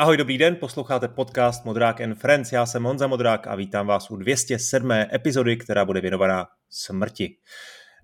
Ahoj, 0.00 0.16
dobrý 0.16 0.38
den, 0.38 0.56
posloucháte 0.56 1.08
podcast 1.08 1.64
Modrák 1.64 2.00
and 2.00 2.14
Friends. 2.14 2.52
Já 2.52 2.66
jsem 2.66 2.84
Honza 2.84 3.06
Modrák 3.06 3.46
a 3.46 3.54
vítám 3.54 3.86
vás 3.86 4.10
u 4.10 4.16
207. 4.16 4.90
epizody, 4.90 5.56
která 5.56 5.84
bude 5.84 6.00
věnovaná 6.00 6.46
smrti. 6.70 7.36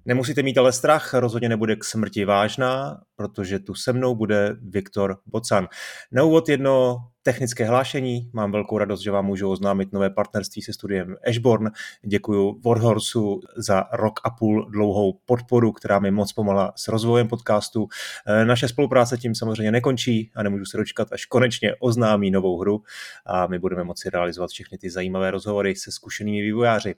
Nemusíte 0.05 0.43
mít 0.43 0.59
ale 0.59 0.73
strach, 0.73 1.15
rozhodně 1.15 1.49
nebude 1.49 1.77
k 1.77 1.85
smrti 1.85 2.25
vážná, 2.25 3.01
protože 3.15 3.59
tu 3.59 3.75
se 3.75 3.93
mnou 3.93 4.15
bude 4.15 4.57
Viktor 4.63 5.19
Bocan. 5.27 5.69
Na 6.13 6.23
úvod 6.23 6.49
jedno 6.49 6.97
technické 7.27 7.65
hlášení. 7.65 8.31
Mám 8.33 8.53
velkou 8.53 8.79
radost, 8.79 9.01
že 9.01 9.11
vám 9.11 9.27
můžu 9.27 9.51
oznámit 9.51 9.93
nové 9.93 10.11
partnerství 10.11 10.63
se 10.63 10.73
studiem 10.73 11.17
Ashborn. 11.29 11.71
Děkuji 12.03 12.61
Warhorsu 12.65 13.41
za 13.57 13.85
rok 13.93 14.21
a 14.25 14.31
půl 14.31 14.71
dlouhou 14.71 15.19
podporu, 15.27 15.73
která 15.73 15.99
mi 15.99 16.11
moc 16.11 16.33
pomohla 16.33 16.73
s 16.77 16.89
rozvojem 16.89 17.29
podcastu. 17.29 17.89
E, 18.27 18.45
naše 18.45 18.69
spolupráce 18.69 19.19
tím 19.19 19.35
samozřejmě 19.35 19.73
nekončí 19.73 20.31
a 20.35 20.43
nemůžu 20.43 20.65
se 20.65 20.77
dočkat, 20.77 21.09
až 21.13 21.25
konečně 21.25 21.75
oznámí 21.79 22.31
novou 22.31 22.61
hru 22.61 22.83
a 23.27 23.47
my 23.47 23.59
budeme 23.59 23.85
moci 23.85 24.11
realizovat 24.11 24.51
všechny 24.51 24.79
ty 24.79 24.91
zajímavé 24.91 25.31
rozhovory 25.31 25.77
se 25.77 25.93
zkušenými 25.93 26.43
vývojáři. 26.43 26.95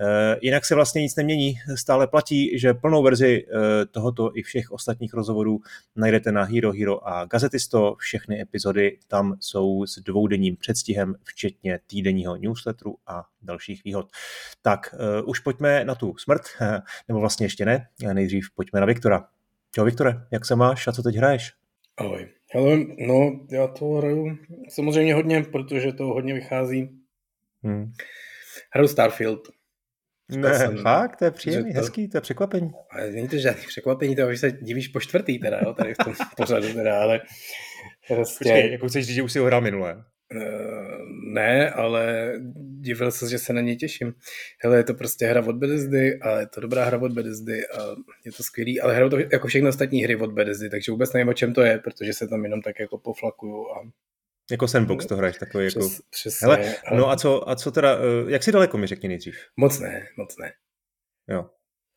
E, 0.00 0.36
jinak 0.42 0.64
se 0.64 0.74
vlastně 0.74 1.02
nic 1.02 1.16
nemění. 1.16 1.54
Stále 1.74 2.06
platí, 2.06 2.58
že 2.58 2.74
plnou 2.74 3.02
verzi 3.02 3.44
e, 3.46 3.86
tohoto 3.86 4.30
i 4.34 4.42
všech 4.42 4.70
ostatních 4.70 5.14
rozhovorů 5.14 5.60
najdete 5.96 6.32
na 6.32 6.44
Hero 6.44 6.72
Hero 6.72 7.08
a 7.08 7.24
Gazetisto. 7.24 7.94
Všechny 7.98 8.40
epizody 8.40 8.98
tam 9.08 9.36
jsou 9.40 9.61
jsou 9.62 9.86
s 9.86 9.98
dvoudenním 9.98 10.56
předstihem, 10.56 11.14
včetně 11.24 11.80
týdenního 11.86 12.36
newsletteru 12.36 12.96
a 13.06 13.24
dalších 13.42 13.84
výhod. 13.84 14.10
Tak 14.62 14.94
uh, 15.22 15.28
už 15.28 15.38
pojďme 15.38 15.84
na 15.84 15.94
tu 15.94 16.14
smrt, 16.18 16.42
nebo 17.08 17.20
vlastně 17.20 17.46
ještě 17.46 17.64
ne, 17.64 17.88
nejdřív 18.12 18.48
pojďme 18.54 18.80
na 18.80 18.86
Viktora. 18.86 19.28
Čau 19.74 19.84
Viktore, 19.84 20.26
jak 20.30 20.46
se 20.46 20.56
máš 20.56 20.88
a 20.88 20.92
co 20.92 21.02
teď 21.02 21.16
hraješ? 21.16 21.52
Ahoj. 21.96 22.28
Hele, 22.54 22.76
no 23.06 23.40
já 23.50 23.66
to 23.66 23.84
hraju 23.84 24.36
samozřejmě 24.68 25.14
hodně, 25.14 25.42
protože 25.42 25.92
to 25.92 26.04
hodně 26.04 26.34
vychází. 26.34 26.90
Hmm. 27.62 27.92
Hraju 28.70 28.88
Starfield. 28.88 29.48
Ne, 30.28 30.58
jsem, 30.58 30.76
fakt, 30.76 31.16
to 31.16 31.24
je 31.24 31.30
příjemný, 31.30 31.72
to, 31.72 31.80
hezký, 31.80 32.08
to 32.08 32.16
je 32.16 32.20
překvapení. 32.20 32.70
Ale 32.90 33.10
není 33.10 33.28
to 33.28 33.36
žádný 33.36 33.62
překvapení, 33.66 34.16
to 34.16 34.28
už 34.28 34.40
se 34.40 34.52
divíš 34.52 34.88
po 34.88 35.00
čtvrtý 35.00 35.38
teda, 35.38 35.60
jo, 35.62 35.74
tady 35.74 35.94
v 35.94 36.04
tom 36.04 36.14
pořadu 36.36 36.72
teda, 36.72 37.02
ale 37.02 37.20
Prostě... 38.08 38.44
Počkej, 38.44 38.72
jako 38.72 38.88
chceš 38.88 39.06
říct, 39.06 39.14
že 39.14 39.22
už 39.22 39.32
si 39.32 39.38
ho 39.38 39.46
hrál 39.46 39.60
minule? 39.60 40.04
Uh, 40.34 40.42
ne, 41.34 41.70
ale 41.70 42.32
divil 42.80 43.10
se, 43.10 43.28
že 43.28 43.38
se 43.38 43.52
na 43.52 43.60
něj 43.60 43.76
těším. 43.76 44.14
Hele, 44.62 44.76
je 44.76 44.84
to 44.84 44.94
prostě 44.94 45.26
hra 45.26 45.46
od 45.46 45.56
Bethesdy 45.56 46.18
a 46.18 46.40
je 46.40 46.46
to 46.46 46.60
dobrá 46.60 46.84
hra 46.84 46.98
od 46.98 47.12
Bethesdy 47.12 47.66
a 47.66 47.86
je 48.24 48.32
to 48.32 48.42
skvělý, 48.42 48.80
ale 48.80 48.94
hraju 48.94 49.10
to 49.10 49.18
jako 49.18 49.48
všechny 49.48 49.68
ostatní 49.68 50.02
hry 50.02 50.16
od 50.16 50.32
Bethesdy, 50.32 50.70
takže 50.70 50.92
vůbec 50.92 51.12
nevím, 51.12 51.28
o 51.28 51.34
čem 51.34 51.54
to 51.54 51.62
je, 51.62 51.78
protože 51.78 52.12
se 52.12 52.28
tam 52.28 52.44
jenom 52.44 52.62
tak 52.62 52.80
jako 52.80 52.98
poflakuju 52.98 53.66
a 53.66 53.90
jako 54.50 54.68
sandbox 54.68 55.06
to 55.06 55.16
hraješ 55.16 55.38
takový 55.38 55.64
jako... 55.64 55.78
Přes, 55.78 56.00
přesně, 56.10 56.44
Hele, 56.44 56.74
ale... 56.86 56.98
no 56.98 57.10
a 57.10 57.16
co, 57.16 57.50
a 57.50 57.56
co 57.56 57.70
teda, 57.70 57.98
eh, 57.98 58.30
jak 58.30 58.42
si 58.42 58.52
daleko 58.52 58.78
mi 58.78 58.86
řekni 58.86 59.08
nejdřív? 59.08 59.36
Moc 59.56 59.80
ne, 59.80 60.06
moc 60.16 60.36
ne. 60.38 60.52
Jo. 61.28 61.50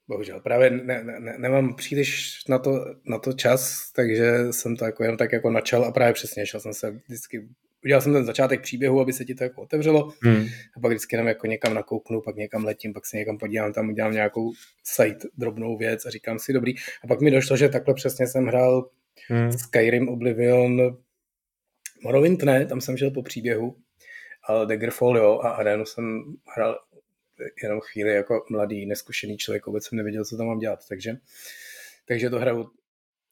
Bohužel, 0.08 0.40
právě 0.40 0.70
ne, 0.70 1.04
ne, 1.04 1.36
nemám 1.38 1.76
příliš 1.76 2.40
na 2.50 2.60
to, 2.60 2.86
na 3.06 3.20
to 3.20 3.34
čas, 3.34 3.92
takže 3.92 4.54
jsem 4.54 4.76
to 4.76 4.86
jako 4.86 5.04
jenom 5.04 5.18
tak 5.18 5.32
jako 5.32 5.50
načal 5.52 5.86
a 5.86 5.92
právě 5.92 6.14
přesně 6.14 6.46
šel 6.46 6.60
jsem 6.60 6.74
se 6.74 6.92
vždycky, 6.92 7.48
udělal 7.86 8.02
jsem 8.02 8.14
ten 8.14 8.26
začátek 8.26 8.62
příběhu, 8.62 9.02
aby 9.02 9.14
se 9.14 9.26
ti 9.26 9.36
to 9.36 9.44
jako 9.44 9.62
otevřelo 9.62 10.14
hmm. 10.24 10.46
a 10.78 10.80
pak 10.80 10.92
vždycky 10.92 11.16
jenom 11.16 11.28
jako 11.28 11.48
někam 11.48 11.74
nakouknu, 11.74 12.22
pak 12.22 12.36
někam 12.36 12.66
letím, 12.66 12.94
pak 12.94 13.06
se 13.06 13.18
někam 13.18 13.38
podívám, 13.38 13.74
tam 13.74 13.90
udělám 13.90 14.12
nějakou 14.12 14.52
site, 14.84 15.28
drobnou 15.38 15.78
věc 15.78 16.06
a 16.06 16.10
říkám 16.10 16.40
si 16.40 16.54
dobrý. 16.54 16.74
A 17.04 17.08
pak 17.08 17.22
mi 17.22 17.32
došlo, 17.32 17.58
že 17.58 17.70
takhle 17.70 17.94
přesně 17.94 18.28
jsem 18.28 18.46
hrál 18.46 18.90
hmm. 19.30 19.52
Skyrim, 19.52 20.10
Oblivion, 20.10 20.98
Morrowind 22.04 22.44
ne, 22.44 22.66
tam 22.66 22.82
jsem 22.82 22.98
šel 22.98 23.12
po 23.12 23.24
příběhu, 23.24 23.76
ale 24.48 24.66
Daggerfall 24.66 25.18
jo 25.18 25.40
a 25.44 25.50
Arenu 25.50 25.86
jsem 25.86 26.24
hrál 26.56 26.80
jenom 27.64 27.80
chvíli 27.80 28.14
jako 28.14 28.46
mladý, 28.50 28.86
neskušený 28.86 29.38
člověk, 29.38 29.66
vůbec 29.66 29.86
jsem 29.86 29.98
nevěděl, 29.98 30.26
co 30.26 30.38
tam 30.38 30.48
mám 30.48 30.60
dělat, 30.60 30.80
takže, 30.90 31.18
takže 32.08 32.30
to 32.30 32.40
hraju 32.40 32.70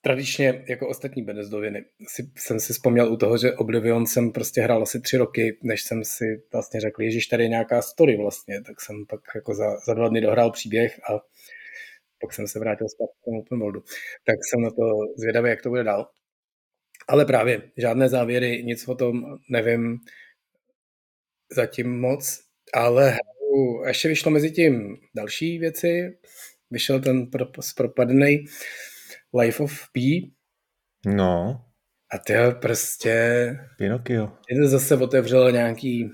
tradičně 0.02 0.66
jako 0.68 0.88
ostatní 0.88 1.24
Bethesdoviny. 1.24 1.86
Si, 2.08 2.32
jsem 2.38 2.60
si 2.60 2.74
vzpomněl 2.74 3.14
u 3.14 3.18
toho, 3.18 3.38
že 3.38 3.54
Oblivion 3.54 4.06
jsem 4.06 4.32
prostě 4.32 4.62
hrál 4.62 4.84
asi 4.84 5.02
tři 5.02 5.18
roky, 5.18 5.58
než 5.64 5.84
jsem 5.84 6.04
si 6.04 6.44
vlastně 6.52 6.80
řekl, 6.80 7.04
že 7.10 7.30
tady 7.30 7.44
je 7.44 7.50
nějaká 7.50 7.82
story 7.82 8.18
vlastně, 8.18 8.62
tak 8.62 8.82
jsem 8.82 9.06
pak 9.06 9.22
jako 9.36 9.54
za, 9.54 9.78
za 9.78 9.94
dva 9.94 10.08
dny 10.10 10.22
dohrál 10.22 10.52
příběh 10.52 11.00
a 11.10 11.20
pak 12.22 12.34
jsem 12.34 12.48
se 12.48 12.60
vrátil 12.60 12.90
zpátky 12.90 13.16
k 13.22 13.26
tomu 13.26 13.40
open 13.40 13.60
worldu. 13.60 13.84
Tak 14.26 14.36
jsem 14.44 14.62
na 14.62 14.70
to 14.70 14.84
zvědavý, 15.18 15.50
jak 15.50 15.62
to 15.62 15.70
bude 15.70 15.84
dál. 15.84 16.10
Ale 17.08 17.26
právě 17.26 17.72
žádné 17.78 18.10
závěry, 18.10 18.64
nic 18.64 18.88
o 18.88 18.96
tom 18.96 19.24
nevím 19.50 20.00
zatím 21.56 22.00
moc, 22.00 22.40
ale 22.74 23.18
ještě 23.88 24.08
vyšlo 24.08 24.32
mezi 24.32 24.52
tím 24.52 24.98
další 25.16 25.60
věci. 25.60 26.18
Vyšel 26.72 27.00
ten 27.00 27.26
pro, 27.26 27.46
propadný 27.76 28.46
Life 29.40 29.64
of 29.64 29.82
P. 29.94 30.02
No. 31.06 31.62
A 32.14 32.18
ty 32.18 32.34
prostě... 32.62 33.58
Pinocchio. 33.78 34.32
Je 34.50 34.62
to 34.62 34.68
zase 34.68 34.96
otevřelo 34.98 35.50
nějaký 35.50 36.10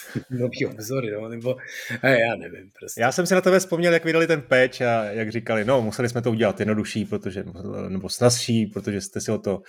nový 0.30 0.66
obzory, 0.66 1.10
no, 1.10 1.28
nebo 1.28 1.56
já 2.02 2.36
nevím 2.38 2.70
prostě. 2.78 3.00
Já 3.00 3.12
jsem 3.12 3.26
si 3.26 3.34
na 3.34 3.40
tebe 3.40 3.58
vzpomněl, 3.58 3.92
jak 3.92 4.04
vydali 4.04 4.26
ten 4.26 4.42
patch 4.42 4.82
a 4.82 5.04
jak 5.04 5.32
říkali, 5.32 5.64
no, 5.64 5.82
museli 5.82 6.08
jsme 6.08 6.22
to 6.22 6.30
udělat 6.30 6.60
jednodušší, 6.60 7.04
protože, 7.04 7.44
nebo 7.88 8.08
snazší, 8.08 8.66
protože 8.66 9.00
jste 9.00 9.20
si 9.20 9.32
o 9.32 9.38
to 9.38 9.56
uh, 9.56 9.62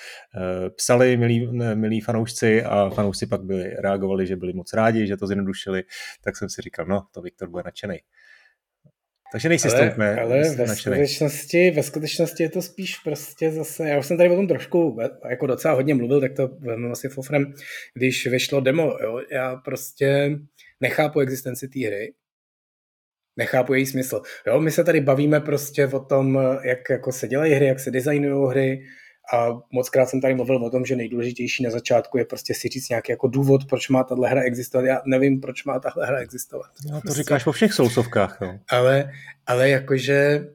psali, 0.75 1.18
milí, 1.18 1.47
milí 1.74 2.02
fanoušci 2.02 2.64
a 2.64 2.90
fanoušci 2.90 3.28
pak 3.28 3.44
byli, 3.44 3.69
reagovali, 3.69 4.28
že 4.28 4.36
byli 4.36 4.53
moc 4.53 4.74
rádi, 4.74 5.08
že 5.08 5.18
to 5.18 5.28
zjednodušili, 5.28 5.84
tak 6.24 6.38
jsem 6.38 6.50
si 6.50 6.62
říkal, 6.62 6.85
no, 6.85 7.08
to 7.12 7.22
Viktor 7.22 7.50
bude 7.50 7.64
nadšený. 7.66 8.00
Takže 9.34 9.50
nejsi 9.50 9.68
ale, 9.68 9.78
stoupne. 9.78 10.16
Ale 10.20 10.56
ve 10.56 10.76
skutečnosti, 10.76 11.72
ve 11.72 11.84
skutečnosti 11.84 12.44
je 12.44 12.50
to 12.50 12.62
spíš 12.62 12.98
prostě 12.98 13.52
zase, 13.52 13.90
já 13.90 14.00
už 14.00 14.06
jsem 14.06 14.18
tady 14.18 14.30
o 14.30 14.36
tom 14.36 14.48
trošku 14.48 14.98
jako 15.30 15.48
docela 15.48 15.74
hodně 15.74 15.96
mluvil, 15.96 16.22
tak 16.22 16.34
to 16.34 16.48
velmi 16.48 16.92
asi 16.92 17.10
fofrem, 17.10 17.54
když 17.96 18.28
vyšlo 18.28 18.62
demo, 18.62 18.98
jo, 19.04 19.22
já 19.32 19.56
prostě 19.56 20.32
nechápu 20.82 21.20
existenci 21.20 21.68
té 21.68 21.88
hry, 21.88 22.14
nechápu 23.38 23.74
její 23.74 23.86
smysl. 23.86 24.22
Jo, 24.48 24.62
my 24.62 24.72
se 24.72 24.84
tady 24.84 25.02
bavíme 25.02 25.40
prostě 25.40 25.88
o 25.88 26.00
tom, 26.00 26.40
jak 26.64 26.90
jako 26.90 27.12
se 27.12 27.28
dělají 27.28 27.54
hry, 27.54 27.66
jak 27.66 27.80
se 27.80 27.92
designují 27.92 28.50
hry, 28.50 28.86
a 29.34 29.47
moc 29.72 29.89
krát 29.89 30.09
jsem 30.09 30.22
tady 30.22 30.35
mluvil 30.35 30.66
o 30.66 30.69
tom, 30.69 30.85
že 30.85 30.95
nejdůležitější 30.95 31.63
na 31.63 31.69
začátku 31.69 32.17
je 32.17 32.25
prostě 32.25 32.53
si 32.53 32.67
říct 32.67 32.89
nějaký 32.89 33.11
jako 33.11 33.28
důvod, 33.28 33.66
proč 33.69 33.89
má 33.89 34.03
tahle 34.03 34.29
hra 34.29 34.41
existovat. 34.41 34.85
Já 34.85 35.01
nevím, 35.06 35.41
proč 35.41 35.63
má 35.63 35.79
tahle 35.79 36.06
hra 36.06 36.17
existovat. 36.17 36.72
No, 36.85 36.95
to 36.95 37.01
prostě. 37.01 37.23
říkáš 37.23 37.44
po 37.44 37.51
všech 37.51 37.73
sousovkách. 37.73 38.38
Jo. 38.41 38.53
Ale, 38.69 39.11
ale 39.47 39.69
jakože 39.69 40.47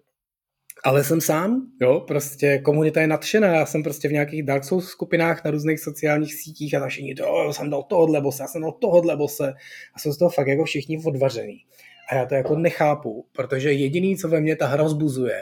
ale 0.84 1.04
jsem 1.04 1.20
sám, 1.20 1.66
jo, 1.80 2.00
prostě 2.00 2.58
komunita 2.58 3.00
je 3.00 3.06
nadšená, 3.06 3.54
já 3.54 3.66
jsem 3.66 3.82
prostě 3.82 4.08
v 4.08 4.12
nějakých 4.12 4.42
Dark 4.42 4.64
Souls 4.64 4.86
skupinách 4.86 5.44
na 5.44 5.50
různých 5.50 5.80
sociálních 5.80 6.34
sítích 6.34 6.74
a 6.74 6.88
všichni, 6.88 7.14
jo, 7.18 7.52
jsem 7.52 7.70
dal 7.70 7.82
tohohle 7.82 8.20
bose, 8.20 8.42
já 8.42 8.46
jsem 8.46 8.62
dal 8.62 8.72
tohohle 8.72 9.16
bose 9.16 9.54
a 9.94 9.98
jsou 9.98 10.12
z 10.12 10.18
toho 10.18 10.30
fakt 10.30 10.46
jako 10.46 10.64
všichni 10.64 11.02
odvařený. 11.04 11.64
A 12.10 12.14
já 12.14 12.26
to 12.26 12.34
jako 12.34 12.56
nechápu, 12.56 13.26
protože 13.32 13.72
jediný, 13.72 14.16
co 14.16 14.28
ve 14.28 14.40
mně 14.40 14.56
ta 14.56 14.66
hra 14.66 14.88
zbuzuje, 14.88 15.40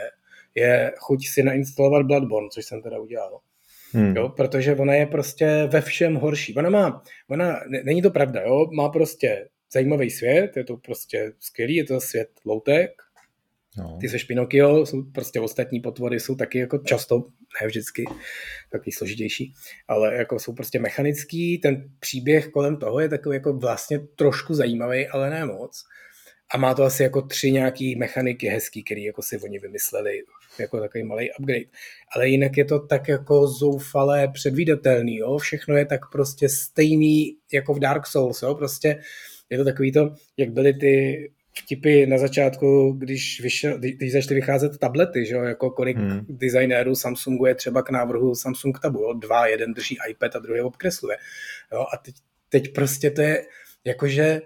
je 0.57 0.91
chuť 0.97 1.27
si 1.27 1.43
nainstalovat 1.43 2.05
Bloodborne, 2.05 2.49
což 2.51 2.65
jsem 2.65 2.81
teda 2.81 2.99
udělal. 2.99 3.39
Hmm. 3.93 4.15
Jo, 4.15 4.29
protože 4.29 4.75
ona 4.75 4.93
je 4.93 5.05
prostě 5.05 5.67
ve 5.71 5.81
všem 5.81 6.15
horší. 6.15 6.55
Ona 6.55 6.69
má, 6.69 7.03
ona, 7.29 7.59
není 7.83 8.01
to 8.01 8.09
pravda, 8.09 8.41
jo, 8.41 8.67
má 8.73 8.89
prostě 8.89 9.47
zajímavý 9.73 10.09
svět, 10.09 10.57
je 10.57 10.63
to 10.63 10.77
prostě 10.77 11.33
skvělý, 11.39 11.75
je 11.75 11.83
to 11.83 12.01
svět 12.01 12.29
loutek, 12.45 12.91
no. 13.77 13.97
ty 14.01 14.09
se 14.09 14.17
Pinocchio, 14.27 14.85
jsou 14.85 15.03
prostě 15.03 15.39
ostatní 15.39 15.79
potvory 15.79 16.19
jsou 16.19 16.35
taky 16.35 16.57
jako 16.59 16.77
často, 16.77 17.19
ne 17.61 17.67
vždycky, 17.67 18.05
taky 18.71 18.91
složitější, 18.91 19.53
ale 19.87 20.15
jako 20.15 20.39
jsou 20.39 20.53
prostě 20.53 20.79
mechanický, 20.79 21.57
ten 21.57 21.89
příběh 21.99 22.47
kolem 22.47 22.77
toho 22.77 22.99
je 22.99 23.09
takový 23.09 23.35
jako 23.35 23.53
vlastně 23.53 23.99
trošku 23.99 24.53
zajímavý, 24.53 25.07
ale 25.07 25.29
ne 25.29 25.45
moc. 25.45 25.83
A 26.53 26.57
má 26.57 26.73
to 26.73 26.83
asi 26.83 27.03
jako 27.03 27.21
tři 27.21 27.51
nějaký 27.51 27.95
mechaniky 27.95 28.47
hezký, 28.47 28.83
který 28.83 29.03
jako 29.03 29.21
si 29.21 29.39
oni 29.39 29.59
vymysleli 29.59 30.23
jako 30.59 30.79
takový 30.79 31.03
malý 31.03 31.29
upgrade. 31.39 31.65
Ale 32.15 32.29
jinak 32.29 32.57
je 32.57 32.65
to 32.65 32.79
tak 32.79 33.07
jako 33.07 33.47
zoufalé, 33.47 34.27
předvídatelný, 34.27 35.17
jo? 35.17 35.37
všechno 35.37 35.77
je 35.77 35.85
tak 35.85 36.11
prostě 36.11 36.49
stejný 36.49 37.37
jako 37.53 37.73
v 37.73 37.79
Dark 37.79 38.07
Souls, 38.07 38.41
jo? 38.41 38.55
prostě 38.55 38.99
je 39.49 39.57
to 39.57 39.63
takový 39.63 39.91
to, 39.91 40.13
jak 40.37 40.49
byly 40.49 40.73
ty 40.73 41.31
vtipy 41.57 42.05
na 42.05 42.17
začátku, 42.17 42.91
když, 42.91 43.41
vyšel, 43.41 43.77
když 43.79 44.11
začaly 44.11 44.35
vycházet 44.35 44.77
tablety, 44.77 45.25
že 45.25 45.35
jo, 45.35 45.43
jako 45.43 45.69
kolik 45.69 45.97
hmm. 45.97 46.25
designérů 46.29 46.95
Samsungu 46.95 47.45
je 47.45 47.55
třeba 47.55 47.81
k 47.81 47.89
návrhu 47.89 48.35
Samsung 48.35 48.79
Tabu, 48.79 48.99
jo? 48.99 49.13
dva, 49.13 49.47
jeden 49.47 49.73
drží 49.73 49.97
iPad 50.09 50.35
a 50.35 50.39
druhý 50.39 50.61
obkresluje. 50.61 51.17
Jo? 51.71 51.85
A 51.93 51.97
teď, 51.97 52.15
teď 52.49 52.73
prostě 52.73 53.11
to 53.11 53.21
je 53.21 53.45
jakože, 53.85 54.41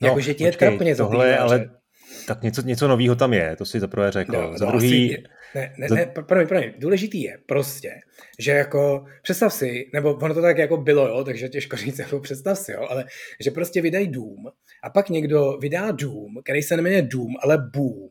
no, 0.00 0.08
jakože 0.08 0.34
ti 0.34 0.44
je 0.44 0.52
trapně 0.52 0.96
tohle, 0.96 1.38
ale 1.38 1.79
Tak 2.26 2.42
něco, 2.42 2.62
něco 2.62 2.88
nového 2.88 3.16
tam 3.16 3.32
je, 3.32 3.56
to 3.56 3.64
si 3.64 3.80
zaprvé 3.80 4.10
řekl. 4.12 4.32
No, 4.32 4.58
za 4.58 4.64
no, 4.64 4.70
druhý... 4.70 5.16
Asi, 5.16 5.24
ne, 5.54 5.74
ne, 5.78 5.86
ne, 5.90 6.06
promiň, 6.06 6.46
promiň, 6.46 6.72
důležitý 6.78 7.22
je 7.22 7.38
prostě, 7.46 7.94
že 8.38 8.52
jako, 8.52 9.04
představ 9.22 9.52
si, 9.52 9.90
nebo 9.92 10.14
ono 10.14 10.34
to 10.34 10.42
tak 10.42 10.58
jako 10.58 10.76
bylo, 10.76 11.08
jo, 11.08 11.24
takže 11.24 11.48
těžko 11.48 11.76
říct, 11.76 11.98
jako 11.98 12.20
představ 12.20 12.58
si, 12.58 12.72
jo, 12.72 12.86
ale 12.90 13.04
že 13.40 13.50
prostě 13.50 13.82
vydají 13.82 14.08
Doom 14.08 14.46
a 14.82 14.90
pak 14.90 15.08
někdo 15.08 15.58
vydá 15.60 15.90
Doom, 15.90 16.34
který 16.44 16.62
se 16.62 16.76
nemenuje 16.76 17.02
Doom, 17.02 17.32
ale 17.42 17.58
Boom, 17.58 18.10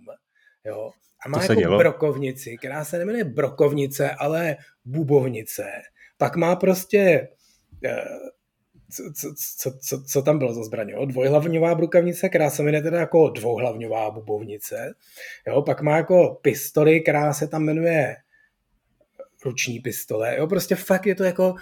jo, 0.65 0.91
a 1.25 1.29
má 1.29 1.44
jako 1.44 1.77
brokovnici, 1.77 2.57
která 2.57 2.85
se 2.85 2.97
nemenuje 2.97 3.23
brokovnice, 3.23 4.12
ale 4.12 4.57
bubovnice. 4.85 5.65
Pak 6.17 6.35
má 6.35 6.55
prostě 6.55 7.27
eh, 7.85 8.03
co, 8.91 9.33
co, 9.57 9.77
co, 9.80 10.03
co 10.03 10.21
tam 10.21 10.38
bylo 10.38 10.53
za 10.53 10.63
zbraně, 10.63 10.94
jo? 10.94 11.06
dvojhlavňová 11.06 11.75
brukavnice, 11.75 12.30
která 12.30 12.50
se 12.50 12.63
jmenuje 12.63 12.81
teda 12.81 13.00
jako 13.00 13.30
dvouhlavňová 13.30 14.12
bubovnice, 14.12 14.94
jo? 15.47 15.62
pak 15.62 15.81
má 15.81 15.97
jako 15.97 16.39
pistoli, 16.41 17.01
která 17.01 17.33
se 17.33 17.47
tam 17.47 17.63
jmenuje 17.63 18.15
ruční 19.45 19.80
pistole, 19.80 20.36
jo, 20.38 20.47
prostě 20.47 20.75
fakt 20.75 21.06
je 21.06 21.15
to 21.15 21.24
jako, 21.24 21.56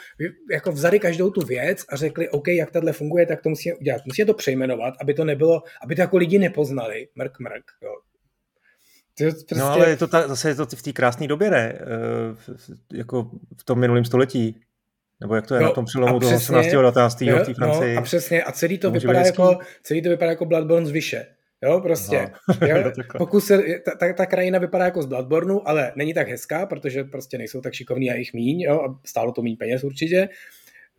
jako 0.51 0.71
vzali 0.71 0.99
každou 0.99 1.29
tu 1.29 1.45
věc 1.45 1.85
a 1.89 1.95
řekli, 1.95 2.29
OK, 2.29 2.47
jak 2.47 2.71
tahle 2.71 2.93
funguje, 2.93 3.25
tak 3.25 3.41
to 3.41 3.49
musíme 3.49 3.75
udělat. 3.75 4.01
Musíme 4.05 4.25
to 4.25 4.33
přejmenovat, 4.33 4.93
aby 5.01 5.13
to 5.13 5.25
nebylo, 5.25 5.63
aby 5.83 5.95
to 5.95 6.01
jako 6.01 6.17
lidi 6.17 6.39
nepoznali, 6.39 7.07
mrk, 7.15 7.39
mrk, 7.39 7.65
jo. 7.81 7.91
Prostě... 9.17 9.55
No 9.55 9.65
ale 9.65 9.89
je 9.89 9.97
to 9.97 10.07
ta, 10.07 10.27
zase 10.27 10.49
je 10.49 10.55
to 10.55 10.65
v 10.65 10.81
té 10.81 10.93
krásné 10.93 11.27
době, 11.27 11.49
ne? 11.49 11.73
E, 11.73 12.97
jako 12.97 13.31
v 13.57 13.63
tom 13.63 13.79
minulém 13.79 14.05
století. 14.05 14.61
Nebo 15.21 15.35
jak 15.35 15.47
to 15.47 15.55
je 15.55 15.61
no, 15.61 15.67
na 15.67 15.73
tom 15.73 15.85
přelomu 15.85 16.19
toho 16.19 16.35
18. 16.35 16.67
a 16.67 16.71
19. 16.71 17.21
Jo, 17.21 17.37
v 17.37 17.45
té 17.45 17.53
Francii. 17.53 17.93
No, 17.93 17.99
a 17.99 18.03
přesně, 18.03 18.43
a 18.43 18.51
celý 18.51 18.77
to, 18.77 18.91
vypadá 18.91 19.19
jako, 19.19 19.59
celý 19.83 20.01
to 20.01 20.09
vypadá 20.09 20.31
jako 20.31 20.45
Bloodborne 20.45 20.85
z 20.85 20.91
vyše. 20.91 21.25
Jo, 21.63 21.79
prostě. 21.81 22.29
No. 22.61 22.67
Jo? 22.67 22.91
Pokud 23.17 23.39
se, 23.39 23.63
ta, 23.85 23.91
ta, 23.99 24.13
ta, 24.13 24.25
krajina 24.25 24.59
vypadá 24.59 24.85
jako 24.85 25.01
z 25.01 25.05
Bloodborne, 25.05 25.55
ale 25.65 25.91
není 25.95 26.13
tak 26.13 26.27
hezká, 26.29 26.65
protože 26.65 27.03
prostě 27.03 27.37
nejsou 27.37 27.61
tak 27.61 27.73
šikovní 27.73 28.11
a 28.11 28.15
jich 28.15 28.33
míň, 28.33 28.61
jo, 28.61 28.81
a 28.81 28.99
stálo 29.05 29.31
to 29.31 29.41
méně 29.41 29.55
peněz 29.59 29.83
určitě. 29.83 30.29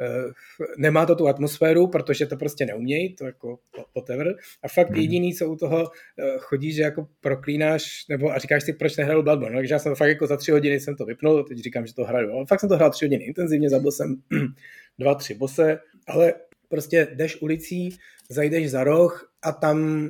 Eh, 0.00 0.32
nemá 0.76 1.06
to 1.06 1.14
tu 1.14 1.28
atmosféru, 1.28 1.86
protože 1.86 2.26
to 2.26 2.36
prostě 2.36 2.66
neumějí, 2.66 3.14
to 3.14 3.26
jako 3.26 3.58
whatever. 3.96 4.34
A 4.62 4.68
fakt 4.68 4.90
mm. 4.90 4.96
jediný, 4.96 5.34
co 5.34 5.48
u 5.48 5.56
toho 5.56 5.90
eh, 6.18 6.34
chodí, 6.38 6.72
že 6.72 6.82
jako 6.82 7.08
proklínáš, 7.20 8.06
nebo 8.08 8.30
a 8.30 8.38
říkáš 8.38 8.64
si, 8.64 8.72
proč 8.72 8.96
nehraju 8.96 9.22
Bloodborne. 9.22 9.54
No, 9.54 9.60
takže 9.60 9.74
já 9.74 9.78
jsem 9.78 9.94
fakt 9.94 10.08
jako 10.08 10.26
za 10.26 10.36
tři 10.36 10.50
hodiny 10.50 10.80
jsem 10.80 10.96
to 10.96 11.04
vypnul, 11.04 11.44
teď 11.44 11.58
říkám, 11.58 11.86
že 11.86 11.94
to 11.94 12.04
hraju. 12.04 12.32
Ale 12.32 12.46
fakt 12.46 12.60
jsem 12.60 12.68
to 12.68 12.76
hrál 12.76 12.90
tři 12.90 13.04
hodiny 13.04 13.24
intenzivně, 13.24 13.70
zabil 13.70 13.92
jsem 13.92 14.16
dva, 14.98 15.14
tři 15.14 15.34
bose, 15.34 15.78
ale 16.06 16.34
prostě 16.68 17.08
jdeš 17.14 17.42
ulicí, 17.42 17.96
zajdeš 18.28 18.70
za 18.70 18.84
roh 18.84 19.32
a 19.42 19.52
tam 19.52 20.08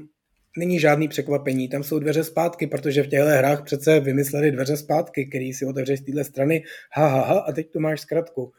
není 0.58 0.81
žádný 0.81 1.08
překvapení, 1.08 1.69
tam 1.69 1.82
jsou 1.82 1.99
dveře 1.99 2.25
zpátky, 2.25 2.67
protože 2.67 3.02
v 3.02 3.06
těchto 3.06 3.26
hrách 3.26 3.64
přece 3.64 4.00
vymysleli 4.00 4.50
dveře 4.50 4.76
zpátky, 4.76 5.26
který 5.26 5.52
si 5.52 5.67
otevřeš 5.67 6.00
z 6.00 6.05
téhle 6.05 6.25
strany, 6.25 6.64
ha, 6.93 7.06
ha, 7.08 7.25
ha, 7.25 7.38
a 7.38 7.52
teď 7.52 7.70
tu 7.70 7.81
máš 7.81 8.00
zkratku 8.00 8.52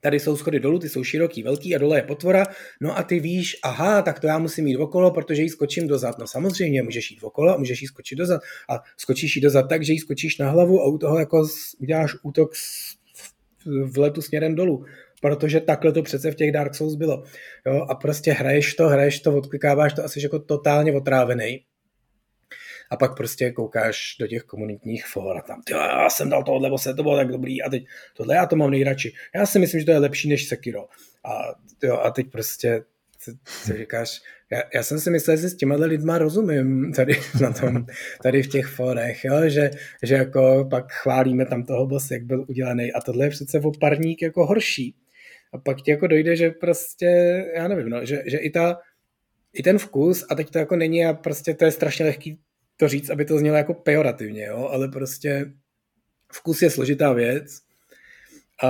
tady 0.00 0.20
jsou 0.20 0.36
schody 0.36 0.60
dolů, 0.60 0.78
ty 0.78 0.88
jsou 0.88 1.04
široký, 1.04 1.42
velký 1.42 1.74
a 1.74 1.78
dole 1.78 1.98
je 1.98 2.02
potvora, 2.02 2.46
no 2.80 2.98
a 2.98 3.02
ty 3.02 3.20
víš, 3.20 3.56
aha, 3.62 4.02
tak 4.02 4.20
to 4.20 4.26
já 4.26 4.38
musím 4.38 4.66
jít 4.66 4.76
okolo, 4.76 5.10
protože 5.10 5.42
jí 5.42 5.48
skočím 5.48 5.88
dozad. 5.88 6.18
No 6.18 6.26
samozřejmě, 6.26 6.82
můžeš 6.82 7.10
jít 7.10 7.22
okolo 7.22 7.58
můžeš 7.58 7.82
jí 7.82 7.88
skočit 7.88 8.18
dozad 8.18 8.40
a 8.70 8.82
skočíš 8.96 9.36
jí 9.36 9.42
dozad 9.42 9.68
tak, 9.68 9.84
že 9.84 9.92
jí 9.92 9.98
skočíš 9.98 10.38
na 10.38 10.50
hlavu 10.50 10.80
a 10.80 10.88
u 10.88 10.98
toho 10.98 11.18
jako 11.18 11.46
uděláš 11.78 12.12
útok 12.22 12.52
v 13.66 13.98
letu 13.98 14.22
směrem 14.22 14.54
dolů 14.54 14.84
protože 15.20 15.60
takhle 15.60 15.92
to 15.92 16.02
přece 16.02 16.30
v 16.30 16.34
těch 16.34 16.52
Dark 16.52 16.74
Souls 16.74 16.94
bylo. 16.94 17.22
Jo, 17.66 17.86
a 17.88 17.94
prostě 17.94 18.32
hraješ 18.32 18.74
to, 18.74 18.88
hraješ 18.88 19.20
to, 19.20 19.36
odklikáváš 19.36 19.92
to 19.92 20.04
asi 20.04 20.20
jako 20.22 20.38
totálně 20.38 20.92
otrávený 20.92 21.60
a 22.90 22.96
pak 22.96 23.16
prostě 23.16 23.52
koukáš 23.52 24.16
do 24.20 24.26
těch 24.26 24.42
komunitních 24.42 25.06
for 25.06 25.38
a 25.38 25.42
tam, 25.42 25.62
ty, 25.62 25.72
já 25.72 26.10
jsem 26.10 26.30
dal 26.30 26.44
tohle, 26.44 26.78
se 26.78 26.94
to 26.94 27.02
bylo 27.02 27.16
tak 27.16 27.28
dobrý 27.28 27.62
a 27.62 27.70
teď 27.70 27.86
tohle 28.16 28.34
já 28.34 28.46
to 28.46 28.56
mám 28.56 28.70
nejradši. 28.70 29.12
Já 29.34 29.46
si 29.46 29.58
myslím, 29.58 29.80
že 29.80 29.86
to 29.86 29.92
je 29.92 29.98
lepší 29.98 30.28
než 30.28 30.48
Sekiro. 30.48 30.88
A, 31.24 31.54
jo, 31.82 31.96
a 31.96 32.10
teď 32.10 32.30
prostě 32.30 32.82
si 33.46 33.76
říkáš, 33.76 34.20
já, 34.50 34.62
já 34.74 34.82
jsem 34.82 35.00
si 35.00 35.10
myslel, 35.10 35.36
že 35.36 35.48
s 35.48 35.56
těma 35.56 35.74
lidma 35.74 36.18
rozumím 36.18 36.92
tady, 36.92 37.12
na 37.40 37.52
tom, 37.52 37.86
tady 38.22 38.42
v 38.42 38.48
těch 38.48 38.66
forech, 38.66 39.24
jo? 39.24 39.48
Že, 39.48 39.70
že 40.02 40.14
jako 40.14 40.66
pak 40.70 40.92
chválíme 40.92 41.46
tam 41.46 41.64
toho 41.64 41.86
boss, 41.86 42.10
jak 42.10 42.22
byl 42.22 42.44
udělaný 42.48 42.92
a 42.92 43.00
tohle 43.00 43.26
je 43.26 43.30
přece 43.30 43.60
o 43.60 43.72
parník 43.80 44.22
jako 44.22 44.46
horší. 44.46 44.94
A 45.52 45.58
pak 45.58 45.82
ti 45.82 45.90
jako 45.90 46.06
dojde, 46.06 46.36
že 46.36 46.50
prostě, 46.50 47.06
já 47.54 47.68
nevím, 47.68 47.88
no, 47.88 48.04
že, 48.04 48.22
že 48.26 48.38
i 48.38 48.50
ta, 48.50 48.78
i 49.52 49.62
ten 49.62 49.78
vkus, 49.78 50.24
a 50.30 50.34
teď 50.34 50.50
to 50.50 50.58
jako 50.58 50.76
není 50.76 51.06
a 51.06 51.12
prostě 51.12 51.54
to 51.54 51.64
je 51.64 51.70
strašně 51.70 52.04
lehký 52.04 52.38
to 52.80 52.88
říct, 52.88 53.10
aby 53.10 53.24
to 53.24 53.38
znělo 53.38 53.56
jako 53.56 53.74
pejorativně, 53.74 54.44
jo? 54.44 54.68
ale 54.72 54.88
prostě 54.88 55.52
vkus 56.32 56.62
je 56.62 56.70
složitá 56.70 57.12
věc 57.12 57.60
a 58.62 58.68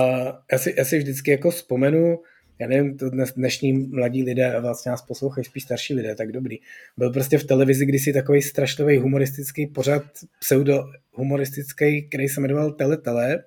já 0.51 0.57
si, 0.57 0.73
já 0.77 0.85
si 0.85 0.97
vždycky 0.97 1.31
jako 1.31 1.51
vzpomenu, 1.51 2.19
já 2.59 2.67
nevím, 2.67 2.97
to 2.97 3.09
dnes, 3.09 3.33
dnešní 3.33 3.73
mladí 3.73 4.23
lidé 4.23 4.53
a 4.53 4.59
vlastně 4.59 4.89
nás 4.89 5.01
poslouchají 5.01 5.45
spíš 5.45 5.63
starší 5.63 5.93
lidé, 5.93 6.15
tak 6.15 6.31
dobrý. 6.31 6.57
Byl 6.97 7.11
prostě 7.11 7.37
v 7.37 7.43
televizi 7.43 7.85
kdysi 7.85 8.13
takový 8.13 8.41
strašlivý 8.41 8.97
humoristický 8.97 9.67
pořad, 9.67 10.03
pseudo 10.39 10.83
humoristický, 11.11 12.07
který 12.07 12.29
se 12.29 12.41
jmenoval 12.41 12.71
Tele 12.71 12.97
Tele, 12.97 13.43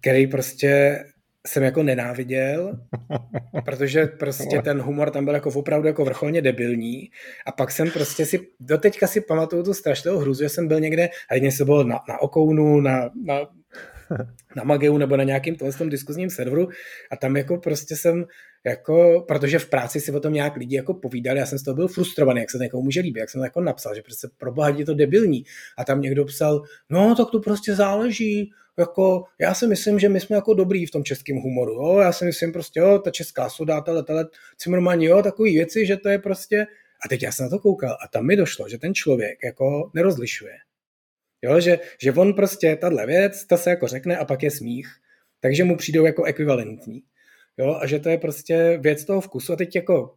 který 0.00 0.26
prostě 0.26 0.98
jsem 1.46 1.62
jako 1.62 1.82
nenáviděl, 1.82 2.78
protože 3.64 4.06
prostě 4.06 4.62
ten 4.62 4.80
humor 4.80 5.10
tam 5.10 5.24
byl 5.24 5.34
jako 5.34 5.50
opravdu 5.50 5.88
jako 5.88 6.04
vrcholně 6.04 6.42
debilní 6.42 7.10
a 7.46 7.52
pak 7.52 7.70
jsem 7.70 7.90
prostě 7.90 8.26
si, 8.26 8.48
doteďka 8.60 9.06
si 9.06 9.20
pamatuju 9.20 9.62
tu 9.62 9.74
strašnou 9.74 10.18
hru, 10.18 10.34
že 10.34 10.48
jsem 10.48 10.68
byl 10.68 10.80
někde, 10.80 11.08
a 11.30 11.34
jedně 11.34 11.52
se 11.52 11.64
byl 11.64 11.84
na, 11.84 12.00
na 12.08 12.22
Okounu, 12.22 12.80
na, 12.80 13.10
na, 13.24 13.40
na 14.56 14.64
Mageu 14.64 14.98
nebo 14.98 15.16
na 15.16 15.24
nějakým 15.24 15.56
tom 15.56 15.88
diskuzním 15.88 16.30
serveru 16.30 16.68
a 17.10 17.16
tam 17.16 17.36
jako 17.36 17.56
prostě 17.56 17.96
jsem 17.96 18.24
jako, 18.64 19.24
protože 19.28 19.58
v 19.58 19.68
práci 19.68 20.00
si 20.00 20.12
o 20.12 20.20
tom 20.20 20.32
nějak 20.32 20.56
lidi 20.56 20.76
jako 20.76 20.94
povídali, 20.94 21.38
já 21.38 21.46
jsem 21.46 21.58
z 21.58 21.62
toho 21.62 21.74
byl 21.74 21.88
frustrovaný, 21.88 22.40
jak 22.40 22.50
se 22.50 22.58
to 22.58 22.62
někomu 22.62 22.82
může 22.82 23.00
líbit, 23.00 23.20
jak 23.20 23.30
jsem 23.30 23.40
to 23.40 23.44
jako 23.44 23.60
napsal, 23.60 23.94
že 23.94 24.02
prostě 24.02 24.28
pro 24.38 24.52
boha 24.52 24.68
je 24.68 24.84
to 24.84 24.94
debilní. 24.94 25.44
A 25.78 25.84
tam 25.84 26.00
někdo 26.00 26.24
psal, 26.24 26.62
no 26.90 27.14
tak 27.14 27.30
to 27.30 27.40
prostě 27.40 27.74
záleží, 27.74 28.50
jako, 28.80 29.24
já 29.38 29.54
si 29.54 29.66
myslím, 29.66 29.98
že 29.98 30.08
my 30.08 30.20
jsme 30.20 30.36
jako 30.36 30.54
dobrý 30.54 30.86
v 30.86 30.90
tom 30.90 31.04
českém 31.04 31.36
humoru, 31.36 31.72
jo? 31.72 31.98
já 31.98 32.12
si 32.12 32.24
myslím 32.24 32.52
prostě, 32.52 32.80
jo, 32.80 32.98
ta 32.98 33.10
česká 33.10 33.48
soda, 33.48 33.80
tele, 33.80 34.02
tele, 34.02 34.28
Cimrmani, 34.56 35.06
jo, 35.06 35.22
takový 35.22 35.54
věci, 35.54 35.86
že 35.86 35.96
to 35.96 36.08
je 36.08 36.18
prostě, 36.18 36.66
a 37.04 37.08
teď 37.08 37.22
já 37.22 37.32
jsem 37.32 37.44
na 37.44 37.50
to 37.50 37.58
koukal 37.58 37.96
a 38.04 38.08
tam 38.08 38.26
mi 38.26 38.36
došlo, 38.36 38.68
že 38.68 38.78
ten 38.78 38.94
člověk 38.94 39.38
jako 39.44 39.90
nerozlišuje. 39.94 40.54
Jo, 41.42 41.60
že, 41.60 41.78
že 42.02 42.12
on 42.12 42.32
prostě, 42.32 42.76
tahle 42.76 43.06
věc, 43.06 43.46
ta 43.46 43.56
se 43.56 43.70
jako 43.70 43.86
řekne 43.86 44.18
a 44.18 44.24
pak 44.24 44.42
je 44.42 44.50
smích, 44.50 44.88
takže 45.40 45.64
mu 45.64 45.76
přijdou 45.76 46.04
jako 46.04 46.24
ekvivalentní. 46.24 47.02
Jo, 47.58 47.78
a 47.80 47.86
že 47.86 47.98
to 47.98 48.08
je 48.08 48.18
prostě 48.18 48.78
věc 48.82 49.04
toho 49.04 49.20
vkusu 49.20 49.52
a 49.52 49.56
teď 49.56 49.76
jako 49.76 50.14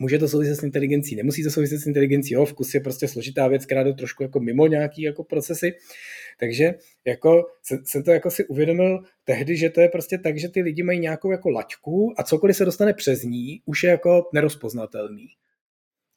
může 0.00 0.18
to 0.18 0.28
souviset 0.28 0.56
s 0.56 0.62
inteligencí, 0.62 1.16
nemusí 1.16 1.44
to 1.44 1.50
souviset 1.50 1.80
s 1.80 1.86
inteligencí, 1.86 2.34
jo, 2.34 2.44
vkus 2.44 2.74
je 2.74 2.80
prostě 2.80 3.08
složitá 3.08 3.48
věc, 3.48 3.66
která 3.66 3.82
jde 3.82 3.92
trošku 3.92 4.22
jako 4.22 4.40
mimo 4.40 4.66
nějaký 4.66 5.02
jako 5.02 5.24
procesy, 5.24 5.72
takže 6.40 6.74
jako 7.04 7.46
jsem 7.84 8.02
to 8.02 8.10
jako 8.10 8.30
si 8.30 8.46
uvědomil 8.46 9.02
tehdy, 9.24 9.56
že 9.56 9.70
to 9.70 9.80
je 9.80 9.88
prostě 9.88 10.18
tak, 10.18 10.38
že 10.38 10.48
ty 10.48 10.62
lidi 10.62 10.82
mají 10.82 11.00
nějakou 11.00 11.30
jako 11.30 11.50
laťku 11.50 12.14
a 12.16 12.22
cokoliv 12.22 12.56
se 12.56 12.64
dostane 12.64 12.92
přes 12.92 13.22
ní, 13.22 13.62
už 13.66 13.82
je 13.82 13.90
jako 13.90 14.30
nerozpoznatelný. 14.34 15.26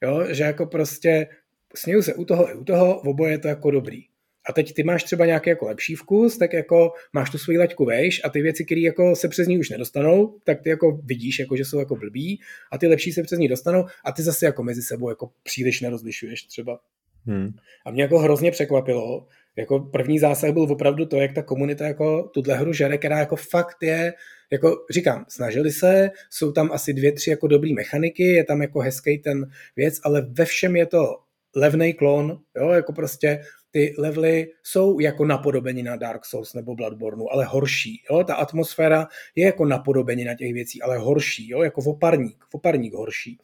Jo, 0.04 0.26
že 0.30 0.44
jako 0.44 0.66
prostě 0.66 1.28
směju 1.76 2.02
se 2.02 2.14
u 2.14 2.26
toho 2.26 2.50
i 2.50 2.54
u 2.54 2.64
toho, 2.64 3.00
oboje 3.00 3.32
je 3.32 3.38
to 3.38 3.48
jako 3.48 3.72
dobrý 3.72 4.13
a 4.50 4.54
teď 4.54 4.74
ty 4.74 4.84
máš 4.84 5.04
třeba 5.04 5.26
nějaký 5.26 5.50
jako 5.50 5.66
lepší 5.66 5.96
vkus, 5.96 6.38
tak 6.38 6.54
jako 6.54 6.92
máš 7.14 7.30
tu 7.30 7.38
svoji 7.38 7.58
laťku 7.58 7.86
vejš 7.86 8.22
a 8.24 8.30
ty 8.30 8.42
věci, 8.42 8.66
které 8.66 8.82
jako 8.82 9.16
se 9.16 9.28
přes 9.28 9.48
ní 9.48 9.60
už 9.60 9.70
nedostanou, 9.70 10.40
tak 10.44 10.62
ty 10.62 10.70
jako 10.70 11.00
vidíš, 11.04 11.40
jako 11.40 11.56
že 11.56 11.66
jsou 11.66 11.80
jako 11.80 11.96
blbý 11.96 12.40
a 12.72 12.78
ty 12.78 12.88
lepší 12.88 13.12
se 13.12 13.24
přes 13.24 13.40
ní 13.40 13.48
dostanou 13.48 13.86
a 14.06 14.12
ty 14.12 14.24
zase 14.24 14.46
jako 14.46 14.64
mezi 14.64 14.82
sebou 14.82 15.10
jako 15.10 15.30
příliš 15.44 15.82
nerozlišuješ 15.82 16.44
třeba. 16.44 16.80
Hmm. 17.26 17.50
A 17.86 17.92
mě 17.92 18.02
jako 18.02 18.20
hrozně 18.20 18.52
překvapilo, 18.52 19.28
jako 19.56 19.80
první 19.80 20.20
zásah 20.20 20.52
byl 20.52 20.62
opravdu 20.64 21.06
to, 21.06 21.18
jak 21.18 21.34
ta 21.34 21.44
komunita 21.44 21.88
jako 21.88 22.24
tuhle 22.34 22.56
hru 22.56 22.74
žere, 22.74 22.98
která 22.98 23.20
jako 23.20 23.36
fakt 23.36 23.78
je, 23.82 24.14
jako 24.52 24.86
říkám, 24.92 25.26
snažili 25.30 25.72
se, 25.72 26.12
jsou 26.30 26.52
tam 26.52 26.72
asi 26.72 26.94
dvě, 26.94 27.12
tři 27.12 27.30
jako 27.30 27.48
dobrý 27.48 27.74
mechaniky, 27.74 28.24
je 28.24 28.44
tam 28.44 28.62
jako 28.62 28.80
hezký 28.80 29.18
ten 29.18 29.52
věc, 29.76 30.00
ale 30.04 30.28
ve 30.30 30.46
všem 30.46 30.76
je 30.76 30.86
to 30.86 31.18
levný 31.56 31.94
klon, 31.94 32.40
jo, 32.58 32.70
jako 32.70 32.94
prostě 32.94 33.40
ty 33.74 33.96
levely 33.98 34.52
jsou 34.64 35.00
jako 35.00 35.26
napodobení 35.26 35.84
na 35.84 35.96
Dark 35.96 36.26
Souls 36.26 36.54
nebo 36.54 36.76
Bloodborne, 36.76 37.24
ale 37.32 37.46
horší. 37.46 38.04
Jo? 38.12 38.24
Ta 38.24 38.36
atmosféra 38.36 39.08
je 39.36 39.46
jako 39.46 39.66
napodobení 39.66 40.24
na 40.24 40.36
těch 40.36 40.54
věcí, 40.54 40.82
ale 40.82 40.98
horší, 40.98 41.50
jo? 41.50 41.62
jako 41.62 41.82
voparník, 41.82 42.46
voparník 42.54 42.94
horší. 42.94 43.38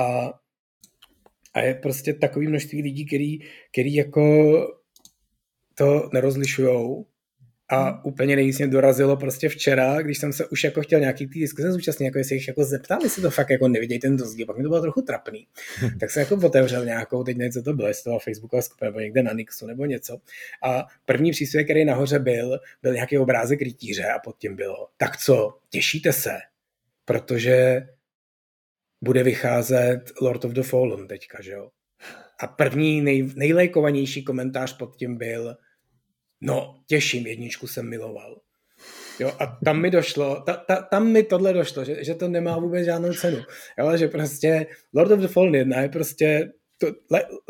A, 0.00 0.32
a 1.54 1.60
je 1.60 1.74
prostě 1.74 2.14
takový 2.14 2.48
množství 2.48 2.82
lidí, 2.82 3.06
který, 3.06 3.38
který 3.72 3.94
jako 3.94 4.22
to 5.74 6.10
nerozlišujou 6.12 7.06
A 7.70 8.04
úplně 8.04 8.36
nejvíc 8.36 8.58
mě 8.58 8.66
dorazilo 8.66 9.16
prostě 9.16 9.48
včera, 9.48 10.02
když 10.02 10.18
jsem 10.18 10.32
se 10.32 10.46
už 10.46 10.64
jako 10.64 10.82
chtěl 10.82 11.00
nějaký 11.00 11.26
tý 11.26 11.40
diskuze 11.40 11.72
zúčastnit, 11.72 12.06
jako 12.06 12.18
jestli 12.18 12.36
jich 12.36 12.48
jako 12.48 12.64
zeptal, 12.64 12.98
jestli 13.02 13.22
to 13.22 13.30
fakt 13.30 13.50
jako 13.50 13.68
nevidějí 13.68 14.00
ten 14.00 14.18
rozdíl, 14.18 14.46
pak 14.46 14.56
mi 14.56 14.62
to 14.62 14.68
bylo 14.68 14.80
trochu 14.80 15.02
trapný. 15.02 15.46
tak 16.00 16.10
jsem 16.10 16.20
jako 16.20 16.46
otevřel 16.46 16.84
nějakou, 16.84 17.24
teď 17.24 17.36
nevím, 17.36 17.52
co 17.52 17.62
to 17.62 17.72
bylo, 17.72 17.88
jestli 17.88 18.04
to 18.04 18.10
byla 18.10 18.18
Facebooková 18.18 18.62
skupina 18.62 18.90
nebo 18.90 19.00
někde 19.00 19.22
na 19.22 19.32
Nixu 19.32 19.66
nebo 19.66 19.84
něco. 19.84 20.18
A 20.62 20.86
první 21.04 21.30
příspěvek, 21.30 21.66
který 21.66 21.84
nahoře 21.84 22.18
byl, 22.18 22.58
byl 22.82 22.92
nějaký 22.92 23.18
obrázek 23.18 23.62
rytíře 23.62 24.04
a 24.04 24.18
pod 24.18 24.38
tím 24.38 24.56
bylo, 24.56 24.88
tak 24.96 25.16
co, 25.16 25.58
těšíte 25.70 26.12
se, 26.12 26.38
protože 27.04 27.86
bude 29.04 29.22
vycházet 29.22 30.12
Lord 30.20 30.44
of 30.44 30.52
the 30.52 30.62
Fallen 30.62 31.08
teďka, 31.08 31.42
že 31.42 31.52
jo? 31.52 31.70
A 32.40 32.46
první 32.46 33.00
nej, 33.00 33.30
nejlajkovanější 33.36 34.24
komentář 34.24 34.76
pod 34.76 34.96
tím 34.96 35.16
byl, 35.16 35.56
no 36.40 36.80
těším, 36.86 37.26
jedničku 37.26 37.66
jsem 37.66 37.88
miloval. 37.88 38.40
Jo, 39.20 39.32
a 39.38 39.58
tam 39.64 39.80
mi 39.80 39.90
došlo, 39.90 40.42
ta, 40.46 40.56
ta, 40.56 40.82
tam 40.82 41.12
mi 41.12 41.22
tohle 41.22 41.52
došlo, 41.52 41.84
že, 41.84 42.04
že 42.04 42.14
to 42.14 42.28
nemá 42.28 42.58
vůbec 42.58 42.84
žádnou 42.84 43.12
cenu. 43.12 43.38
Jo, 43.78 43.96
že 43.96 44.08
prostě 44.08 44.66
Lord 44.94 45.10
of 45.10 45.20
the 45.20 45.26
Fallen 45.26 45.54
1 45.54 45.80
je 45.80 45.88
prostě 45.88 46.52
to, 46.78 46.86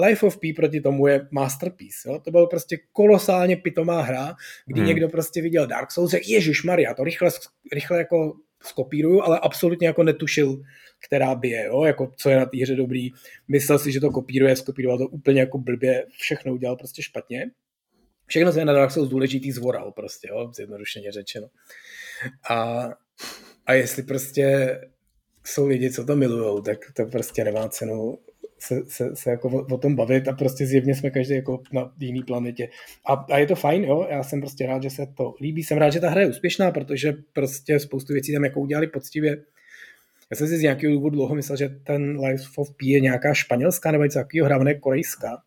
Life 0.07 0.27
of 0.27 0.39
P 0.39 0.53
proti 0.53 0.81
tomu 0.81 1.07
je 1.07 1.29
masterpiece. 1.31 2.09
Jo? 2.09 2.19
To 2.19 2.31
byl 2.31 2.47
prostě 2.47 2.79
kolosálně 2.93 3.57
pitomá 3.57 4.03
hra, 4.03 4.35
kdy 4.67 4.81
hmm. 4.81 4.89
někdo 4.89 5.09
prostě 5.09 5.43
viděl 5.43 5.67
Dark 5.67 5.91
Souls, 5.91 6.11
řekl, 6.11 6.25
Ježíš 6.29 6.63
Maria, 6.63 6.95
to 6.95 7.05
rychle, 7.05 7.31
rychle 7.73 7.99
jako 7.99 8.37
skopíruju, 8.63 9.23
ale 9.23 9.39
absolutně 9.39 9.87
jako 9.87 10.03
netušil, 10.03 10.63
která 11.07 11.35
bije, 11.35 11.65
jo? 11.65 11.85
jako 11.85 12.13
co 12.17 12.31
je 12.31 12.37
na 12.37 12.47
té 12.47 12.59
hře 12.63 12.77
dobrý. 12.77 13.11
Myslel 13.49 13.79
si, 13.79 13.93
že 13.93 14.01
to 14.01 14.11
kopíruje, 14.11 14.57
skopíroval 14.57 14.99
to 14.99 15.09
úplně 15.09 15.41
jako 15.41 15.59
blbě, 15.59 16.07
všechno 16.11 16.53
udělal 16.53 16.77
prostě 16.77 17.03
špatně. 17.03 17.51
Všechno, 18.29 18.53
co 18.53 18.59
je 18.59 18.65
na 18.65 18.73
Dark 18.73 18.91
Souls 18.91 19.09
důležitý, 19.09 19.53
zvoral 19.53 19.93
prostě, 19.93 20.29
jo? 20.31 20.53
zjednodušeně 20.55 21.13
řečeno. 21.13 21.49
A, 22.51 22.89
a 23.67 23.73
jestli 23.73 24.03
prostě 24.03 24.79
jsou 25.45 25.67
lidi, 25.67 25.91
co 25.91 26.05
to 26.05 26.17
milujou, 26.17 26.61
tak 26.61 26.79
to 26.97 27.07
prostě 27.07 27.45
nemá 27.45 27.69
cenu 27.69 28.19
se, 28.59 28.83
se, 28.87 29.17
se 29.17 29.31
jako 29.31 29.49
o, 29.49 29.75
o 29.75 29.79
tom 29.79 29.97
bavit 29.97 30.29
a 30.29 30.33
prostě 30.33 30.67
zjevně 30.67 30.95
jsme 30.95 31.11
každý 31.11 31.35
jako 31.35 31.63
na 31.73 31.93
jiný 31.99 32.23
planetě. 32.23 32.69
A, 33.07 33.13
a 33.13 33.39
je 33.39 33.47
to 33.47 33.55
fajn, 33.55 33.85
jo, 33.85 34.07
já 34.11 34.23
jsem 34.23 34.41
prostě 34.41 34.67
rád, 34.67 34.83
že 34.83 34.91
se 34.91 35.07
to 35.17 35.35
líbí, 35.41 35.63
jsem 35.63 35.79
rád, 35.79 35.91
že 35.91 36.01
ta 36.01 36.11
hra 36.11 36.21
je 36.21 36.29
úspěšná, 36.29 36.71
protože 36.71 37.15
prostě 37.33 37.81
spoustu 37.81 38.13
věcí 38.13 38.33
tam 38.33 38.45
jako 38.45 38.61
udělali 38.61 38.87
poctivě. 38.87 39.45
Já 40.31 40.37
jsem 40.37 40.49
si 40.49 40.59
z 40.59 40.63
nějakého 40.63 40.93
důvodu 40.93 41.17
dlouho 41.17 41.35
myslel, 41.35 41.57
že 41.57 41.69
ten 41.69 42.21
Life 42.21 42.45
of 42.57 42.71
P 42.77 42.87
je 42.87 43.01
nějaká 43.01 43.35
španělská 43.35 43.91
nebo 43.91 44.05
něco 44.05 44.19
takového, 44.19 44.47
hra, 44.47 44.75
korejská. 44.81 45.43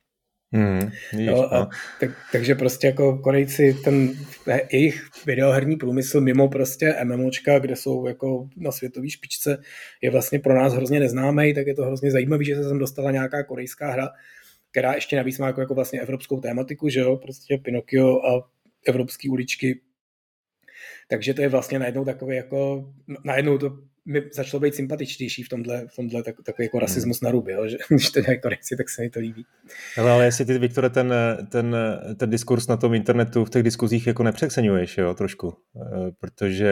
Hmm, 0.53 0.91
víš, 1.13 1.27
jo, 1.27 1.47
a, 1.51 1.59
no. 1.59 1.69
tak, 1.99 2.09
takže 2.31 2.55
prostě 2.55 2.87
jako 2.87 3.17
Korejci, 3.17 3.73
ten 3.83 4.13
jejich 4.71 5.09
videoherní 5.25 5.75
průmysl 5.75 6.21
mimo 6.21 6.49
prostě 6.49 6.95
MMOčka, 7.03 7.59
kde 7.59 7.75
jsou 7.75 8.07
jako 8.07 8.49
na 8.57 8.71
světové 8.71 9.09
špičce, 9.09 9.61
je 10.01 10.11
vlastně 10.11 10.39
pro 10.39 10.55
nás 10.55 10.73
hrozně 10.73 10.99
neznámý, 10.99 11.53
tak 11.53 11.67
je 11.67 11.75
to 11.75 11.83
hrozně 11.83 12.11
zajímavý, 12.11 12.45
že 12.45 12.55
se 12.55 12.63
sem 12.63 12.79
dostala 12.79 13.11
nějaká 13.11 13.43
korejská 13.43 13.91
hra, 13.91 14.09
která 14.71 14.93
ještě 14.93 15.15
navíc 15.15 15.39
má 15.39 15.47
jako, 15.47 15.61
jako 15.61 15.75
vlastně 15.75 16.01
evropskou 16.01 16.39
tématiku, 16.39 16.89
že 16.89 16.99
jo, 16.99 17.17
prostě 17.17 17.57
Pinocchio 17.57 18.21
a 18.25 18.49
evropské 18.87 19.29
uličky. 19.29 19.81
Takže 21.07 21.33
to 21.33 21.41
je 21.41 21.49
vlastně 21.49 21.79
najednou 21.79 22.05
takový 22.05 22.35
jako, 22.35 22.89
najednou 23.23 23.57
to 23.57 23.77
mi 24.11 24.21
začalo 24.33 24.61
být 24.61 24.75
sympatičtější 24.75 25.43
v 25.43 25.49
tomhle, 25.49 25.87
v 25.87 25.95
tomhle 25.95 26.23
tak, 26.23 26.35
takový 26.45 26.65
jako 26.65 26.79
rasismus 26.79 27.21
hmm. 27.21 27.25
na 27.27 27.31
ruby, 27.31 27.51
jo? 27.51 27.67
že 27.67 27.77
když 27.89 28.11
to 28.11 28.21
dělají 28.21 28.39
korekci, 28.41 28.77
tak 28.77 28.89
se 28.89 29.01
mi 29.01 29.09
to 29.09 29.19
líbí. 29.19 29.45
Ale, 29.97 30.11
ale 30.11 30.25
jestli 30.25 30.45
ty, 30.45 30.57
Viktore, 30.59 30.89
ten, 30.89 31.13
ten, 31.49 31.75
ten 32.17 32.29
diskurs 32.29 32.67
na 32.67 32.77
tom 32.77 32.93
internetu 32.93 33.45
v 33.45 33.49
těch 33.49 33.63
diskuzích 33.63 34.07
jako 34.07 34.23
nepřekseňuješ, 34.23 34.97
jo, 34.97 35.13
trošku, 35.13 35.53
e, 35.75 36.11
protože 36.19 36.71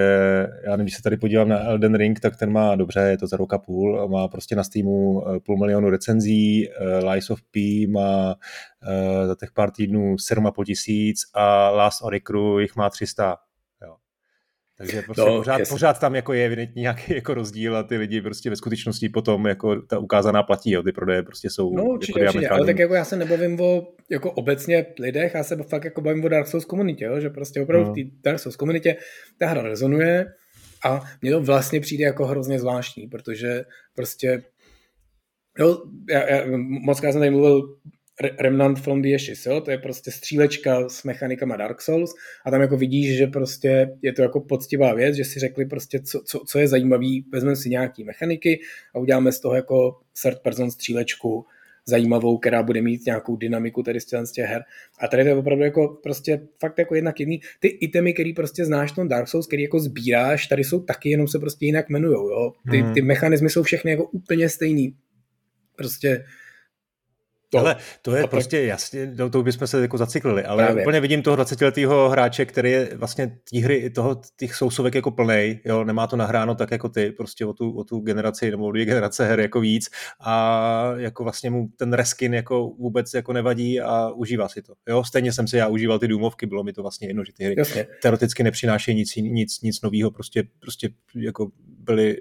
já 0.65 0.71
nevím, 0.71 0.85
když 0.85 0.95
se 0.95 1.01
tady 1.01 1.17
podívám 1.17 1.49
na 1.49 1.59
Elden 1.59 1.95
Ring, 1.95 2.19
tak 2.19 2.37
ten 2.37 2.51
má 2.51 2.75
dobře, 2.75 2.99
je 2.99 3.17
to 3.17 3.27
za 3.27 3.37
rok 3.37 3.53
a 3.53 3.57
půl, 3.57 4.07
má 4.07 4.27
prostě 4.27 4.55
na 4.55 4.63
Steamu 4.63 5.27
e, 5.27 5.39
půl 5.39 5.57
milionu 5.57 5.89
recenzí, 5.89 6.69
e, 6.69 6.73
Lies 7.11 7.29
of 7.29 7.39
P 7.51 7.87
má 7.87 8.35
za 9.27 9.35
těch 9.35 9.51
pár 9.51 9.71
týdnů 9.71 10.15
7,5 10.15 10.65
tisíc 10.65 11.19
a 11.33 11.69
Last 11.69 12.01
Oricru 12.01 12.59
jich 12.59 12.75
má 12.75 12.89
300 12.89 13.37
takže 14.79 15.01
prostě 15.01 15.21
no, 15.21 15.37
pořád, 15.37 15.61
pořád, 15.69 15.99
tam 15.99 16.15
jako 16.15 16.33
je 16.33 16.45
evidentní 16.45 16.81
nějaký 16.81 17.13
jako 17.13 17.33
rozdíl 17.33 17.77
a 17.77 17.83
ty 17.83 17.97
lidi 17.97 18.21
prostě 18.21 18.49
ve 18.49 18.55
skutečnosti 18.55 19.09
potom 19.09 19.47
jako 19.47 19.81
ta 19.81 19.99
ukázaná 19.99 20.43
platí, 20.43 20.71
jo, 20.71 20.83
ty 20.83 20.91
prodeje 20.91 21.23
prostě 21.23 21.49
jsou 21.49 21.73
No 21.75 21.83
určitě, 21.83 22.19
jako 22.19 22.37
určitě, 22.37 22.49
ale 22.49 22.65
tak 22.65 22.79
jako 22.79 22.93
já 22.93 23.05
se 23.05 23.15
nebavím 23.15 23.61
o 23.61 23.87
jako 24.11 24.31
obecně 24.31 24.85
lidech, 24.99 25.33
já 25.33 25.43
se 25.43 25.63
fakt 25.63 25.85
jako 25.85 26.01
bavím 26.01 26.23
o 26.23 26.29
Dark 26.29 26.47
Souls 26.47 26.65
komunitě, 26.65 27.05
jo, 27.05 27.19
že 27.19 27.29
prostě 27.29 27.61
opravdu 27.61 27.87
no. 27.87 27.93
v 27.93 27.95
té 27.95 28.01
Dark 28.23 28.39
Souls 28.39 28.55
komunitě 28.55 28.95
ta 29.39 29.47
hra 29.47 29.61
rezonuje 29.61 30.25
a 30.85 31.01
mně 31.21 31.31
to 31.31 31.41
vlastně 31.41 31.79
přijde 31.79 32.03
jako 32.03 32.25
hrozně 32.25 32.59
zvláštní, 32.59 33.07
protože 33.07 33.63
prostě 33.95 34.43
Jo, 35.59 35.77
já, 36.09 36.29
já, 36.29 36.43
moc 36.85 36.99
krát 36.99 37.11
jsem 37.11 37.21
tady 37.21 37.31
mluvil 37.31 37.77
Remnant 38.39 38.79
from 38.79 39.01
the 39.01 39.15
Ashes, 39.15 39.45
jo? 39.45 39.61
to 39.61 39.71
je 39.71 39.77
prostě 39.77 40.11
střílečka 40.11 40.89
s 40.89 41.03
mechanikama 41.03 41.57
Dark 41.57 41.81
Souls 41.81 42.13
a 42.45 42.51
tam 42.51 42.61
jako 42.61 42.77
vidíš, 42.77 43.17
že 43.17 43.27
prostě 43.27 43.89
je 44.01 44.13
to 44.13 44.21
jako 44.21 44.41
poctivá 44.41 44.93
věc, 44.93 45.15
že 45.15 45.25
si 45.25 45.39
řekli 45.39 45.65
prostě, 45.65 45.99
co, 45.99 46.21
co, 46.25 46.39
co 46.39 46.59
je 46.59 46.67
zajímavý, 46.67 47.25
vezmeme 47.31 47.55
si 47.55 47.69
nějaký 47.69 48.03
mechaniky 48.03 48.59
a 48.95 48.99
uděláme 48.99 49.31
z 49.31 49.39
toho 49.39 49.55
jako 49.55 49.99
third 50.21 50.39
person 50.39 50.71
střílečku 50.71 51.45
zajímavou, 51.85 52.37
která 52.37 52.63
bude 52.63 52.81
mít 52.81 53.05
nějakou 53.05 53.35
dynamiku 53.35 53.83
tady 53.83 53.99
z 53.99 54.31
těch 54.31 54.45
her. 54.45 54.63
A 54.99 55.07
tady 55.07 55.23
to 55.23 55.29
je 55.29 55.35
opravdu 55.35 55.63
jako 55.63 55.99
prostě 56.03 56.41
fakt 56.59 56.79
jako 56.79 56.95
jednak 56.95 57.19
jedný. 57.19 57.41
Ty 57.59 57.67
itemy, 57.67 58.13
který 58.13 58.33
prostě 58.33 58.65
znáš 58.65 58.91
tom 58.91 59.07
Dark 59.07 59.27
Souls, 59.27 59.47
který 59.47 59.63
jako 59.63 59.79
sbíráš, 59.79 60.47
tady 60.47 60.63
jsou 60.63 60.79
taky, 60.79 61.09
jenom 61.09 61.27
se 61.27 61.39
prostě 61.39 61.65
jinak 61.65 61.89
jmenujou. 61.89 62.29
Jo? 62.29 62.51
Ty, 62.71 62.77
hmm. 62.77 62.93
ty 62.93 63.01
mechanismy 63.01 63.49
jsou 63.49 63.63
všechny 63.63 63.91
jako 63.91 64.03
úplně 64.05 64.49
stejný. 64.49 64.95
Prostě 65.75 66.25
to, 67.49 67.57
ale 67.57 67.75
to 68.01 68.15
je 68.15 68.27
prostě 68.27 68.57
tak... 68.57 68.67
jasně, 68.67 69.05
do 69.05 69.29
toho 69.29 69.43
bychom 69.43 69.67
se 69.67 69.81
jako 69.81 69.97
zacyklili, 69.97 70.43
ale 70.43 70.63
Právě. 70.63 70.83
úplně 70.83 70.99
vidím 70.99 71.21
toho 71.21 71.37
20-letého 71.37 72.09
hráče, 72.09 72.45
který 72.45 72.71
je 72.71 72.89
vlastně 72.95 73.37
tí 73.49 73.59
hry, 73.59 73.89
toho, 73.89 74.21
těch 74.37 74.55
sousovek 74.55 74.95
jako 74.95 75.11
plnej, 75.11 75.59
jo, 75.65 75.83
nemá 75.83 76.07
to 76.07 76.15
nahráno 76.15 76.55
tak 76.55 76.71
jako 76.71 76.89
ty, 76.89 77.11
prostě 77.11 77.45
o 77.45 77.53
tu, 77.53 77.71
o 77.71 77.83
tu 77.83 77.99
generaci 77.99 78.51
nebo 78.51 78.65
o 78.65 78.71
dvě 78.71 78.85
generace 78.85 79.25
her 79.25 79.39
jako 79.39 79.59
víc 79.59 79.89
a 80.19 80.93
jako 80.97 81.23
vlastně 81.23 81.49
mu 81.49 81.69
ten 81.77 81.93
reskin 81.93 82.33
jako 82.33 82.69
vůbec 82.69 83.13
jako 83.13 83.33
nevadí 83.33 83.81
a 83.81 84.09
užívá 84.09 84.49
si 84.49 84.61
to, 84.61 84.73
jo, 84.87 85.03
stejně 85.03 85.33
jsem 85.33 85.47
si 85.47 85.57
já 85.57 85.67
užíval 85.67 85.99
ty 85.99 86.07
důmovky, 86.07 86.45
bylo 86.45 86.63
mi 86.63 86.73
to 86.73 86.81
vlastně 86.81 87.07
jedno, 87.07 87.23
že 87.25 87.33
ty 87.33 87.43
hry 87.43 87.55
jasně. 87.57 87.87
teoreticky 88.01 88.43
nepřinášejí 88.43 88.97
nic, 88.97 89.15
nic, 89.15 89.61
nic 89.61 89.81
nového, 89.81 90.11
prostě, 90.11 90.43
prostě 90.59 90.89
jako 91.15 91.51
byly 91.79 92.17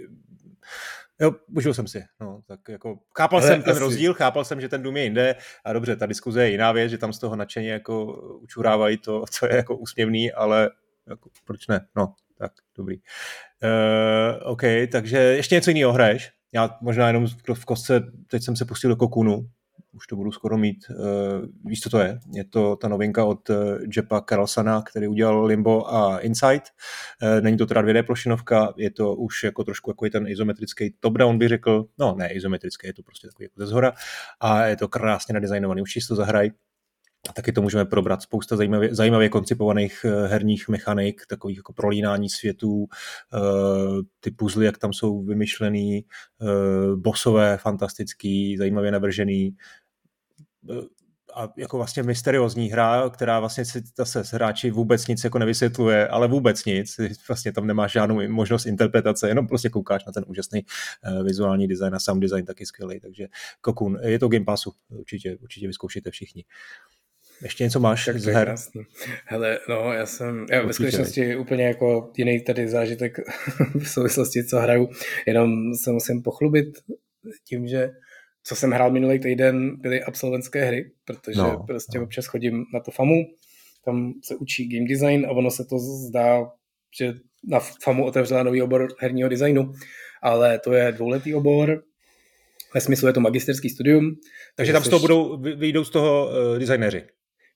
Jo, 1.20 1.32
užil 1.56 1.74
jsem 1.74 1.86
si. 1.86 2.04
No, 2.20 2.40
tak 2.46 2.60
jako, 2.68 2.98
chápal 3.18 3.38
Ale 3.40 3.48
jsem 3.48 3.62
ten 3.62 3.72
asi... 3.72 3.80
rozdíl, 3.80 4.14
chápal 4.14 4.44
jsem, 4.44 4.60
že 4.60 4.68
ten 4.68 4.82
dům 4.82 4.96
je 4.96 5.02
jinde 5.02 5.36
a 5.64 5.72
dobře, 5.72 5.96
ta 5.96 6.06
diskuze 6.06 6.42
je 6.42 6.50
jiná 6.50 6.72
věc, 6.72 6.90
že 6.90 6.98
tam 6.98 7.12
z 7.12 7.18
toho 7.18 7.36
nadšeně 7.36 7.70
jako 7.70 8.04
učurávají 8.42 8.98
to, 8.98 9.24
co 9.30 9.46
je 9.46 9.56
jako 9.56 9.76
úsměvný, 9.76 10.32
ale 10.32 10.70
jako, 11.08 11.30
proč 11.44 11.66
ne? 11.66 11.86
No, 11.96 12.14
tak 12.38 12.52
dobrý. 12.76 12.96
Uh, 12.96 14.52
OK, 14.52 14.62
takže 14.92 15.18
ještě 15.18 15.54
něco 15.54 15.70
jiného 15.70 15.92
hraješ? 15.92 16.32
Já 16.52 16.78
možná 16.80 17.06
jenom 17.06 17.26
v 17.54 17.64
kostce, 17.64 18.00
teď 18.26 18.42
jsem 18.42 18.56
se 18.56 18.64
pustil 18.64 18.90
do 18.90 18.96
Kokunu, 18.96 19.48
už 19.92 20.06
to 20.06 20.16
budu 20.16 20.32
skoro 20.32 20.58
mít. 20.58 20.76
Uh, 20.90 21.46
víš, 21.64 21.80
co 21.80 21.90
to 21.90 21.98
je? 21.98 22.18
Je 22.34 22.44
to 22.44 22.76
ta 22.76 22.88
novinka 22.88 23.24
od 23.24 23.50
uh, 23.50 23.56
Jeppa 23.96 24.20
Carlsona, 24.20 24.82
který 24.82 25.08
udělal 25.08 25.44
Limbo 25.44 25.94
a 25.94 26.18
Insight. 26.18 26.64
Uh, 27.22 27.40
není 27.40 27.56
to 27.56 27.66
teda 27.66 27.82
2D 27.82 28.02
plošinovka, 28.02 28.74
je 28.76 28.90
to 28.90 29.14
už 29.14 29.44
jako 29.44 29.64
trošku 29.64 29.90
jako 29.90 30.08
ten 30.10 30.28
izometrický 30.28 30.94
top-down, 31.00 31.38
bych 31.38 31.48
řekl. 31.48 31.86
No, 31.98 32.14
ne 32.18 32.32
izometrický, 32.32 32.86
je 32.86 32.94
to 32.94 33.02
prostě 33.02 33.28
takový 33.28 33.44
jako 33.44 33.54
ze 33.60 33.66
zhora. 33.66 33.92
A 34.40 34.64
je 34.64 34.76
to 34.76 34.88
krásně 34.88 35.32
nadizajnovaný, 35.32 35.82
už 35.82 35.94
to 36.08 36.14
zahraj. 36.14 36.50
A 37.28 37.32
taky 37.32 37.52
to 37.52 37.62
můžeme 37.62 37.84
probrat. 37.84 38.22
Spousta 38.22 38.56
zajímavě, 38.56 38.94
zajímavě 38.94 39.28
koncipovaných 39.28 40.06
herních 40.26 40.68
mechanik, 40.68 41.22
takových 41.28 41.56
jako 41.56 41.72
prolínání 41.72 42.28
světů, 42.28 42.86
ty 44.20 44.30
puzzle, 44.30 44.64
jak 44.64 44.78
tam 44.78 44.92
jsou 44.92 45.22
vymyšlený, 45.22 46.04
bosové 46.96 47.56
fantastický, 47.56 48.56
zajímavě 48.56 48.90
navržený, 48.90 49.56
a 51.34 51.48
jako 51.56 51.76
vlastně 51.76 52.02
mysteriózní 52.02 52.68
hra, 52.68 53.10
která 53.10 53.40
vlastně 53.40 53.64
si 53.64 53.82
zase 53.96 54.22
hráči 54.32 54.70
vůbec 54.70 55.06
nic 55.06 55.24
jako 55.24 55.38
nevysvětluje, 55.38 56.08
ale 56.08 56.28
vůbec 56.28 56.64
nic, 56.64 56.96
vlastně 57.28 57.52
tam 57.52 57.66
nemáš 57.66 57.92
žádnou 57.92 58.28
možnost 58.28 58.66
interpretace, 58.66 59.28
jenom 59.28 59.46
prostě 59.46 59.68
koukáš 59.68 60.04
na 60.04 60.12
ten 60.12 60.24
úžasný 60.26 60.64
uh, 60.64 61.24
vizuální 61.24 61.68
design 61.68 61.94
a 61.94 61.98
sound 61.98 62.22
design 62.22 62.44
taky 62.44 62.66
skvělý, 62.66 63.00
takže 63.00 63.26
Kokun, 63.60 63.98
je 64.02 64.18
to 64.18 64.28
Game 64.28 64.44
Passu, 64.44 64.72
určitě, 64.88 65.36
určitě 65.36 65.66
vyzkoušíte 65.66 66.10
všichni. 66.10 66.44
Ještě 67.42 67.64
něco 67.64 67.80
máš 67.80 68.04
tak 68.04 68.18
z 68.18 68.26
her? 68.26 68.46
Krásný. 68.46 68.82
Hele, 69.24 69.58
no, 69.68 69.92
já 69.92 70.06
jsem, 70.06 70.46
já 70.50 70.66
ve 70.66 70.72
skutečnosti 70.72 71.36
úplně 71.36 71.64
jako 71.64 72.12
jiný 72.16 72.44
tady 72.44 72.68
zážitek 72.68 73.18
v 73.78 73.88
souvislosti, 73.88 74.44
co 74.44 74.58
hraju, 74.58 74.88
jenom 75.26 75.74
se 75.74 75.92
musím 75.92 76.22
pochlubit 76.22 76.66
tím, 77.48 77.68
že 77.68 77.90
co 78.44 78.56
jsem 78.56 78.70
hrál 78.70 78.90
minulý 78.90 79.18
týden, 79.18 79.80
byly 79.80 80.02
absolventské 80.02 80.64
hry, 80.64 80.90
protože 81.04 81.38
no, 81.38 81.64
prostě 81.66 81.98
no. 81.98 82.04
občas 82.04 82.26
chodím 82.26 82.64
na 82.74 82.80
to 82.80 82.90
FAMu, 82.90 83.24
tam 83.84 84.12
se 84.24 84.36
učí 84.36 84.68
game 84.68 84.88
design 84.88 85.26
a 85.26 85.30
ono 85.30 85.50
se 85.50 85.64
to 85.64 85.78
zdá, 85.78 86.50
že 86.98 87.14
na 87.44 87.60
FAMu 87.84 88.04
otevřela 88.04 88.42
nový 88.42 88.62
obor 88.62 88.88
herního 89.00 89.28
designu, 89.28 89.72
ale 90.22 90.58
to 90.58 90.72
je 90.72 90.92
dvouletý 90.92 91.34
obor, 91.34 91.82
ve 92.74 92.80
smyslu 92.80 93.06
je 93.06 93.12
to 93.12 93.20
magisterský 93.20 93.70
studium. 93.70 94.16
Takže 94.56 94.72
tam 94.72 94.84
z 94.84 94.88
toho 94.88 95.00
budou, 95.00 95.36
vyjdou 95.40 95.84
z 95.84 95.90
toho 95.90 96.26
uh, 96.26 96.58
designéři. 96.58 97.02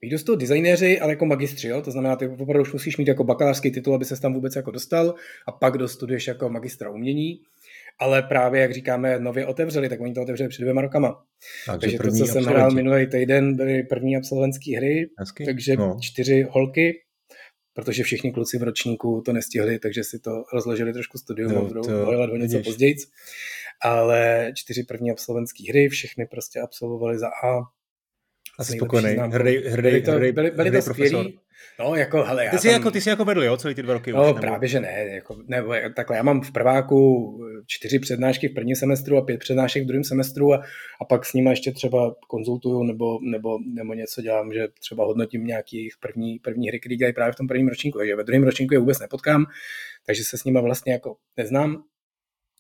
Vyjdou 0.03 0.19
z 0.19 0.25
toho 0.25 0.37
designéři, 0.37 1.01
ale 1.01 1.13
jako 1.13 1.27
magistři, 1.27 1.69
jo? 1.69 1.83
to 1.83 1.91
znamená, 1.91 2.17
ty 2.17 2.29
opravdu 2.29 2.63
už 2.63 2.73
musíš 2.73 2.97
mít 2.97 3.09
jako 3.09 3.25
bakalářský 3.25 3.71
titul, 3.71 3.95
aby 3.95 4.05
se 4.05 4.21
tam 4.21 4.35
vůbec 4.35 4.57
jako 4.57 4.71
dostal 4.71 5.15
a 5.47 5.53
pak 5.53 5.79
dostuduješ 5.79 6.27
jako 6.27 6.49
magistra 6.49 6.91
umění 6.91 7.41
ale 7.99 8.23
právě, 8.23 8.61
jak 8.61 8.75
říkáme, 8.75 9.19
nově 9.19 9.47
otevřeli, 9.47 9.89
tak 9.89 10.01
oni 10.01 10.15
to 10.15 10.23
otevřeli 10.23 10.49
před 10.49 10.63
dvěma 10.63 10.81
rokama. 10.83 11.25
Takže, 11.67 11.99
takže 11.99 11.99
to, 11.99 12.27
co 12.27 12.33
jsem 12.33 12.45
hrál 12.45 12.71
minulý 12.71 13.07
týden, 13.07 13.57
byly 13.57 13.83
první 13.83 14.17
absolventské 14.17 14.77
hry, 14.77 15.11
Hezky. 15.19 15.45
takže 15.45 15.77
no. 15.77 15.97
čtyři 16.01 16.47
holky, 16.51 16.93
protože 17.75 18.03
všichni 18.03 18.33
kluci 18.33 18.59
v 18.59 18.63
ročníku 18.63 19.23
to 19.25 19.33
nestihli, 19.33 19.79
takže 19.79 20.05
si 20.05 20.19
to 20.19 20.45
rozložili 20.53 20.93
trošku 20.93 21.19
studium 21.19 21.59
a 21.59 21.61
budou 21.61 21.83
bojovat 21.83 22.31
o 22.31 22.37
něco 22.37 22.61
později. 22.61 22.95
Ale 23.85 24.53
čtyři 24.55 24.83
první 24.83 25.11
absolventské 25.11 25.65
hry, 25.69 25.89
všechny 25.89 26.27
prostě 26.27 26.61
absolvovali 26.61 27.19
za 27.19 27.29
A. 27.29 27.61
Asi 28.59 28.73
spokojený. 28.73 29.17
Hrdý, 29.17 29.57
hrdý, 29.57 29.89
byli 29.89 30.03
to, 30.03 30.13
byli, 30.13 30.51
byli 30.51 30.71
to 30.71 30.83
skvělí, 30.83 31.39
No, 31.81 31.95
jako, 31.95 32.23
hele, 32.23 32.49
ty, 32.51 32.59
jsi 32.59 32.69
tam... 32.69 32.73
jako, 32.73 32.91
ty 32.91 33.01
jsi 33.01 33.09
jako 33.09 33.25
vedl, 33.25 33.43
jo, 33.43 33.57
celý 33.57 33.75
ty 33.75 33.83
dva 33.83 33.95
roky 33.95 34.13
No, 34.13 34.21
už, 34.21 34.27
nebo... 34.27 34.41
právě, 34.41 34.69
že 34.69 34.81
ne. 34.81 35.07
Jako, 35.11 35.37
nebo, 35.47 35.75
takhle, 35.97 36.17
já 36.17 36.23
mám 36.23 36.41
v 36.41 36.53
prváku 36.53 37.31
čtyři 37.67 37.99
přednášky 37.99 38.49
v 38.49 38.55
prvním 38.55 38.77
semestru 38.77 39.17
a 39.17 39.23
pět 39.23 39.39
přednášek 39.39 39.83
v 39.83 39.87
druhém 39.87 40.05
semestru 40.05 40.55
a, 40.55 40.63
a 41.01 41.05
pak 41.05 41.25
s 41.25 41.33
nimi 41.33 41.51
ještě 41.51 41.73
třeba 41.73 42.15
konzultuju 42.29 42.83
nebo, 42.83 43.19
nebo, 43.23 43.59
nebo 43.75 43.95
něco 43.95 44.23
dělám, 44.23 44.53
že 44.53 44.69
třeba 44.81 45.05
hodnotím 45.05 45.45
nějaký 45.45 45.89
první, 46.01 46.39
první 46.39 46.69
hry, 46.69 46.81
které 46.81 46.97
dělají 46.97 47.15
právě 47.15 47.33
v 47.33 47.37
tom 47.37 47.49
prvním 47.49 47.69
ročníku. 47.69 47.99
Takže 47.99 48.17
ve 48.17 48.25
druhém 48.25 48.45
ročníku 48.45 48.75
je 48.75 48.81
vůbec 48.81 49.01
nepotkám, 49.01 49.45
takže 50.07 50.25
se 50.25 50.39
s 50.39 50.45
nimi 50.45 50.63
vlastně 50.63 50.93
jako 50.93 51.17
neznám, 51.37 51.83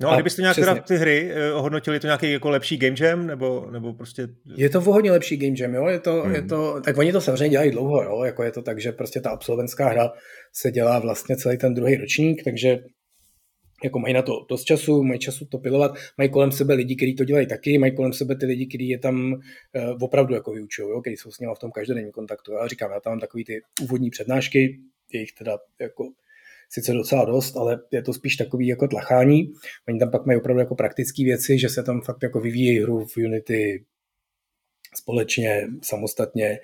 No 0.02 0.08
a, 0.08 0.12
a 0.12 0.16
kdybyste 0.16 0.42
nějak 0.42 0.56
teda 0.56 0.74
ty 0.74 0.96
hry 0.96 1.30
eh, 1.32 1.52
ohodnotili, 1.52 2.00
to 2.00 2.06
nějaký 2.06 2.32
jako 2.32 2.50
lepší 2.50 2.76
game 2.76 2.96
jam, 3.00 3.26
nebo, 3.26 3.68
nebo 3.70 3.92
prostě... 3.92 4.28
Je 4.56 4.70
to 4.70 4.80
hodně 4.80 5.12
lepší 5.12 5.36
game 5.36 5.54
jam, 5.58 5.74
jo, 5.74 5.86
je 5.86 6.00
to, 6.00 6.22
hmm. 6.22 6.34
je 6.34 6.42
to, 6.42 6.80
tak 6.84 6.98
oni 6.98 7.12
to 7.12 7.20
samozřejmě 7.20 7.48
dělají 7.48 7.70
dlouho, 7.70 8.02
jo, 8.02 8.22
jako 8.24 8.42
je 8.42 8.50
to 8.52 8.62
tak, 8.62 8.80
že 8.80 8.92
prostě 8.92 9.20
ta 9.20 9.30
absolventská 9.30 9.88
hra 9.88 10.12
se 10.52 10.70
dělá 10.70 10.98
vlastně 10.98 11.36
celý 11.36 11.58
ten 11.58 11.74
druhý 11.74 11.96
ročník, 11.96 12.44
takže 12.44 12.78
jako 13.84 13.98
mají 13.98 14.14
na 14.14 14.22
to 14.22 14.46
dost 14.50 14.64
času, 14.64 15.02
mají 15.02 15.20
času 15.20 15.44
to 15.44 15.58
pilovat, 15.58 15.94
mají 16.18 16.30
kolem 16.30 16.52
sebe 16.52 16.74
lidi, 16.74 16.96
kteří 16.96 17.14
to 17.14 17.24
dělají 17.24 17.46
taky, 17.46 17.78
mají 17.78 17.96
kolem 17.96 18.12
sebe 18.12 18.36
ty 18.36 18.46
lidi, 18.46 18.66
kteří 18.66 18.88
je 18.88 18.98
tam 18.98 19.32
uh, 19.32 19.40
opravdu 20.00 20.34
jako 20.34 20.52
vyučují, 20.52 21.00
kteří 21.00 21.16
jsou 21.16 21.30
s 21.30 21.38
nimi 21.38 21.52
v 21.56 21.58
tom 21.58 21.70
každodenním 21.70 22.12
kontaktu. 22.12 22.52
Já 22.52 22.66
říkám, 22.66 22.90
já 22.90 23.00
tam 23.00 23.10
mám 23.10 23.20
takový 23.20 23.44
ty 23.44 23.60
úvodní 23.82 24.10
přednášky, 24.10 24.78
je 25.12 25.20
jich 25.20 25.32
teda 25.32 25.58
jako 25.80 26.04
sice 26.74 26.92
docela 26.92 27.24
dost, 27.24 27.56
ale 27.56 27.80
je 27.92 28.02
to 28.02 28.12
spíš 28.12 28.36
takový 28.36 28.66
jako 28.66 28.88
tlachání. 28.88 29.52
Oni 29.88 29.98
tam 29.98 30.10
pak 30.10 30.26
mají 30.26 30.38
opravdu 30.38 30.60
jako 30.60 30.74
praktické 30.74 31.24
věci, 31.24 31.58
že 31.58 31.68
se 31.68 31.82
tam 31.82 32.00
fakt 32.00 32.22
jako 32.22 32.40
vyvíjejí 32.40 32.82
hru 32.82 33.06
v 33.06 33.16
Unity 33.16 33.84
společně, 34.94 35.68
samostatně, 35.82 36.58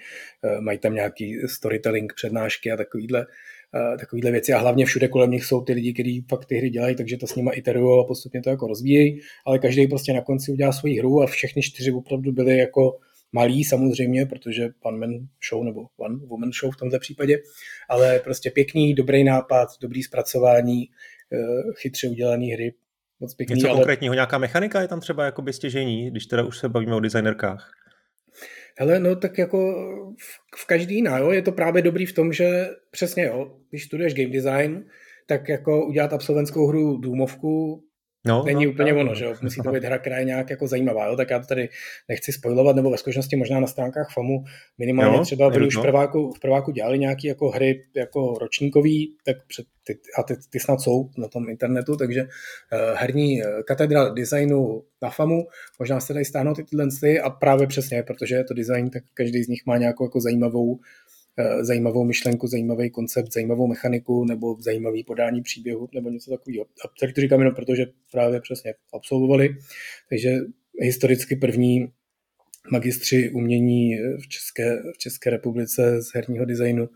eh, 0.44 0.60
mají 0.60 0.78
tam 0.78 0.94
nějaký 0.94 1.36
storytelling, 1.46 2.12
přednášky 2.14 2.72
a 2.72 2.76
takovýhle, 2.76 3.26
eh, 3.74 3.98
takovýhle 3.98 4.30
věci 4.30 4.52
a 4.52 4.58
hlavně 4.58 4.86
všude 4.86 5.08
kolem 5.08 5.30
nich 5.30 5.44
jsou 5.44 5.60
ty 5.60 5.72
lidi, 5.72 5.92
kteří 5.92 6.26
fakt 6.28 6.44
ty 6.44 6.56
hry 6.56 6.70
dělají, 6.70 6.96
takže 6.96 7.16
to 7.16 7.26
s 7.26 7.34
nimi 7.34 7.50
iterují 7.54 8.00
a 8.00 8.06
postupně 8.06 8.42
to 8.42 8.50
jako 8.50 8.66
rozvíjejí, 8.66 9.20
ale 9.46 9.58
každý 9.58 9.86
prostě 9.86 10.12
na 10.12 10.20
konci 10.20 10.52
udělá 10.52 10.72
svoji 10.72 10.98
hru 10.98 11.22
a 11.22 11.26
všechny 11.26 11.62
čtyři 11.62 11.92
opravdu 11.92 12.32
byly 12.32 12.58
jako 12.58 12.98
malý 13.32 13.64
samozřejmě, 13.64 14.26
protože 14.26 14.68
one 14.80 14.98
man 14.98 15.10
show 15.48 15.64
nebo 15.64 15.86
one 15.96 16.16
woman 16.26 16.50
show 16.60 16.72
v 16.72 16.76
tomto 16.76 16.98
případě, 16.98 17.38
ale 17.88 18.18
prostě 18.18 18.50
pěkný, 18.50 18.94
dobrý 18.94 19.24
nápad, 19.24 19.68
dobrý 19.80 20.02
zpracování, 20.02 20.84
eh, 21.32 21.72
chytře 21.80 22.08
udělané 22.08 22.46
hry, 22.46 22.74
moc 23.20 23.34
pěkný. 23.34 23.54
Něco 23.54 23.68
ale... 23.68 23.76
konkrétního, 23.76 24.14
nějaká 24.14 24.38
mechanika 24.38 24.80
je 24.80 24.88
tam 24.88 25.00
třeba 25.00 25.24
jako 25.24 25.44
stěžení, 25.50 26.10
když 26.10 26.26
teda 26.26 26.44
už 26.44 26.58
se 26.58 26.68
bavíme 26.68 26.94
o 26.94 27.00
designerkách? 27.00 27.72
Hele, 28.78 29.00
no 29.00 29.16
tak 29.16 29.38
jako 29.38 29.58
v, 30.20 30.62
v 30.62 30.66
každý 30.66 30.94
jiná, 30.94 31.18
jo, 31.18 31.30
je 31.30 31.42
to 31.42 31.52
právě 31.52 31.82
dobrý 31.82 32.06
v 32.06 32.12
tom, 32.12 32.32
že 32.32 32.68
přesně 32.90 33.24
jo, 33.24 33.56
když 33.70 33.84
studuješ 33.84 34.14
game 34.14 34.30
design, 34.30 34.84
tak 35.26 35.48
jako 35.48 35.86
udělat 35.86 36.12
absolventskou 36.12 36.66
hru 36.66 36.96
Důmovku 36.96 37.84
No, 38.26 38.42
není 38.46 38.64
no, 38.64 38.70
úplně 38.70 38.92
no, 38.92 39.00
ono, 39.00 39.14
že 39.14 39.24
jo? 39.24 39.34
Musí 39.42 39.62
to 39.62 39.72
být 39.72 39.84
hra, 39.84 39.98
která 39.98 40.18
je 40.18 40.24
nějak 40.24 40.50
jako 40.50 40.66
zajímavá, 40.66 41.06
jo? 41.06 41.16
tak 41.16 41.30
já 41.30 41.38
to 41.38 41.46
tady 41.46 41.68
nechci 42.08 42.32
spojovat, 42.32 42.76
nebo 42.76 42.90
ve 42.90 42.98
skutečnosti 42.98 43.36
možná 43.36 43.60
na 43.60 43.66
stránkách 43.66 44.12
FAMu 44.14 44.44
minimálně 44.78 45.16
jo, 45.16 45.24
třeba 45.24 45.50
byli 45.50 45.66
už 45.66 45.76
v 45.76 45.82
prváku, 45.82 46.32
v 46.32 46.40
prváku 46.40 46.70
dělali 46.70 46.98
nějaké 46.98 47.28
jako 47.28 47.50
hry 47.50 47.84
jako 47.96 48.34
ročníkový, 48.40 49.16
tak 49.24 49.36
před, 49.46 49.66
ty, 49.84 49.98
a 50.18 50.22
ty, 50.22 50.34
ty 50.50 50.60
snad 50.60 50.80
jsou 50.80 51.10
na 51.18 51.28
tom 51.28 51.48
internetu, 51.48 51.96
takže 51.96 52.22
uh, 52.22 52.28
herní 52.94 53.42
uh, 53.42 53.48
katedra 53.66 54.08
designu 54.08 54.82
na 55.02 55.10
FAMu, 55.10 55.46
možná 55.78 56.00
se 56.00 56.14
dají 56.14 56.24
stáhnout 56.24 56.58
i 56.58 56.64
tyhle 56.64 56.88
a 57.22 57.30
právě 57.30 57.66
přesně, 57.66 58.02
protože 58.02 58.34
je 58.34 58.44
to 58.44 58.54
design, 58.54 58.90
tak 58.90 59.02
každý 59.14 59.42
z 59.42 59.48
nich 59.48 59.60
má 59.66 59.76
nějakou 59.76 60.04
jako 60.04 60.20
zajímavou 60.20 60.78
Eh, 60.78 61.07
zajímavou 61.60 62.04
myšlenku, 62.04 62.46
zajímavý 62.46 62.90
koncept, 62.90 63.32
zajímavou 63.32 63.66
mechaniku 63.66 64.24
nebo 64.24 64.56
zajímavý 64.60 65.04
podání 65.04 65.42
příběhu 65.42 65.88
nebo 65.94 66.10
něco 66.10 66.30
takového. 66.30 66.64
A 66.64 66.88
tady 67.00 67.12
to 67.12 67.20
říkám 67.20 67.40
jenom 67.40 67.54
proto, 67.54 67.74
že 67.74 67.86
právě 68.12 68.40
přesně 68.40 68.74
absolvovali, 68.92 69.56
takže 70.08 70.36
historicky 70.80 71.36
první 71.36 71.88
magistři 72.70 73.30
umění 73.30 73.96
v 73.96 74.28
České, 74.28 74.76
v 74.94 74.98
České 74.98 75.30
republice 75.30 76.02
z 76.02 76.14
herního 76.14 76.44
designu 76.44 76.88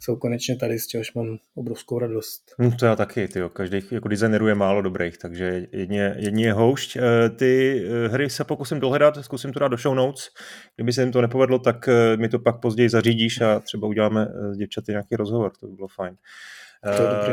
jsou 0.00 0.16
konečně 0.16 0.56
tady, 0.56 0.78
z 0.78 0.86
čehož 0.86 1.14
mám 1.14 1.38
obrovskou 1.54 1.98
radost. 1.98 2.54
Hmm, 2.58 2.72
to 2.72 2.86
já 2.86 2.96
taky, 2.96 3.28
tyjo. 3.28 3.48
každý 3.48 3.80
jako 3.90 4.08
designerů 4.08 4.46
je 4.46 4.54
málo 4.54 4.82
dobrých, 4.82 5.18
takže 5.18 5.66
jedně, 5.72 6.14
jedně 6.18 6.46
je 6.46 6.52
houšť. 6.52 6.96
Eh, 6.96 7.30
ty 7.30 7.82
eh, 7.86 8.08
hry 8.08 8.30
se 8.30 8.44
pokusím 8.44 8.80
dohledat, 8.80 9.24
zkusím 9.24 9.52
to 9.52 9.58
dát 9.58 9.68
do 9.68 9.76
show 9.76 9.94
notes. 9.94 10.28
Kdyby 10.76 10.92
se 10.92 11.02
jim 11.02 11.12
to 11.12 11.20
nepovedlo, 11.20 11.58
tak 11.58 11.88
eh, 11.88 12.16
mi 12.16 12.28
to 12.28 12.38
pak 12.38 12.60
později 12.60 12.88
zařídíš 12.88 13.40
a 13.40 13.60
třeba 13.60 13.88
uděláme 13.88 14.26
s 14.52 14.56
děvčaty 14.56 14.92
nějaký 14.92 15.16
rozhovor, 15.16 15.52
to 15.60 15.66
by 15.66 15.72
bylo 15.72 15.88
fajn. 15.88 16.16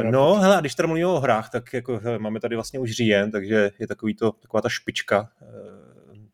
Uh, 0.04 0.12
no, 0.12 0.36
hele, 0.36 0.58
a 0.58 0.60
když 0.60 0.76
tady 0.76 0.88
mluvíme 0.88 1.08
o 1.08 1.20
hrách, 1.20 1.50
tak 1.50 1.74
jako, 1.74 2.00
hele, 2.04 2.20
máme 2.20 2.40
tady 2.40 2.56
vlastně 2.56 2.80
už 2.80 2.92
říjen, 2.92 3.32
takže 3.32 3.72
je 3.80 3.88
takový 3.88 4.16
to, 4.16 4.32
taková 4.32 4.62
ta 4.62 4.70
špička 4.70 5.30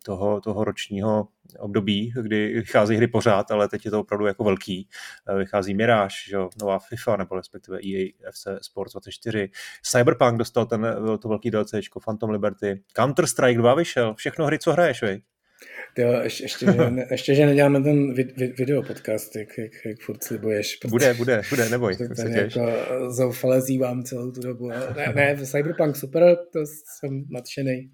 toho, 0.06 0.42
toho 0.42 0.64
ročního 0.64 1.28
období, 1.60 2.14
kdy 2.22 2.54
vychází 2.54 2.96
hry 2.96 3.08
pořád, 3.08 3.52
ale 3.52 3.70
teď 3.70 3.86
je 3.86 3.92
to 3.92 4.00
opravdu 4.00 4.26
jako 4.26 4.44
velký. 4.44 4.90
Eh, 5.30 5.38
vychází 5.38 5.74
Mirage, 5.74 6.16
že 6.30 6.38
nová 6.60 6.80
FIFA, 6.80 7.18
nebo 7.18 7.36
respektive 7.36 7.78
EA 7.78 8.10
FC 8.32 8.48
Sports 8.62 8.94
24. 8.94 9.50
Cyberpunk 9.84 10.38
dostal 10.38 10.66
ten, 10.66 10.86
eh, 10.86 11.18
to 11.18 11.30
velký 11.30 11.52
DLC, 11.52 11.72
Phantom 12.06 12.30
Liberty. 12.30 12.82
Counter-Strike 12.98 13.58
2 13.58 13.76
vyšel, 13.76 14.14
všechno 14.14 14.46
hry, 14.46 14.60
co 14.60 14.72
hraješ, 14.72 15.02
vej? 15.02 15.22
Jo, 15.98 16.12
ještě, 16.24 16.44
ještě, 16.44 16.66
že, 16.66 16.72
ještě, 17.12 17.36
že 17.36 17.46
neděláme 17.46 17.82
ten 17.82 18.14
vid, 18.14 18.38
vid, 18.38 18.58
video 18.58 18.84
podcast, 18.84 19.36
jak, 19.36 19.58
jak, 19.58 19.72
jak 19.86 20.00
furt 20.00 20.24
slibuješ. 20.24 20.78
Bude, 20.88 21.14
bude, 21.14 21.42
bude, 21.50 21.70
neboj. 21.70 21.96
Tak 22.08 22.18
se 22.18 22.30
jako 22.30 22.72
zoufale 23.10 23.62
zývám 23.62 24.04
celou 24.04 24.32
tu 24.32 24.42
dobu. 24.42 24.70
Ne, 24.70 25.14
ne, 25.16 25.38
Cyberpunk 25.46 25.96
super, 25.96 26.38
to 26.54 26.60
jsem 27.00 27.26
nadšený 27.30 27.92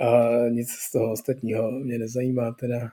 a 0.00 0.28
nic 0.48 0.70
z 0.70 0.92
toho 0.92 1.12
ostatního 1.12 1.70
mě 1.70 1.98
nezajímá 1.98 2.52
teda. 2.52 2.90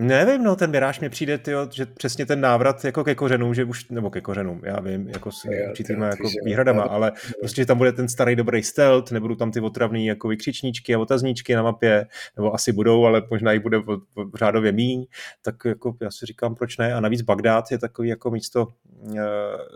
Nevím, 0.00 0.42
no, 0.44 0.56
ten 0.56 0.70
Miráž 0.70 1.00
mi 1.00 1.08
přijde, 1.08 1.38
tyjo, 1.38 1.68
že 1.72 1.86
přesně 1.86 2.26
ten 2.26 2.40
návrat 2.40 2.84
jako 2.84 3.04
ke 3.04 3.14
kořenům, 3.14 3.54
že 3.54 3.64
už, 3.64 3.88
nebo 3.88 4.10
ke 4.10 4.20
kořenům, 4.20 4.60
já 4.64 4.80
vím, 4.80 5.08
jako 5.08 5.32
s 5.32 5.44
určitýma 5.68 6.06
jako 6.06 6.28
výhradama, 6.44 6.82
ale 6.82 7.12
prostě, 7.40 7.62
že 7.62 7.66
tam 7.66 7.78
bude 7.78 7.92
ten 7.92 8.08
starý 8.08 8.36
dobrý 8.36 8.62
stealth, 8.62 9.12
nebudou 9.12 9.34
tam 9.34 9.52
ty 9.52 9.60
otravný 9.60 10.06
jako 10.06 10.28
vykřičníčky 10.28 10.94
a 10.94 10.98
otazníčky 10.98 11.54
na 11.54 11.62
mapě, 11.62 12.06
nebo 12.36 12.54
asi 12.54 12.72
budou, 12.72 13.04
ale 13.04 13.22
možná 13.30 13.52
i 13.52 13.58
bude 13.58 13.78
v, 13.78 14.00
v, 14.16 14.36
řádově 14.36 14.72
míň, 14.72 15.06
tak 15.42 15.54
jako 15.64 15.96
já 16.00 16.10
si 16.10 16.26
říkám, 16.26 16.54
proč 16.54 16.76
ne, 16.76 16.94
a 16.94 17.00
navíc 17.00 17.22
Bagdád 17.22 17.64
je 17.70 17.78
takový 17.78 18.08
jako 18.08 18.30
místo, 18.30 18.68
eh, 19.16 19.20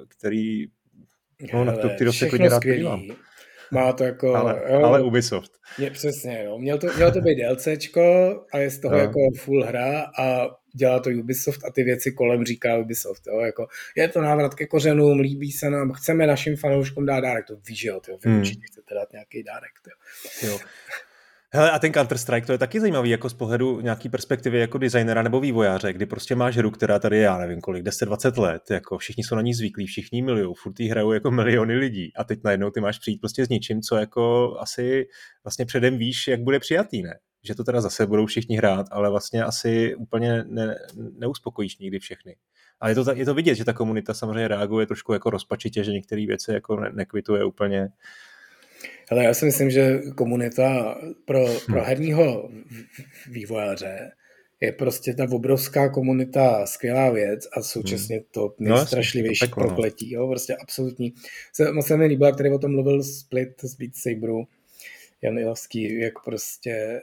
který, 0.09 0.67
no, 1.53 1.65
na 1.65 1.77
to, 1.77 1.89
který 1.89 2.13
se 2.13 2.29
klidně 2.29 2.49
rád 2.49 2.63
podívám. 2.63 3.03
Má 3.73 3.93
to 3.93 4.05
jako... 4.05 4.35
Ale, 4.35 4.63
jo, 4.71 4.83
ale 4.83 5.03
Ubisoft. 5.03 5.53
Je, 5.79 5.91
přesně, 5.91 6.43
jo. 6.45 6.59
Měl 6.59 6.79
to, 6.79 6.87
mělo 6.97 7.11
to 7.11 7.21
být 7.21 7.35
DLCčko 7.35 8.03
a 8.53 8.59
je 8.59 8.71
z 8.71 8.81
toho 8.81 8.95
no. 8.95 9.01
jako 9.01 9.19
full 9.39 9.65
hra 9.65 10.07
a 10.19 10.47
dělá 10.75 11.01
to 11.01 11.11
Ubisoft 11.11 11.65
a 11.65 11.71
ty 11.71 11.83
věci 11.83 12.13
kolem 12.13 12.45
říká 12.45 12.77
Ubisoft. 12.77 13.23
Jo. 13.27 13.41
Jako, 13.41 13.67
je 13.97 14.09
to 14.09 14.21
návrat 14.21 14.55
ke 14.55 14.67
kořenům, 14.67 15.21
líbí 15.21 15.53
se 15.53 15.71
nám, 15.71 15.93
chceme 15.93 16.27
našim 16.27 16.57
fanouškům 16.57 17.07
dát 17.07 17.21
dárek. 17.21 17.47
To 17.47 17.57
víš, 17.69 17.85
jo, 17.85 18.01
tyjo, 18.01 18.19
vy 18.25 18.31
hmm. 18.31 18.39
určitě 18.39 18.63
chcete 18.73 18.95
dát 18.95 19.13
nějaký 19.13 19.43
dárek. 19.43 19.73
Tyjo. 19.85 20.53
Jo. 20.53 20.59
Hele, 21.55 21.71
a 21.71 21.79
ten 21.79 21.93
Counter-Strike, 21.93 22.47
to 22.47 22.53
je 22.53 22.59
taky 22.59 22.81
zajímavý 22.81 23.11
jako 23.11 23.31
z 23.31 23.35
pohledu 23.35 23.81
nějaký 23.81 24.09
perspektivy 24.09 24.59
jako 24.59 24.79
designera 24.79 25.23
nebo 25.23 25.41
vývojáře, 25.41 25.93
kdy 25.93 26.07
prostě 26.07 26.35
máš 26.35 26.57
hru, 26.57 26.71
která 26.71 26.99
tady 26.99 27.17
je, 27.17 27.23
já 27.23 27.39
nevím 27.39 27.61
kolik, 27.61 27.85
10-20 27.85 28.41
let, 28.43 28.63
jako 28.71 28.99
všichni 28.99 29.25
jsou 29.25 29.35
na 29.35 29.43
ní 29.43 29.55
zvyklí, 29.55 29.87
všichni 29.87 30.23
milují, 30.23 30.55
furt 30.57 30.81
jí 30.81 30.89
hrajou 30.89 31.13
jako 31.13 31.31
miliony 31.41 31.75
lidí 31.77 32.13
a 32.17 32.25
teď 32.25 32.41
najednou 32.45 32.71
ty 32.71 32.81
máš 32.81 32.99
přijít 32.99 33.19
prostě 33.19 33.47
s 33.47 33.49
něčím, 33.49 33.83
co 33.83 33.97
jako 33.97 34.55
asi 34.61 35.07
vlastně 35.45 35.67
předem 35.67 35.99
víš, 35.99 36.29
jak 36.29 36.41
bude 36.41 36.61
přijatý, 36.61 37.03
ne? 37.03 37.19
Že 37.45 37.55
to 37.55 37.65
teda 37.65 37.81
zase 37.81 38.07
budou 38.07 38.27
všichni 38.27 38.57
hrát, 38.57 38.87
ale 38.91 39.11
vlastně 39.11 39.45
asi 39.45 39.95
úplně 39.95 40.45
ne, 40.49 40.75
neuspokojíš 41.19 41.79
nikdy 41.79 41.99
všechny. 41.99 42.37
A 42.81 42.89
je 42.89 42.95
to, 42.95 43.05
je 43.15 43.25
to 43.25 43.35
vidět, 43.35 43.55
že 43.55 43.65
ta 43.65 43.73
komunita 43.73 44.15
samozřejmě 44.15 44.49
reaguje 44.49 44.87
trošku 44.87 45.13
jako 45.13 45.31
rozpačitě, 45.31 45.85
že 45.85 45.93
některé 45.93 46.27
věci 46.27 46.53
jako 46.53 46.81
ne, 46.81 46.91
nekvituje 46.95 47.45
úplně. 47.45 47.89
Ale 49.11 49.25
já 49.25 49.35
si 49.35 49.45
myslím, 49.45 49.71
že 49.71 50.01
komunita 50.17 50.99
pro, 51.25 51.47
pro 51.67 51.75
hmm. 51.75 51.85
herního 51.85 52.51
vývojáře 53.31 54.11
je 54.61 54.73
prostě 54.73 55.15
ta 55.15 55.27
obrovská 55.31 55.89
komunita 55.89 56.67
skvělá 56.67 57.11
věc 57.11 57.49
a 57.57 57.63
současně 57.63 58.17
hmm. 58.17 58.25
to 58.31 58.55
no, 58.59 58.77
nejstrašlivější 58.77 59.45
no, 59.45 59.55
prokletí. 59.55 60.13
Jo, 60.13 60.29
prostě 60.29 60.57
absolutní. 60.57 61.15
Se, 61.53 61.73
moc 61.73 61.87
se 61.87 61.97
mi 61.97 62.07
líbilo, 62.07 62.33
který 62.33 62.51
o 62.51 62.59
tom 62.59 62.73
mluvil 62.73 63.03
Split 63.03 63.61
z 63.63 63.77
Beat 63.77 63.95
Saberu, 63.95 64.45
Jan 65.23 65.39
Ilovský, 65.39 66.01
jak 66.01 66.15
prostě 66.25 67.03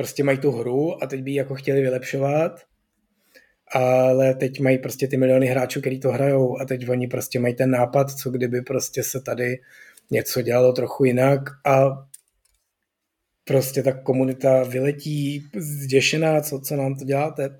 prostě 0.00 0.24
mají 0.24 0.38
tu 0.38 0.50
hru 0.50 1.02
a 1.02 1.06
teď 1.06 1.22
by 1.22 1.30
ji 1.30 1.36
jako 1.36 1.54
chtěli 1.54 1.80
vylepšovat, 1.80 2.60
ale 3.72 4.34
teď 4.34 4.60
mají 4.60 4.78
prostě 4.78 5.08
ty 5.08 5.16
miliony 5.16 5.46
hráčů, 5.46 5.80
který 5.80 6.00
to 6.00 6.12
hrajou 6.12 6.60
a 6.60 6.64
teď 6.64 6.88
oni 6.88 7.08
prostě 7.08 7.38
mají 7.38 7.54
ten 7.54 7.70
nápad, 7.70 8.10
co 8.10 8.30
kdyby 8.30 8.62
prostě 8.62 9.02
se 9.02 9.20
tady 9.20 9.58
něco 10.10 10.42
dělalo 10.42 10.72
trochu 10.72 11.04
jinak 11.04 11.40
a 11.66 12.06
prostě 13.44 13.82
ta 13.82 13.92
komunita 13.92 14.62
vyletí 14.62 15.50
zděšená, 15.56 16.40
co, 16.40 16.60
co 16.60 16.76
nám 16.76 16.94
to 16.94 17.04
děláte. 17.04 17.58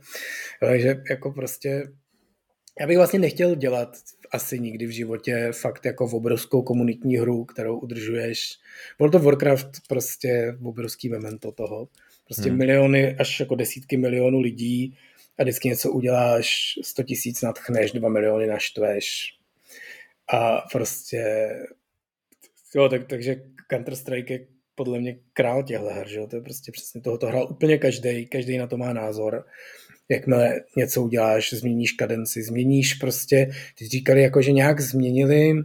Takže 0.61 1.03
jako 1.11 1.33
prostě 1.33 1.93
já 2.81 2.87
bych 2.87 2.97
vlastně 2.97 3.19
nechtěl 3.19 3.55
dělat 3.55 3.97
asi 4.33 4.59
nikdy 4.59 4.87
v 4.87 4.91
životě 4.91 5.49
fakt 5.53 5.85
jako 5.85 6.07
v 6.07 6.15
obrovskou 6.15 6.63
komunitní 6.63 7.17
hru, 7.17 7.45
kterou 7.45 7.79
udržuješ. 7.79 8.59
World 8.99 9.15
of 9.15 9.23
Warcraft 9.23 9.71
prostě 9.89 10.57
obrovský 10.65 11.09
memento 11.09 11.53
toho. 11.53 11.89
Prostě 12.25 12.49
hmm. 12.49 12.59
miliony 12.59 13.17
až 13.17 13.41
jako 13.41 13.55
desítky 13.55 13.97
milionů 13.97 14.41
lidí 14.41 14.99
a 15.39 15.43
vždycky 15.43 15.69
něco 15.69 15.93
uděláš, 15.93 16.79
100 16.83 17.03
tisíc 17.03 17.43
nadchneš, 17.43 17.93
2 17.93 18.09
miliony 18.09 18.47
naštveš 18.47 19.35
a 20.33 20.61
prostě 20.73 21.51
jo, 22.75 22.89
tak, 22.89 23.07
takže 23.07 23.37
Counter-Strike 23.73 24.31
je 24.31 24.47
podle 24.75 25.01
mě 25.01 25.17
král 25.33 25.63
těchto 25.63 25.87
her, 25.87 26.09
že 26.09 26.19
jo? 26.19 26.27
to 26.27 26.37
je 26.37 26.43
prostě 26.43 26.73
přesně 26.73 27.01
tohoto 27.01 27.27
hrál 27.27 27.49
úplně 27.51 27.79
každý, 27.79 28.27
každý 28.27 28.59
na 28.59 28.67
to 28.67 28.77
má 28.77 28.93
názor. 28.93 29.45
Jakmile 30.09 30.61
něco 30.77 31.03
uděláš, 31.03 31.53
změníš 31.53 31.93
kadenci, 31.93 32.43
změníš 32.43 32.95
prostě, 32.95 33.51
ty 33.79 33.89
říkali 33.89 34.23
jako, 34.23 34.43
že 34.43 34.53
nějak 34.53 34.81
změnili 34.81 35.53
uh, 35.53 35.63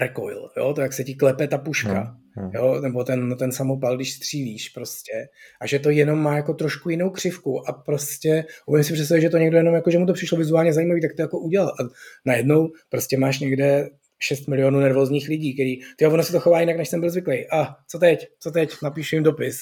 recoil, 0.00 0.50
jo? 0.56 0.74
to 0.74 0.80
jak 0.80 0.92
se 0.92 1.04
ti 1.04 1.14
klepe 1.14 1.48
ta 1.48 1.58
puška. 1.58 2.00
Hmm 2.00 2.25
Hmm. 2.38 2.50
Jo, 2.54 2.80
nebo 2.80 3.04
ten, 3.04 3.36
ten 3.38 3.52
samopal, 3.52 3.96
když 3.96 4.12
střílíš 4.12 4.68
prostě. 4.68 5.28
A 5.60 5.66
že 5.66 5.78
to 5.78 5.90
jenom 5.90 6.18
má 6.18 6.36
jako 6.36 6.54
trošku 6.54 6.90
jinou 6.90 7.10
křivku 7.10 7.68
a 7.68 7.72
prostě 7.72 8.44
umím 8.66 8.84
si 8.84 8.92
představit, 8.92 9.20
že 9.20 9.30
to 9.30 9.38
někdo 9.38 9.56
jenom 9.56 9.74
jako, 9.74 9.90
že 9.90 9.98
mu 9.98 10.06
to 10.06 10.12
přišlo 10.12 10.38
vizuálně 10.38 10.72
zajímavý, 10.72 11.00
tak 11.00 11.14
to 11.16 11.22
jako 11.22 11.38
udělal. 11.38 11.68
A 11.68 11.88
najednou 12.24 12.68
prostě 12.88 13.18
máš 13.18 13.38
někde 13.38 13.88
6 14.18 14.48
milionů 14.48 14.80
nervózních 14.80 15.28
lidí, 15.28 15.54
který, 15.54 15.76
ty 15.96 16.06
ono 16.06 16.22
se 16.22 16.32
to 16.32 16.40
chová 16.40 16.60
jinak, 16.60 16.76
než 16.76 16.88
jsem 16.88 17.00
byl 17.00 17.10
zvyklý. 17.10 17.50
A 17.50 17.76
co 17.88 17.98
teď? 17.98 18.28
Co 18.38 18.50
teď? 18.50 18.74
Napíšu 18.82 19.16
jim 19.16 19.22
dopis. 19.22 19.60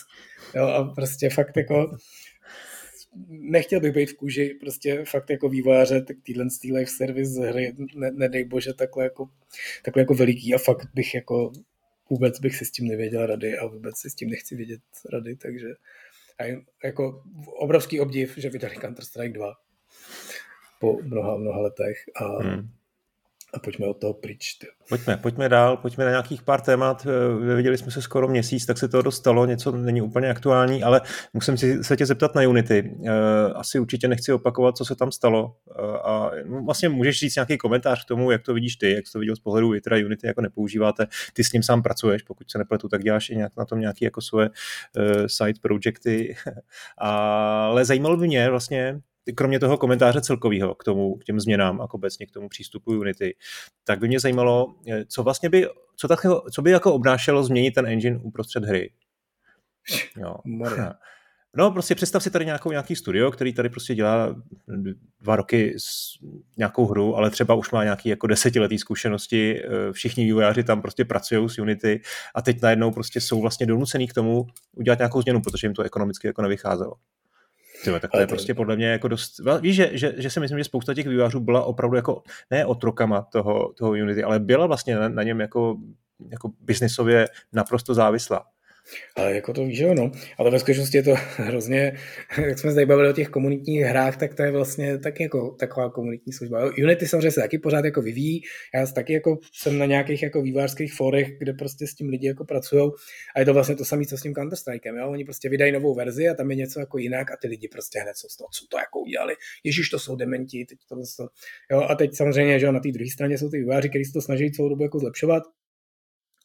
Jo, 0.54 0.66
a 0.66 0.84
prostě 0.84 1.30
fakt 1.30 1.56
jako 1.56 1.96
nechtěl 3.28 3.80
bych 3.80 3.92
být 3.92 4.10
v 4.10 4.16
kůži 4.16 4.56
prostě 4.60 5.04
fakt 5.04 5.30
jako 5.30 5.48
vývojáře 5.48 6.02
tak 6.02 6.16
týhle 6.22 6.46
live 6.64 6.86
service 6.86 7.48
hry, 7.48 7.74
ne, 7.96 8.10
nedej 8.10 8.44
bože, 8.44 8.74
takhle 8.74 9.04
jako, 9.04 9.28
takhle 9.84 10.02
jako 10.02 10.14
veliký 10.14 10.54
a 10.54 10.58
fakt 10.58 10.88
bych 10.94 11.14
jako 11.14 11.52
vůbec 12.10 12.40
bych 12.40 12.56
si 12.56 12.64
s 12.64 12.70
tím 12.70 12.88
nevěděl 12.88 13.26
rady 13.26 13.58
a 13.58 13.66
vůbec 13.66 13.98
si 13.98 14.10
s 14.10 14.14
tím 14.14 14.30
nechci 14.30 14.56
vědět 14.56 14.80
rady, 15.12 15.36
takže 15.36 15.68
a 16.40 16.64
jako 16.84 17.22
obrovský 17.58 18.00
obdiv, 18.00 18.34
že 18.36 18.50
vydali 18.50 18.76
Counter-Strike 18.76 19.32
2 19.32 19.54
po 20.80 21.02
mnoha, 21.02 21.36
mnoha 21.36 21.60
letech 21.60 21.96
a 22.16 22.42
hmm 22.42 22.68
a 23.54 23.58
pojďme 23.58 23.86
od 23.86 23.94
toho 23.94 24.14
pryč. 24.14 24.58
Pojďme, 24.88 25.16
pojďme 25.16 25.48
dál, 25.48 25.76
pojďme 25.76 26.04
na 26.04 26.10
nějakých 26.10 26.42
pár 26.42 26.60
témat. 26.60 27.06
Eh, 27.06 27.54
viděli 27.54 27.78
jsme 27.78 27.90
se 27.90 28.02
skoro 28.02 28.28
měsíc, 28.28 28.66
tak 28.66 28.78
se 28.78 28.88
to 28.88 29.02
dostalo, 29.02 29.46
něco 29.46 29.72
není 29.72 30.02
úplně 30.02 30.30
aktuální, 30.30 30.82
ale 30.82 31.00
musím 31.32 31.56
si 31.56 31.84
se 31.84 31.96
tě 31.96 32.06
zeptat 32.06 32.34
na 32.34 32.42
Unity. 32.42 32.96
Eh, 33.04 33.10
asi 33.54 33.78
určitě 33.78 34.08
nechci 34.08 34.32
opakovat, 34.32 34.76
co 34.76 34.84
se 34.84 34.94
tam 34.94 35.12
stalo. 35.12 35.56
Eh, 35.70 35.98
a 36.04 36.30
vlastně 36.64 36.88
můžeš 36.88 37.18
říct 37.18 37.36
nějaký 37.36 37.58
komentář 37.58 38.04
k 38.04 38.08
tomu, 38.08 38.30
jak 38.30 38.42
to 38.42 38.54
vidíš 38.54 38.76
ty, 38.76 38.94
jak 38.94 39.06
jsi 39.06 39.12
to 39.12 39.18
viděl 39.18 39.36
z 39.36 39.40
pohledu, 39.40 39.68
vy 39.68 39.80
teda 39.80 39.96
Unity 39.96 40.26
jako 40.26 40.40
nepoužíváte, 40.40 41.06
ty 41.32 41.44
s 41.44 41.52
ním 41.52 41.62
sám 41.62 41.82
pracuješ, 41.82 42.22
pokud 42.22 42.50
se 42.50 42.58
nepletu, 42.58 42.88
tak 42.88 43.02
děláš 43.02 43.30
i 43.30 43.36
nějak 43.36 43.52
na 43.56 43.64
tom 43.64 43.80
nějaké 43.80 44.04
jako 44.04 44.20
svoje 44.20 44.50
side 45.26 45.60
projecty. 45.62 46.36
ale 46.98 47.84
zajímalo 47.84 48.16
by 48.16 48.26
mě 48.26 48.50
vlastně, 48.50 49.00
kromě 49.32 49.60
toho 49.60 49.78
komentáře 49.78 50.20
celkového 50.20 50.74
k 50.74 50.84
tomu, 50.84 51.16
k 51.16 51.24
těm 51.24 51.40
změnám 51.40 51.80
a 51.80 51.94
obecně 51.94 52.26
k 52.26 52.30
tomu 52.30 52.48
přístupu 52.48 52.90
Unity, 52.90 53.36
tak 53.84 53.98
by 53.98 54.08
mě 54.08 54.20
zajímalo, 54.20 54.74
eh, 54.88 55.04
co 55.04 55.22
vlastně 55.22 55.50
by, 55.50 55.68
co, 55.96 56.08
tak, 56.08 56.26
co 56.52 56.62
by 56.62 56.70
jako 56.70 56.94
obnášelo 56.94 57.44
změnit 57.44 57.70
ten 57.70 57.86
engine 57.86 58.18
uprostřed 58.22 58.64
hry. 58.64 58.92
Jo. 60.16 60.34
No, 61.56 61.70
prostě 61.70 61.94
představ 61.94 62.22
si 62.22 62.30
tady 62.30 62.44
nějakou, 62.44 62.70
nějaký 62.70 62.96
studio, 62.96 63.30
který 63.30 63.52
tady 63.52 63.68
prostě 63.68 63.94
dělá 63.94 64.36
dva 65.20 65.36
roky 65.36 65.74
s 65.78 66.18
nějakou 66.56 66.86
hru, 66.86 67.16
ale 67.16 67.30
třeba 67.30 67.54
už 67.54 67.70
má 67.70 67.84
nějaký 67.84 68.08
jako 68.08 68.26
desetiletý 68.26 68.78
zkušenosti, 68.78 69.62
eh, 69.64 69.92
všichni 69.92 70.24
vývojáři 70.24 70.64
tam 70.64 70.82
prostě 70.82 71.04
pracují 71.04 71.48
s 71.48 71.58
Unity 71.58 72.00
a 72.34 72.42
teď 72.42 72.62
najednou 72.62 72.90
prostě 72.90 73.20
jsou 73.20 73.40
vlastně 73.40 73.66
donucený 73.66 74.08
k 74.08 74.12
tomu 74.12 74.46
udělat 74.72 74.98
nějakou 74.98 75.22
změnu, 75.22 75.42
protože 75.42 75.66
jim 75.66 75.74
to 75.74 75.82
ekonomicky 75.82 76.26
jako 76.26 76.42
nevycházelo. 76.42 76.94
Tyhle, 77.84 78.00
tak 78.00 78.10
to 78.10 78.20
je 78.20 78.26
prostě 78.26 78.54
podle 78.54 78.76
mě 78.76 78.86
jako 78.86 79.08
dost... 79.08 79.40
Víš, 79.60 79.76
že, 79.76 79.90
že, 79.92 80.14
že 80.16 80.30
si 80.30 80.40
myslím, 80.40 80.58
že 80.58 80.64
spousta 80.64 80.94
těch 80.94 81.06
vývářů 81.06 81.40
byla 81.40 81.64
opravdu 81.64 81.96
jako 81.96 82.22
ne 82.50 82.66
otrokama 82.66 83.22
toho, 83.22 83.72
toho 83.72 83.90
Unity, 83.90 84.24
ale 84.24 84.38
byla 84.38 84.66
vlastně 84.66 84.96
na, 84.96 85.08
na 85.08 85.22
něm 85.22 85.40
jako, 85.40 85.76
jako 86.30 86.50
biznisově 86.60 87.26
naprosto 87.52 87.94
závislá. 87.94 88.46
Ale 89.16 89.34
jako 89.34 89.52
to 89.52 89.64
víš, 89.64 89.78
jo, 89.78 89.94
no. 89.94 90.12
Ale 90.38 90.50
ve 90.50 90.58
skutečnosti 90.58 90.96
je 90.96 91.02
to 91.02 91.14
hrozně, 91.36 91.92
jak 92.46 92.58
jsme 92.58 92.70
zde 92.70 92.86
bavili 92.86 93.08
o 93.08 93.12
těch 93.12 93.28
komunitních 93.28 93.80
hrách, 93.80 94.16
tak 94.16 94.34
to 94.34 94.42
je 94.42 94.50
vlastně 94.50 94.98
taky 94.98 95.22
jako 95.22 95.50
taková 95.50 95.90
komunitní 95.90 96.32
služba. 96.32 96.70
Unity 96.78 97.08
samozřejmě 97.08 97.30
se 97.30 97.40
taky 97.40 97.58
pořád 97.58 97.84
jako 97.84 98.02
vyvíjí. 98.02 98.42
Já 98.74 98.86
taky 98.86 99.12
jako 99.12 99.38
jsem 99.52 99.78
na 99.78 99.86
nějakých 99.86 100.22
jako 100.22 100.42
vývářských 100.42 100.94
forech, 100.94 101.38
kde 101.38 101.52
prostě 101.52 101.86
s 101.86 101.94
tím 101.94 102.08
lidi 102.08 102.26
jako 102.26 102.44
pracují. 102.44 102.90
A 103.36 103.40
je 103.40 103.46
to 103.46 103.54
vlastně 103.54 103.76
to 103.76 103.84
samé, 103.84 104.04
co 104.04 104.18
s 104.18 104.22
tím 104.22 104.34
counter 104.34 104.58
strikem 104.58 104.96
jo. 104.96 105.10
Oni 105.10 105.24
prostě 105.24 105.48
vydají 105.48 105.72
novou 105.72 105.94
verzi 105.94 106.28
a 106.28 106.34
tam 106.34 106.50
je 106.50 106.56
něco 106.56 106.80
jako 106.80 106.98
jinak 106.98 107.30
a 107.30 107.36
ty 107.42 107.48
lidi 107.48 107.68
prostě 107.68 107.98
hned 107.98 108.16
co 108.16 108.28
z 108.28 108.36
toho, 108.36 108.48
co 108.52 108.66
to 108.70 108.78
jako 108.78 109.00
udělali. 109.00 109.34
Ježíš, 109.64 109.88
to 109.88 109.98
jsou 109.98 110.16
dementi, 110.16 110.66
teď 110.68 110.78
to, 110.88 110.96
to, 110.96 111.28
jo. 111.70 111.80
A 111.80 111.94
teď 111.94 112.14
samozřejmě, 112.14 112.58
že 112.58 112.66
jo, 112.66 112.72
na 112.72 112.80
té 112.80 112.88
druhé 112.92 113.10
straně 113.10 113.38
jsou 113.38 113.50
ty 113.50 113.58
výváři, 113.58 113.88
kteří 113.88 114.04
se 114.04 114.12
to 114.12 114.22
snaží 114.22 114.52
celou 114.52 114.68
dobu 114.68 114.82
jako 114.82 114.98
zlepšovat 114.98 115.42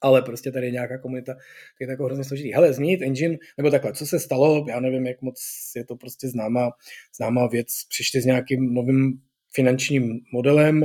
ale 0.02 0.22
prostě 0.22 0.52
tady 0.52 0.68
je 0.68 0.72
nějaká 0.72 0.98
komunita, 0.98 1.36
je 1.80 1.88
to 1.88 1.92
jako 1.92 2.04
hrozně 2.04 2.24
složitý. 2.24 2.54
Hele, 2.54 2.74
změnit 2.74 3.02
engine, 3.02 3.38
nebo 3.58 3.72
takhle, 3.72 3.94
co 3.94 4.06
se 4.06 4.20
stalo, 4.20 4.66
já 4.70 4.80
nevím, 4.80 5.08
jak 5.08 5.22
moc 5.22 5.42
je 5.76 5.86
to 5.86 5.96
prostě 5.96 6.28
známá, 6.30 6.70
známá 7.18 7.48
věc, 7.48 7.68
přišli 7.90 8.22
s 8.22 8.26
nějakým 8.26 8.74
novým 8.74 9.20
finančním 9.54 10.20
modelem, 10.34 10.84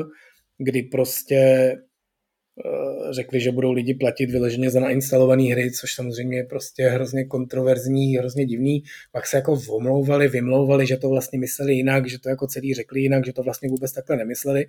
kdy 0.58 0.82
prostě 0.82 1.36
eh, 1.36 3.12
řekli, 3.12 3.40
že 3.40 3.52
budou 3.52 3.72
lidi 3.72 3.94
platit 3.94 4.30
vyleženě 4.30 4.70
za 4.70 4.80
nainstalované 4.80 5.42
hry, 5.42 5.70
což 5.70 5.94
samozřejmě 5.94 6.36
je 6.36 6.44
prostě 6.44 6.88
hrozně 6.88 7.24
kontroverzní, 7.24 8.16
hrozně 8.16 8.46
divný. 8.46 8.82
Pak 9.12 9.26
se 9.26 9.36
jako 9.36 9.58
omlouvali, 9.68 10.28
vymlouvali, 10.28 10.86
že 10.86 10.96
to 10.96 11.08
vlastně 11.08 11.38
mysleli 11.38 11.74
jinak, 11.74 12.08
že 12.08 12.18
to 12.18 12.28
jako 12.28 12.46
celý 12.46 12.74
řekli 12.74 13.00
jinak, 13.00 13.26
že 13.26 13.32
to 13.32 13.42
vlastně 13.42 13.68
vůbec 13.68 13.92
takhle 13.92 14.16
nemysleli 14.16 14.66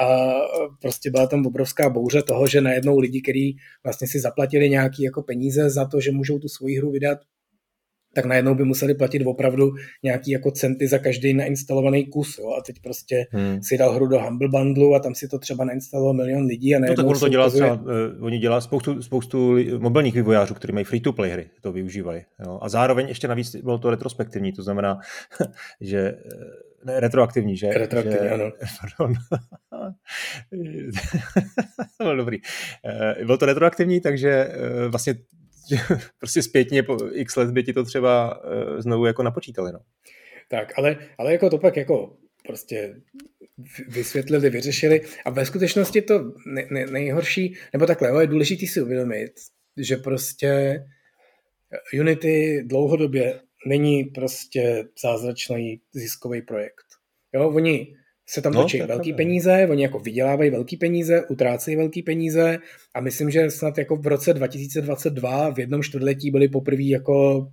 a 0.00 0.32
prostě 0.80 1.10
byla 1.10 1.26
tam 1.26 1.46
obrovská 1.46 1.90
bouře 1.90 2.22
toho, 2.22 2.46
že 2.46 2.60
najednou 2.60 2.98
lidi, 2.98 3.22
kteří 3.22 3.56
vlastně 3.84 4.08
si 4.08 4.20
zaplatili 4.20 4.70
nějaký 4.70 5.02
jako 5.02 5.22
peníze 5.22 5.70
za 5.70 5.86
to, 5.86 6.00
že 6.00 6.12
můžou 6.12 6.38
tu 6.38 6.48
svoji 6.48 6.78
hru 6.78 6.90
vydat, 6.90 7.18
tak 8.14 8.24
najednou 8.24 8.54
by 8.54 8.64
museli 8.64 8.94
platit 8.94 9.22
opravdu 9.26 9.70
nějaký 10.02 10.30
jako 10.30 10.50
centy 10.50 10.88
za 10.88 10.98
každý 10.98 11.34
nainstalovaný 11.34 12.06
kus. 12.06 12.38
Jo? 12.38 12.50
A 12.58 12.62
teď 12.62 12.76
prostě 12.82 13.26
hmm. 13.30 13.62
si 13.62 13.78
dal 13.78 13.92
hru 13.92 14.06
do 14.06 14.20
Humble 14.20 14.48
Bundle 14.48 14.96
a 14.96 14.98
tam 14.98 15.14
si 15.14 15.28
to 15.28 15.38
třeba 15.38 15.64
nainstalovalo 15.64 16.14
milion 16.14 16.44
lidí. 16.44 16.74
A 16.74 16.78
no 16.78 16.94
tak 16.94 17.06
ono 17.06 17.18
to 17.18 17.28
dělá 17.28 17.46
ukazuje... 17.46 17.70
třeba, 17.70 17.82
uh, 17.82 18.24
oni 18.24 18.38
dělá 18.38 18.60
spoustu, 18.60 19.02
spoustu 19.02 19.56
mobilních 19.78 20.14
vývojářů, 20.14 20.54
kteří 20.54 20.72
mají 20.72 20.84
free-to-play 20.84 21.30
hry, 21.30 21.50
to 21.60 21.72
využívají. 21.72 22.22
Jo? 22.46 22.58
A 22.62 22.68
zároveň 22.68 23.08
ještě 23.08 23.28
navíc 23.28 23.56
bylo 23.56 23.78
to 23.78 23.90
retrospektivní, 23.90 24.52
to 24.52 24.62
znamená, 24.62 24.98
že 25.80 25.98
eh, 25.98 26.62
ne, 26.84 27.00
retroaktivní, 27.00 27.56
že? 27.56 27.68
Retroaktivní, 27.68 28.28
že, 28.28 28.30
ano. 28.30 28.52
Pardon. 28.80 29.14
no, 32.00 32.16
dobrý. 32.16 32.38
Uh, 33.18 33.26
bylo 33.26 33.38
to 33.38 33.46
retroaktivní, 33.46 34.00
takže 34.00 34.46
uh, 34.46 34.90
vlastně 34.90 35.14
prostě 36.18 36.42
zpětně 36.42 36.82
po 36.82 36.98
x 37.12 37.36
let 37.36 37.50
by 37.50 37.62
ti 37.62 37.72
to 37.72 37.84
třeba 37.84 38.44
uh, 38.44 38.80
znovu 38.80 39.06
jako 39.06 39.22
napočítali. 39.22 39.72
No. 39.72 39.78
Tak, 40.48 40.72
ale, 40.78 40.96
ale 41.18 41.32
jako 41.32 41.50
to 41.50 41.58
pak 41.58 41.76
jako 41.76 42.16
prostě 42.46 42.94
vysvětlili, 43.88 44.50
vyřešili 44.50 45.00
a 45.24 45.30
ve 45.30 45.46
skutečnosti 45.46 46.02
to 46.02 46.32
ne, 46.46 46.66
ne, 46.70 46.86
nejhorší, 46.86 47.56
nebo 47.72 47.86
takhle, 47.86 48.22
je 48.22 48.26
důležité 48.26 48.66
si 48.66 48.82
uvědomit, 48.82 49.32
že 49.76 49.96
prostě 49.96 50.82
Unity 52.00 52.62
dlouhodobě 52.66 53.40
není 53.66 54.04
prostě 54.04 54.84
zázračný 55.02 55.80
ziskový 55.92 56.42
projekt. 56.42 56.84
Jo, 57.34 57.50
oni 57.50 57.96
se 58.26 58.42
tam 58.42 58.52
no, 58.52 58.62
točí 58.62 58.80
velký 58.80 59.12
peníze, 59.12 59.68
oni 59.70 59.82
jako 59.82 59.98
vydělávají 59.98 60.50
velký 60.50 60.76
peníze, 60.76 61.26
utrácejí 61.26 61.76
velký 61.76 62.02
peníze 62.02 62.58
a 62.94 63.00
myslím, 63.00 63.30
že 63.30 63.50
snad 63.50 63.78
jako 63.78 63.96
v 63.96 64.06
roce 64.06 64.34
2022 64.34 65.50
v 65.50 65.58
jednom 65.58 65.82
čtvrtletí 65.82 66.30
byli 66.30 66.48
poprvé 66.48 66.82
jako 66.82 67.46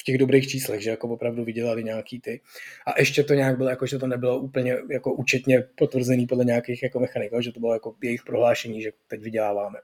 v 0.00 0.04
těch 0.04 0.18
dobrých 0.18 0.48
číslech, 0.48 0.82
že 0.82 0.90
jako 0.90 1.08
opravdu 1.08 1.44
vydělali 1.44 1.84
nějaký 1.84 2.20
ty. 2.20 2.40
A 2.86 3.00
ještě 3.00 3.24
to 3.24 3.34
nějak 3.34 3.56
bylo, 3.56 3.68
jako, 3.68 3.86
že 3.86 3.98
to 3.98 4.06
nebylo 4.06 4.38
úplně 4.38 4.76
jako 4.90 5.14
účetně 5.14 5.60
potvrzený 5.60 6.26
podle 6.26 6.44
nějakých 6.44 6.82
jako 6.82 7.00
mechanik, 7.00 7.32
že 7.40 7.52
to 7.52 7.60
bylo 7.60 7.72
jako 7.72 7.94
jejich 8.02 8.22
prohlášení, 8.26 8.82
že 8.82 8.90
teď 9.06 9.20
vyděláváme. 9.20 9.78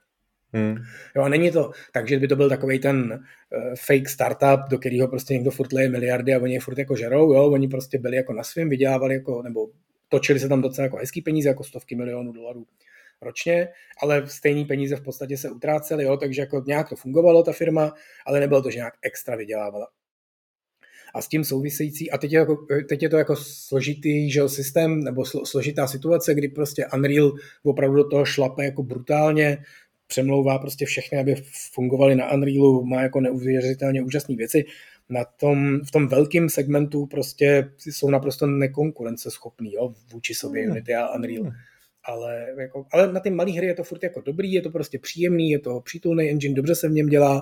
Hmm. 0.53 0.75
Jo, 1.15 1.23
a 1.23 1.29
není 1.29 1.51
to 1.51 1.71
tak, 1.91 2.07
že 2.07 2.19
by 2.19 2.27
to 2.27 2.35
byl 2.35 2.49
takový 2.49 2.79
ten 2.79 3.11
uh, 3.13 3.75
fake 3.75 4.09
startup, 4.09 4.59
do 4.69 4.79
kterého 4.79 5.07
prostě 5.07 5.33
někdo 5.33 5.51
furt 5.51 5.73
leje 5.73 5.89
miliardy 5.89 6.33
a 6.33 6.39
oni 6.39 6.53
je 6.53 6.59
furt 6.59 6.77
jako 6.77 6.95
žerou, 6.95 7.33
jo, 7.33 7.51
oni 7.51 7.67
prostě 7.67 7.97
byli 7.97 8.15
jako 8.17 8.33
na 8.33 8.43
svém, 8.43 8.69
vydělávali 8.69 9.13
jako, 9.13 9.41
nebo 9.41 9.69
točili 10.09 10.39
se 10.39 10.49
tam 10.49 10.61
docela 10.61 10.83
jako 10.83 10.97
hezký 10.97 11.21
peníze, 11.21 11.49
jako 11.49 11.63
stovky 11.63 11.95
milionů 11.95 12.31
dolarů 12.31 12.65
ročně, 13.21 13.67
ale 14.01 14.27
stejný 14.27 14.65
peníze 14.65 14.95
v 14.95 15.01
podstatě 15.01 15.37
se 15.37 15.49
utrácely, 15.49 16.03
jo, 16.03 16.17
takže 16.17 16.41
jako 16.41 16.63
nějak 16.67 16.89
to 16.89 16.95
fungovalo 16.95 17.43
ta 17.43 17.51
firma, 17.51 17.93
ale 18.25 18.39
nebylo 18.39 18.61
to, 18.61 18.71
že 18.71 18.77
nějak 18.77 18.93
extra 19.01 19.35
vydělávala. 19.35 19.87
A 21.13 21.21
s 21.21 21.27
tím 21.27 21.43
související, 21.43 22.11
a 22.11 22.17
teď 22.17 22.31
je, 22.31 22.39
jako, 22.39 22.65
teď 22.89 23.03
je 23.03 23.09
to 23.09 23.17
jako 23.17 23.35
složitý 23.35 24.31
že 24.31 24.49
systém, 24.49 25.03
nebo 25.03 25.25
složitá 25.25 25.87
situace, 25.87 26.33
kdy 26.33 26.47
prostě 26.47 26.87
Unreal 26.93 27.31
opravdu 27.63 27.95
do 27.95 28.09
toho 28.09 28.25
šlape 28.25 28.65
jako 28.65 28.83
brutálně, 28.83 29.57
přemlouvá 30.11 30.59
prostě 30.59 30.85
všechny, 30.85 31.19
aby 31.19 31.35
fungovaly 31.73 32.15
na 32.15 32.33
Unrealu, 32.33 32.85
má 32.85 33.01
jako 33.01 33.19
neuvěřitelně 33.21 34.01
úžasné 34.01 34.35
věci. 34.35 34.65
Na 35.09 35.25
tom, 35.25 35.79
v 35.87 35.91
tom 35.91 36.07
velkém 36.07 36.49
segmentu 36.49 37.05
prostě 37.05 37.71
jsou 37.79 38.09
naprosto 38.09 38.47
nekonkurenceschopný 38.47 39.73
jo, 39.73 39.93
vůči 40.11 40.33
sobě 40.33 40.65
mm. 40.65 40.71
Unity 40.71 40.95
a 40.95 41.15
Unreal. 41.15 41.43
Mm. 41.43 41.51
Ale, 42.03 42.45
jako, 42.59 42.85
ale 42.93 43.13
na 43.13 43.19
ty 43.19 43.29
malé 43.29 43.51
hry 43.51 43.67
je 43.67 43.73
to 43.73 43.83
furt 43.83 44.03
jako 44.03 44.21
dobrý, 44.21 44.51
je 44.51 44.61
to 44.61 44.69
prostě 44.69 44.99
příjemný, 44.99 45.49
je 45.49 45.59
to 45.59 45.81
přítulný 45.81 46.29
engine, 46.29 46.55
dobře 46.55 46.75
se 46.75 46.89
v 46.89 46.91
něm 46.91 47.07
dělá, 47.07 47.41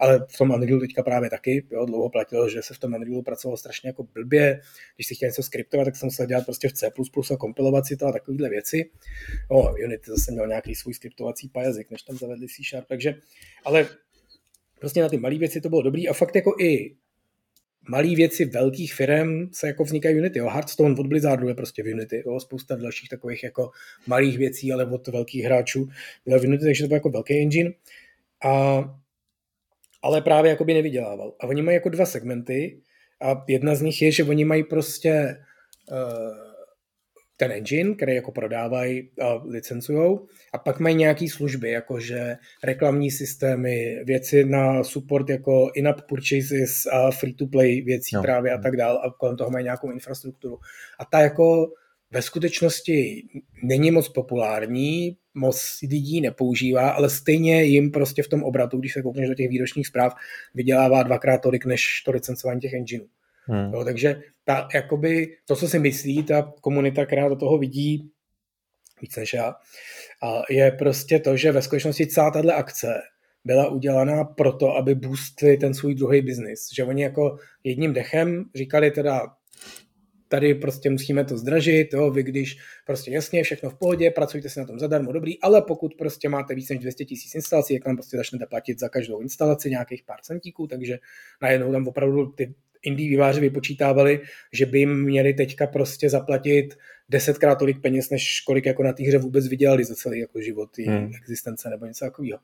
ale 0.00 0.26
v 0.28 0.38
tom 0.38 0.50
Unrealu 0.50 0.80
teďka 0.80 1.02
právě 1.02 1.30
taky, 1.30 1.66
jo, 1.70 1.86
dlouho 1.86 2.10
platilo, 2.10 2.48
že 2.48 2.62
se 2.62 2.74
v 2.74 2.78
tom 2.78 2.94
Unrealu 2.94 3.22
pracovalo 3.22 3.56
strašně 3.56 3.88
jako 3.88 4.02
blbě, 4.02 4.60
když 4.96 5.06
si 5.06 5.14
chtěl 5.14 5.26
něco 5.26 5.42
skriptovat, 5.42 5.84
tak 5.84 5.96
jsem 5.96 6.06
musel 6.06 6.26
dělat 6.26 6.44
prostě 6.44 6.68
v 6.68 6.72
C++ 6.72 6.86
a 7.34 7.36
kompilovat 7.36 7.86
si 7.86 7.96
to 7.96 8.06
a 8.06 8.12
takovéhle 8.12 8.48
věci. 8.48 8.90
No, 9.50 9.74
Unity 9.84 10.10
zase 10.10 10.32
měl 10.32 10.46
nějaký 10.46 10.74
svůj 10.74 10.94
skriptovací 10.94 11.50
jazyk, 11.62 11.90
než 11.90 12.02
tam 12.02 12.16
zavedli 12.16 12.46
C 12.48 12.62
Sharp, 12.70 12.86
takže, 12.88 13.14
ale 13.64 13.88
prostě 14.80 15.00
na 15.00 15.08
ty 15.08 15.16
malé 15.16 15.38
věci 15.38 15.60
to 15.60 15.68
bylo 15.68 15.82
dobrý 15.82 16.08
a 16.08 16.12
fakt 16.12 16.36
jako 16.36 16.54
i 16.60 16.96
malé 17.88 18.14
věci 18.14 18.44
velkých 18.44 18.94
firm 18.94 19.48
se 19.52 19.66
jako 19.66 19.84
vznikají 19.84 20.16
Unity. 20.16 20.38
Jo. 20.38 20.48
Hearthstone 20.48 20.94
od 20.98 21.06
Blizzardu 21.06 21.48
je 21.48 21.54
prostě 21.54 21.82
v 21.82 21.92
Unity. 21.92 22.22
Jo. 22.26 22.40
Spousta 22.40 22.76
dalších 22.76 23.08
takových 23.08 23.42
jako 23.42 23.70
malých 24.06 24.38
věcí, 24.38 24.72
ale 24.72 24.90
od 24.90 25.08
velkých 25.08 25.44
hráčů 25.44 25.88
byla 26.24 26.38
v 26.38 26.44
Unity, 26.44 26.64
takže 26.64 26.84
to 26.84 26.88
byl 26.88 26.96
jako 26.96 27.10
velký 27.10 27.42
engine. 27.42 27.70
A 28.44 28.80
ale 30.02 30.22
právě 30.22 30.50
jako 30.50 30.64
by 30.64 30.74
nevydělával. 30.74 31.34
A 31.40 31.46
oni 31.46 31.62
mají 31.62 31.74
jako 31.74 31.88
dva 31.88 32.06
segmenty 32.06 32.80
a 33.22 33.44
jedna 33.48 33.74
z 33.74 33.82
nich 33.82 34.02
je, 34.02 34.12
že 34.12 34.24
oni 34.24 34.44
mají 34.44 34.64
prostě 34.64 35.36
uh, 35.92 36.50
ten 37.40 37.52
engine, 37.52 37.94
který 37.94 38.14
jako 38.14 38.32
prodávají 38.32 39.10
a 39.20 39.34
licencujou 39.34 40.26
a 40.52 40.58
pak 40.58 40.80
mají 40.80 40.94
nějaké 40.94 41.28
služby, 41.28 41.70
jakože 41.70 42.36
reklamní 42.64 43.10
systémy, 43.10 44.04
věci 44.04 44.44
na 44.44 44.84
support 44.84 45.28
jako 45.30 45.70
in-app 45.74 46.00
purchases 46.08 46.86
a 46.92 47.10
free-to-play 47.10 47.80
věcí 47.80 48.16
no. 48.16 48.22
právě 48.22 48.52
a 48.52 48.58
tak 48.58 48.76
dál 48.76 48.96
a 49.04 49.14
kolem 49.18 49.36
toho 49.36 49.50
mají 49.50 49.64
nějakou 49.64 49.90
infrastrukturu. 49.90 50.58
A 50.98 51.04
ta 51.04 51.20
jako 51.20 51.72
ve 52.10 52.22
skutečnosti 52.22 53.22
není 53.62 53.90
moc 53.90 54.08
populární, 54.08 55.16
moc 55.34 55.78
lidí 55.82 56.20
nepoužívá, 56.20 56.90
ale 56.90 57.10
stejně 57.10 57.64
jim 57.64 57.90
prostě 57.90 58.22
v 58.22 58.28
tom 58.28 58.42
obratu, 58.42 58.78
když 58.78 58.92
se 58.92 59.02
koukneš 59.02 59.28
do 59.28 59.34
těch 59.34 59.48
výročních 59.48 59.86
zpráv, 59.86 60.14
vydělává 60.54 61.02
dvakrát 61.02 61.38
tolik 61.38 61.64
než 61.64 62.02
to 62.04 62.10
licencování 62.10 62.60
těch 62.60 62.72
engineů. 62.72 63.08
Hmm. 63.44 63.72
Jo, 63.72 63.84
takže 63.84 64.22
ta, 64.44 64.68
jakoby, 64.74 65.36
to, 65.46 65.56
co 65.56 65.68
si 65.68 65.78
myslí 65.78 66.22
ta 66.22 66.52
komunita, 66.60 67.06
která 67.06 67.28
do 67.28 67.36
toho 67.36 67.58
vidí 67.58 68.10
víc 69.02 69.16
než 69.16 69.32
já, 69.32 69.54
a 70.22 70.42
je 70.50 70.70
prostě 70.70 71.18
to, 71.18 71.36
že 71.36 71.52
ve 71.52 71.62
skutečnosti 71.62 72.06
celá 72.06 72.30
tahle 72.30 72.54
akce 72.54 73.00
byla 73.44 73.68
udělaná 73.68 74.24
proto, 74.24 74.76
aby 74.76 74.94
boostli 74.94 75.56
ten 75.56 75.74
svůj 75.74 75.94
druhý 75.94 76.22
biznis. 76.22 76.68
Že 76.74 76.84
oni 76.84 77.02
jako 77.02 77.38
jedním 77.64 77.92
dechem 77.92 78.44
říkali 78.54 78.90
teda, 78.90 79.20
tady 80.30 80.54
prostě 80.54 80.90
musíme 80.90 81.24
to 81.24 81.38
zdražit, 81.38 81.92
jo, 81.92 82.10
vy 82.10 82.22
když 82.22 82.58
prostě 82.86 83.10
jasně, 83.10 83.42
všechno 83.42 83.70
v 83.70 83.74
pohodě, 83.74 84.10
pracujte 84.10 84.48
si 84.48 84.60
na 84.60 84.66
tom 84.66 84.78
zadarmo, 84.78 85.12
dobrý, 85.12 85.40
ale 85.40 85.62
pokud 85.62 85.94
prostě 85.94 86.28
máte 86.28 86.54
více 86.54 86.74
než 86.74 86.80
200 86.82 87.04
tisíc 87.04 87.34
instalací, 87.34 87.74
jak 87.74 87.84
tam 87.84 87.96
prostě 87.96 88.16
začnete 88.16 88.46
platit 88.46 88.80
za 88.80 88.88
každou 88.88 89.20
instalaci 89.20 89.70
nějakých 89.70 90.02
pár 90.02 90.20
centíků, 90.22 90.66
takže 90.66 90.98
najednou 91.42 91.72
tam 91.72 91.88
opravdu 91.88 92.26
ty 92.26 92.54
indie 92.82 93.10
výváři 93.10 93.40
vypočítávali, 93.40 94.20
že 94.52 94.66
by 94.66 94.78
jim 94.78 95.04
měli 95.04 95.34
teďka 95.34 95.66
prostě 95.66 96.10
zaplatit 96.10 96.74
desetkrát 97.08 97.58
tolik 97.58 97.82
peněz, 97.82 98.10
než 98.10 98.40
kolik 98.40 98.66
jako 98.66 98.82
na 98.82 98.92
té 98.92 99.02
hře 99.02 99.18
vůbec 99.18 99.48
vydělali 99.48 99.84
za 99.84 99.94
celý 99.94 100.20
jako 100.20 100.40
život, 100.40 100.78
hmm. 100.78 101.10
existence 101.22 101.70
nebo 101.70 101.86
něco 101.86 102.04
takového. 102.04 102.38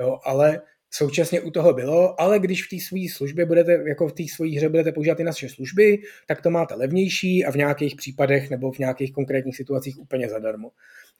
Jo, 0.00 0.18
ale 0.24 0.60
současně 0.96 1.40
u 1.40 1.50
toho 1.50 1.72
bylo, 1.72 2.20
ale 2.20 2.38
když 2.38 2.66
v 2.66 2.68
té 2.68 2.80
své 2.80 3.00
službě 3.14 3.46
budete, 3.46 3.84
jako 3.88 4.08
v 4.08 4.12
té 4.12 4.22
své 4.34 4.48
hře 4.48 4.68
budete 4.68 4.92
používat 4.92 5.20
i 5.20 5.24
naše 5.24 5.48
služby, 5.48 5.98
tak 6.26 6.42
to 6.42 6.50
máte 6.50 6.74
levnější 6.74 7.44
a 7.44 7.50
v 7.50 7.56
nějakých 7.56 7.96
případech 7.96 8.50
nebo 8.50 8.72
v 8.72 8.78
nějakých 8.78 9.12
konkrétních 9.12 9.56
situacích 9.56 9.98
úplně 9.98 10.28
zadarmo. 10.28 10.70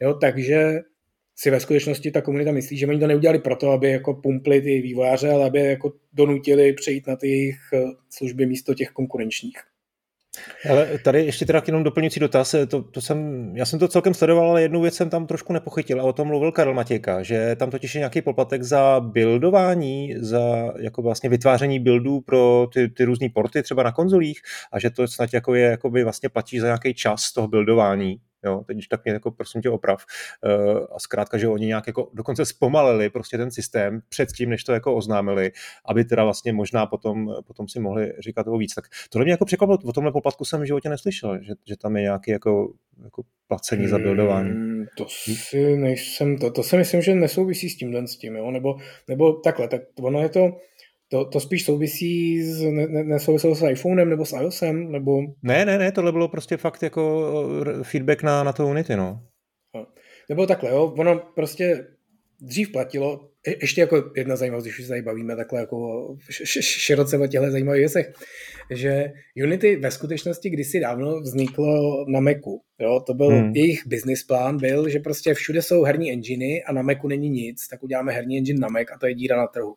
Jo, 0.00 0.14
takže 0.14 0.80
si 1.36 1.50
ve 1.50 1.60
skutečnosti 1.60 2.10
ta 2.10 2.20
komunita 2.20 2.52
myslí, 2.52 2.76
že 2.76 2.86
oni 2.86 3.00
to 3.00 3.06
neudělali 3.06 3.38
proto, 3.38 3.70
aby 3.70 3.90
jako 3.90 4.14
pumpli 4.14 4.60
ty 4.60 4.80
vývojáře, 4.80 5.30
ale 5.30 5.46
aby 5.46 5.60
jako 5.60 5.92
donutili 6.12 6.72
přejít 6.72 7.06
na 7.06 7.16
ty 7.16 7.28
jejich 7.28 7.58
eh, 7.74 7.82
služby 8.10 8.46
místo 8.46 8.74
těch 8.74 8.90
konkurenčních. 8.90 9.58
Ale 10.70 10.98
tady 11.04 11.24
ještě 11.24 11.46
teda 11.46 11.62
jenom 11.66 11.82
doplňující 11.82 12.20
dotaz, 12.20 12.54
to, 12.68 12.82
to 12.82 13.00
jsem, 13.00 13.50
já 13.56 13.64
jsem 13.64 13.78
to 13.78 13.88
celkem 13.88 14.14
sledoval, 14.14 14.50
ale 14.50 14.62
jednu 14.62 14.80
věc 14.80 14.94
jsem 14.94 15.10
tam 15.10 15.26
trošku 15.26 15.52
nepochytil 15.52 16.00
a 16.00 16.04
o 16.04 16.12
tom 16.12 16.28
mluvil 16.28 16.52
Karel 16.52 16.74
Matějka, 16.74 17.22
že 17.22 17.56
tam 17.56 17.70
totiž 17.70 17.94
je 17.94 17.98
nějaký 17.98 18.22
poplatek 18.22 18.62
za 18.62 19.00
buildování, 19.00 20.14
za 20.18 20.72
jako 20.78 21.02
vlastně 21.02 21.30
vytváření 21.30 21.80
buildů 21.80 22.20
pro 22.20 22.68
ty, 22.72 22.88
ty 22.88 23.04
různé 23.04 23.28
porty 23.34 23.62
třeba 23.62 23.82
na 23.82 23.92
konzolích 23.92 24.40
a 24.72 24.78
že 24.78 24.90
to 24.90 25.08
snad 25.08 25.32
jako 25.32 25.54
je, 25.54 25.64
jako 25.64 25.90
by 25.90 26.04
vlastně 26.04 26.28
platí 26.28 26.60
za 26.60 26.66
nějaký 26.66 26.94
čas 26.94 27.32
toho 27.32 27.48
buildování 27.48 28.16
jo, 28.44 28.64
teď 28.66 28.78
tak 28.90 29.04
mě 29.04 29.12
jako 29.12 29.30
prosím 29.30 29.62
tě 29.62 29.70
oprav. 29.70 30.04
Uh, 30.44 30.78
a 30.96 30.98
zkrátka, 30.98 31.38
že 31.38 31.48
oni 31.48 31.66
nějak 31.66 31.86
jako 31.86 32.10
dokonce 32.14 32.44
zpomalili 32.44 33.10
prostě 33.10 33.38
ten 33.38 33.50
systém 33.50 34.00
předtím, 34.08 34.50
než 34.50 34.64
to 34.64 34.72
jako 34.72 34.94
oznámili, 34.94 35.52
aby 35.84 36.04
teda 36.04 36.24
vlastně 36.24 36.52
možná 36.52 36.86
potom, 36.86 37.34
potom 37.46 37.68
si 37.68 37.80
mohli 37.80 38.12
říkat 38.18 38.44
toho 38.44 38.58
víc. 38.58 38.74
Tak 38.74 38.84
tohle 39.10 39.24
mě 39.24 39.32
jako 39.32 39.44
překvapilo, 39.44 39.78
o 39.84 39.92
tomhle 39.92 40.12
poplatku 40.12 40.44
jsem 40.44 40.60
v 40.60 40.64
životě 40.64 40.88
neslyšel, 40.88 41.38
že, 41.42 41.52
že 41.68 41.76
tam 41.76 41.96
je 41.96 42.02
nějaký 42.02 42.30
jako, 42.30 42.72
jako 43.04 43.22
placení 43.48 43.88
za 43.88 43.98
buildování. 43.98 44.50
Hmm, 44.50 44.84
to 44.96 45.06
si 45.08 45.76
nejsem, 45.76 46.38
to, 46.38 46.50
to 46.50 46.62
si 46.62 46.76
myslím, 46.76 47.02
že 47.02 47.14
nesouvisí 47.14 47.70
s 47.70 47.76
tímhle 47.76 48.06
s 48.06 48.16
tím, 48.16 48.36
jo? 48.36 48.50
Nebo, 48.50 48.76
nebo 49.08 49.32
takhle, 49.32 49.68
tak 49.68 49.80
ono 50.00 50.22
je 50.22 50.28
to, 50.28 50.56
to, 51.08 51.24
to 51.24 51.40
spíš 51.40 51.64
souvisí 51.64 52.42
s, 52.42 52.60
ne, 52.62 52.86
ne, 52.86 53.04
nesouviselo 53.04 53.54
s 53.54 53.68
iPhonem 53.68 54.10
nebo 54.10 54.24
s 54.24 54.32
iOSem, 54.32 54.92
nebo... 54.92 55.22
Ne, 55.42 55.64
ne, 55.64 55.78
ne, 55.78 55.92
tohle 55.92 56.12
bylo 56.12 56.28
prostě 56.28 56.56
fakt 56.56 56.82
jako 56.82 57.32
feedback 57.82 58.22
na, 58.22 58.44
na 58.44 58.52
to 58.52 58.66
Unity, 58.66 58.96
no. 58.96 59.22
Nebo 60.28 60.46
takhle, 60.46 60.70
jo, 60.70 60.94
ono 60.98 61.18
prostě 61.34 61.86
dřív 62.40 62.72
platilo, 62.72 63.28
je, 63.46 63.56
ještě 63.60 63.80
jako 63.80 64.12
jedna 64.16 64.36
zajímavost, 64.36 64.64
když 64.64 64.82
se 64.82 64.88
tady 64.88 65.02
bavíme 65.02 65.36
takhle 65.36 65.60
jako 65.60 66.06
široce 66.60 67.18
o 67.18 67.26
těchto 67.26 67.50
zajímavých 67.50 67.80
věcech, 67.80 68.12
že 68.70 69.12
Unity 69.44 69.76
ve 69.76 69.90
skutečnosti 69.90 70.50
kdysi 70.50 70.80
dávno 70.80 71.20
vzniklo 71.20 72.04
na 72.08 72.20
Macu. 72.20 72.60
Jo? 72.78 73.00
To 73.06 73.14
byl 73.14 73.28
hmm. 73.28 73.52
jejich 73.54 73.86
business 73.86 74.22
plán, 74.22 74.56
byl, 74.56 74.88
že 74.88 74.98
prostě 74.98 75.34
všude 75.34 75.62
jsou 75.62 75.82
herní 75.82 76.12
enginy 76.12 76.64
a 76.64 76.72
na 76.72 76.82
Macu 76.82 77.08
není 77.08 77.28
nic, 77.28 77.68
tak 77.68 77.82
uděláme 77.82 78.12
herní 78.12 78.38
engine 78.38 78.60
na 78.60 78.68
Mac 78.68 78.86
a 78.94 78.98
to 78.98 79.06
je 79.06 79.14
díra 79.14 79.36
na 79.36 79.46
trhu. 79.46 79.74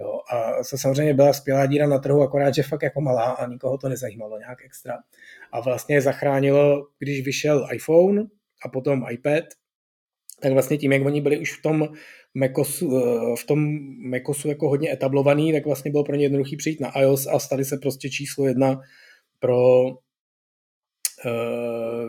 Jo, 0.00 0.20
a 0.32 0.52
to 0.70 0.78
samozřejmě 0.78 1.14
byla 1.14 1.32
skvělá 1.32 1.66
díra 1.66 1.86
na 1.86 1.98
trhu, 1.98 2.22
akorát, 2.22 2.54
že 2.54 2.62
fakt 2.62 2.82
jako 2.82 3.00
malá 3.00 3.30
a 3.30 3.46
nikoho 3.46 3.78
to 3.78 3.88
nezajímalo 3.88 4.38
nějak 4.38 4.64
extra. 4.64 4.94
A 5.52 5.60
vlastně 5.60 6.00
zachránilo, 6.00 6.86
když 6.98 7.24
vyšel 7.24 7.68
iPhone 7.72 8.24
a 8.64 8.68
potom 8.68 9.06
iPad, 9.10 9.44
tak 10.40 10.52
vlastně 10.52 10.78
tím, 10.78 10.92
jak 10.92 11.04
oni 11.04 11.20
byli 11.20 11.38
už 11.38 11.58
v 11.58 11.62
tom 11.62 11.88
Macosu, 12.34 12.90
v 13.38 13.44
tom 13.46 13.78
Macosu 14.10 14.48
jako 14.48 14.68
hodně 14.68 14.92
etablovaný, 14.92 15.52
tak 15.52 15.66
vlastně 15.66 15.90
bylo 15.90 16.04
pro 16.04 16.16
ně 16.16 16.24
jednoduchý 16.24 16.56
přijít 16.56 16.80
na 16.80 17.00
iOS 17.00 17.26
a 17.26 17.38
stali 17.38 17.64
se 17.64 17.76
prostě 17.76 18.10
číslo 18.10 18.46
jedna 18.46 18.80
pro 19.38 19.84
uh, 19.86 19.94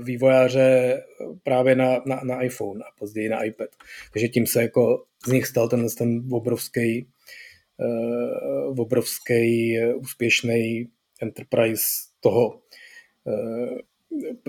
vývojáře 0.04 0.98
právě 1.44 1.76
na, 1.76 2.02
na, 2.06 2.22
na 2.24 2.42
iPhone 2.42 2.84
a 2.84 2.88
později 3.00 3.30
na 3.30 3.44
iPad. 3.44 3.70
Takže 4.14 4.28
tím 4.28 4.48
se 4.48 4.62
jako 4.62 5.04
z 5.28 5.32
nich 5.32 5.48
stal 5.48 5.70
ten, 5.70 5.88
ten 5.98 6.24
obrovský 6.32 7.08
obrovský 8.68 9.78
úspěšný 9.96 10.88
enterprise 11.22 11.84
toho 12.20 12.62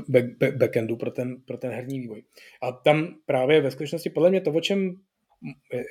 back, 0.08 0.24
back, 0.38 0.56
backendu 0.56 0.96
pro 0.96 1.10
ten, 1.10 1.36
pro 1.46 1.56
ten 1.56 1.70
herní 1.70 2.00
vývoj. 2.00 2.22
A 2.62 2.72
tam 2.72 3.14
právě 3.26 3.60
ve 3.60 3.70
skutečnosti 3.70 4.10
podle 4.10 4.30
mě 4.30 4.40
to, 4.40 4.52
o 4.52 4.60
čem 4.60 4.94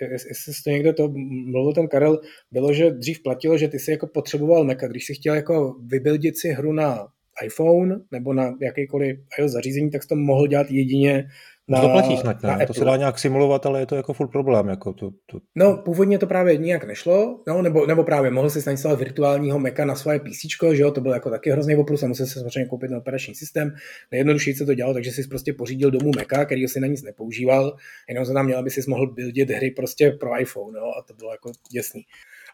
jestli 0.09 0.53
to 0.63 0.69
někdo 0.69 0.93
to 0.93 1.07
mluvil 1.45 1.73
ten 1.73 1.87
Karel, 1.87 2.21
bylo, 2.51 2.73
že 2.73 2.91
dřív 2.91 3.23
platilo, 3.23 3.57
že 3.57 3.67
ty 3.67 3.79
si 3.79 3.91
jako 3.91 4.07
potřeboval 4.07 4.63
Maca, 4.63 4.87
když 4.87 5.05
si 5.05 5.13
chtěl 5.13 5.35
jako 5.35 5.75
vybildit 5.85 6.37
si 6.37 6.49
hru 6.49 6.73
na 6.73 7.07
iPhone 7.45 7.95
nebo 8.11 8.33
na 8.33 8.55
jakýkoliv 8.61 9.19
zařízení, 9.45 9.91
tak 9.91 10.03
jsi 10.03 10.09
to 10.09 10.15
mohl 10.15 10.47
dělat 10.47 10.71
jedině 10.71 11.27
na, 11.69 11.81
to 11.81 11.89
platí 11.89 12.17
snad, 12.17 12.43
ne? 12.43 12.67
To 12.67 12.73
se 12.73 12.85
dá 12.85 12.97
nějak 12.97 13.19
simulovat, 13.19 13.65
ale 13.65 13.79
je 13.79 13.85
to 13.85 13.95
jako 13.95 14.13
full 14.13 14.27
problém. 14.27 14.67
Jako 14.67 14.93
to, 14.93 15.11
to... 15.25 15.39
No, 15.55 15.77
původně 15.77 16.19
to 16.19 16.27
právě 16.27 16.57
nijak 16.57 16.83
nešlo, 16.83 17.43
no, 17.47 17.61
nebo, 17.61 17.85
nebo 17.85 18.03
právě 18.03 18.31
mohl 18.31 18.49
si 18.49 18.59
nainstalovat 18.65 18.99
virtuálního 18.99 19.59
Maca 19.59 19.85
na 19.85 19.95
svoje 19.95 20.19
PC, 20.19 20.45
že 20.73 20.81
jo, 20.81 20.91
to 20.91 21.01
byl 21.01 21.11
jako 21.11 21.29
taky 21.29 21.51
hrozný 21.51 21.75
oprus 21.75 22.03
a 22.03 22.07
musel 22.07 22.25
se 22.25 22.39
samozřejmě 22.39 22.69
koupit 22.69 22.91
na 22.91 22.97
operační 22.97 23.35
systém. 23.35 23.75
Nejjednodušeji 24.11 24.55
se 24.55 24.65
to 24.65 24.73
dělalo, 24.73 24.93
takže 24.93 25.11
si 25.11 25.27
prostě 25.27 25.53
pořídil 25.53 25.91
domů 25.91 26.11
Maca, 26.15 26.45
který 26.45 26.67
si 26.67 26.79
na 26.79 26.87
nic 26.87 27.03
nepoužíval, 27.03 27.77
jenom 28.09 28.25
se 28.25 28.33
tam 28.33 28.45
měl, 28.45 28.59
aby 28.59 28.69
si 28.69 28.81
mohl 28.89 29.13
buildit 29.13 29.49
hry 29.49 29.71
prostě 29.71 30.11
pro 30.11 30.41
iPhone, 30.41 30.79
no, 30.79 30.85
a 30.85 31.03
to 31.07 31.13
bylo 31.13 31.31
jako 31.31 31.51
děsný. 31.71 32.01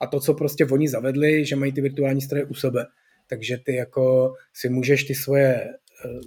A 0.02 0.08
to, 0.08 0.20
co 0.20 0.34
prostě 0.34 0.66
oni 0.66 0.88
zavedli, 0.88 1.46
že 1.46 1.56
mají 1.56 1.72
ty 1.72 1.82
virtuální 1.82 2.22
stroje 2.22 2.46
u 2.46 2.54
sebe, 2.54 2.86
takže 3.30 3.58
ty 3.58 3.76
jako 3.76 4.34
si 4.54 4.70
můžeš 4.70 5.04
ty 5.04 5.16
svoje 5.16 5.68
uh, 6.06 6.22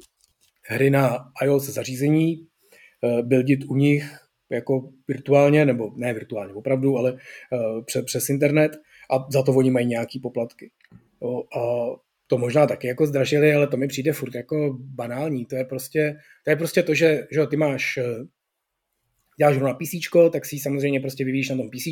hry 0.62 0.90
na 0.90 1.18
iOS 1.42 1.68
zařízení 1.68 2.46
Eh, 3.04 3.22
buildit 3.22 3.64
u 3.64 3.76
nich 3.76 4.18
jako 4.50 4.88
virtuálně, 5.08 5.64
nebo 5.64 5.92
ne 5.96 6.14
virtuálně 6.14 6.54
opravdu, 6.54 6.98
ale 6.98 7.12
uh, 7.12 7.84
přes, 7.84 8.04
přes 8.04 8.28
internet 8.28 8.76
a 9.10 9.26
za 9.30 9.42
to 9.42 9.52
oni 9.52 9.70
mají 9.70 9.86
nějaký 9.86 10.20
poplatky. 10.20 10.70
Jo, 11.22 11.42
a 11.58 11.86
to 12.26 12.38
možná 12.38 12.66
taky 12.66 12.86
jako 12.86 13.06
zdražili, 13.06 13.54
ale 13.54 13.66
to 13.66 13.76
mi 13.76 13.88
přijde 13.88 14.12
furt 14.12 14.34
jako 14.34 14.76
banální. 14.78 15.46
To 15.46 15.56
je 15.56 15.64
prostě 15.64 16.16
to, 16.44 16.50
je 16.50 16.56
prostě 16.56 16.82
to 16.82 16.94
že, 16.94 17.26
že 17.30 17.46
ty 17.46 17.56
máš 17.56 17.96
eh, 17.96 18.04
děláš 19.36 19.56
hru 19.56 19.66
na 19.66 19.74
PC, 19.74 19.90
tak 20.32 20.44
si 20.44 20.56
ji 20.56 20.60
samozřejmě 20.60 21.00
prostě 21.00 21.24
vyvíjíš 21.24 21.48
na 21.48 21.56
tom 21.56 21.70
PC, 21.70 21.84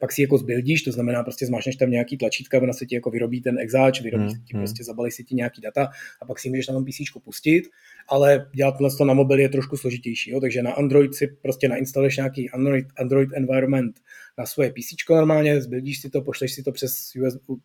pak 0.00 0.12
si 0.12 0.22
jako 0.22 0.38
zbuildíš, 0.38 0.82
to 0.82 0.92
znamená 0.92 1.22
prostě 1.22 1.46
zmášneš 1.46 1.76
tam 1.76 1.90
nějaký 1.90 2.16
tlačítka, 2.16 2.58
ona 2.58 2.72
se 2.72 2.86
ti 2.86 2.94
jako 2.94 3.10
vyrobí 3.10 3.40
ten 3.40 3.58
exáč, 3.58 4.00
vyrobí 4.00 4.24
hmm, 4.24 4.30
se 4.30 4.36
ti 4.36 4.54
hmm. 4.54 4.62
prostě, 4.62 4.84
zabalí 4.84 5.10
si 5.10 5.24
ti 5.24 5.34
nějaký 5.34 5.60
data 5.60 5.88
a 6.22 6.26
pak 6.26 6.38
si 6.38 6.48
ji 6.48 6.50
můžeš 6.50 6.68
na 6.68 6.74
tom 6.74 6.84
PC 6.84 7.24
pustit, 7.24 7.62
ale 8.08 8.50
dělat 8.54 8.74
to 8.98 9.04
na 9.04 9.14
mobil 9.14 9.40
je 9.40 9.48
trošku 9.48 9.76
složitější, 9.76 10.30
jo? 10.30 10.40
takže 10.40 10.62
na 10.62 10.72
Android 10.72 11.14
si 11.14 11.26
prostě 11.26 11.68
nainstaluješ 11.68 12.16
nějaký 12.16 12.50
Android, 12.50 12.86
Android 12.98 13.28
environment 13.34 14.00
na 14.38 14.46
svoje 14.46 14.70
PC 14.70 15.10
normálně, 15.10 15.60
zbuildíš 15.60 16.00
si 16.00 16.10
to, 16.10 16.22
pošleš 16.22 16.52
si 16.52 16.62
to 16.62 16.72
přes 16.72 17.12
USB, 17.16 17.60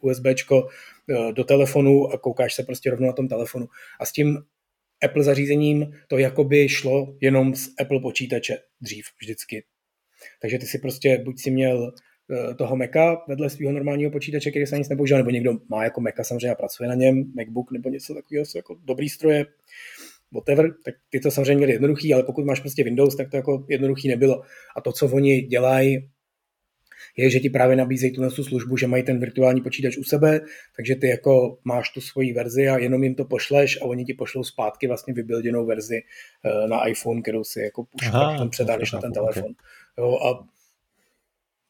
USBčko 0.00 0.68
eh, 1.08 1.32
do 1.32 1.44
telefonu 1.44 2.08
a 2.12 2.18
koukáš 2.18 2.54
se 2.54 2.62
prostě 2.62 2.90
rovnou 2.90 3.06
na 3.06 3.12
tom 3.12 3.28
telefonu. 3.28 3.68
A 4.00 4.06
s 4.06 4.12
tím 4.12 4.38
Apple 5.04 5.24
zařízením 5.24 5.92
to 6.08 6.18
jakoby 6.18 6.68
šlo 6.68 7.16
jenom 7.20 7.54
z 7.54 7.68
Apple 7.80 8.00
počítače 8.00 8.56
dřív 8.80 9.04
vždycky. 9.22 9.64
Takže 10.42 10.58
ty 10.58 10.66
si 10.66 10.78
prostě 10.78 11.18
buď 11.24 11.40
si 11.40 11.50
měl 11.50 11.92
eh, 12.50 12.54
toho 12.54 12.76
Maca 12.76 13.16
vedle 13.28 13.50
svého 13.50 13.72
normálního 13.72 14.10
počítače, 14.10 14.50
který 14.50 14.66
se 14.66 14.78
nic 14.78 14.88
nepoužíval, 14.88 15.18
nebo 15.18 15.30
někdo 15.30 15.52
má 15.68 15.84
jako 15.84 16.00
Maca 16.00 16.24
samozřejmě 16.24 16.50
a 16.50 16.54
pracuje 16.54 16.88
na 16.88 16.94
něm, 16.94 17.32
MacBook 17.36 17.72
nebo 17.72 17.88
něco 17.88 18.14
takového, 18.14 18.44
jsou 18.44 18.58
jako 18.58 18.76
dobrý 18.84 19.08
stroje, 19.08 19.46
whatever, 20.32 20.74
tak 20.84 20.94
ty 21.10 21.20
to 21.20 21.30
samozřejmě 21.30 21.56
měli 21.56 21.72
jednoduchý, 21.72 22.14
ale 22.14 22.22
pokud 22.22 22.44
máš 22.44 22.60
prostě 22.60 22.84
Windows, 22.84 23.16
tak 23.16 23.30
to 23.30 23.36
jako 23.36 23.66
jednoduchý 23.68 24.08
nebylo. 24.08 24.42
A 24.76 24.80
to, 24.80 24.92
co 24.92 25.06
oni 25.06 25.40
dělají 25.40 26.10
je, 27.16 27.30
že 27.30 27.40
ti 27.40 27.50
právě 27.50 27.76
nabízejí 27.76 28.12
tu 28.12 28.44
službu, 28.44 28.76
že 28.76 28.86
mají 28.86 29.02
ten 29.02 29.18
virtuální 29.18 29.60
počítač 29.60 29.96
u 29.96 30.04
sebe, 30.04 30.40
takže 30.76 30.94
ty 30.94 31.08
jako 31.08 31.58
máš 31.64 31.90
tu 31.90 32.00
svoji 32.00 32.32
verzi 32.32 32.68
a 32.68 32.78
jenom 32.78 33.04
jim 33.04 33.14
to 33.14 33.24
pošleš 33.24 33.78
a 33.82 33.84
oni 33.84 34.04
ti 34.04 34.14
pošlou 34.14 34.44
zpátky 34.44 34.86
vlastně 34.86 35.14
vybilděnou 35.14 35.66
verzi 35.66 36.02
eh, 36.44 36.68
na 36.68 36.86
iPhone, 36.86 37.22
kterou 37.22 37.44
si 37.44 37.60
jako 37.60 37.82
už 37.82 38.10
předáš 38.50 38.92
na 38.92 39.00
ten 39.00 39.12
telefon. 39.12 39.42
Okay. 39.42 39.54
Jo, 39.98 40.18
a 40.18 40.48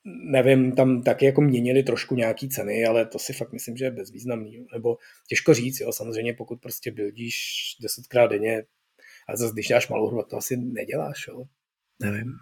nevím, 0.04 0.72
tam 0.72 1.02
taky 1.02 1.26
jako 1.26 1.40
měnili 1.40 1.82
trošku 1.82 2.14
nějaký 2.14 2.48
ceny, 2.48 2.84
ale 2.84 3.06
to 3.06 3.18
si 3.18 3.32
fakt 3.32 3.52
myslím, 3.52 3.76
že 3.76 3.84
je 3.84 3.90
bezvýznamný. 3.90 4.66
Nebo 4.72 4.96
těžko 5.28 5.54
říct, 5.54 5.80
jo, 5.80 5.92
samozřejmě 5.92 6.34
pokud 6.34 6.60
prostě 6.60 6.90
bildíš 6.90 7.36
desetkrát 7.82 8.30
denně 8.30 8.64
a 9.28 9.36
zase 9.36 9.52
když 9.52 9.68
dáš 9.68 9.88
malou 9.88 10.08
hru, 10.08 10.22
to 10.22 10.36
asi 10.36 10.56
neděláš, 10.56 11.26
jo. 11.28 11.44
Nevím. 12.00 12.32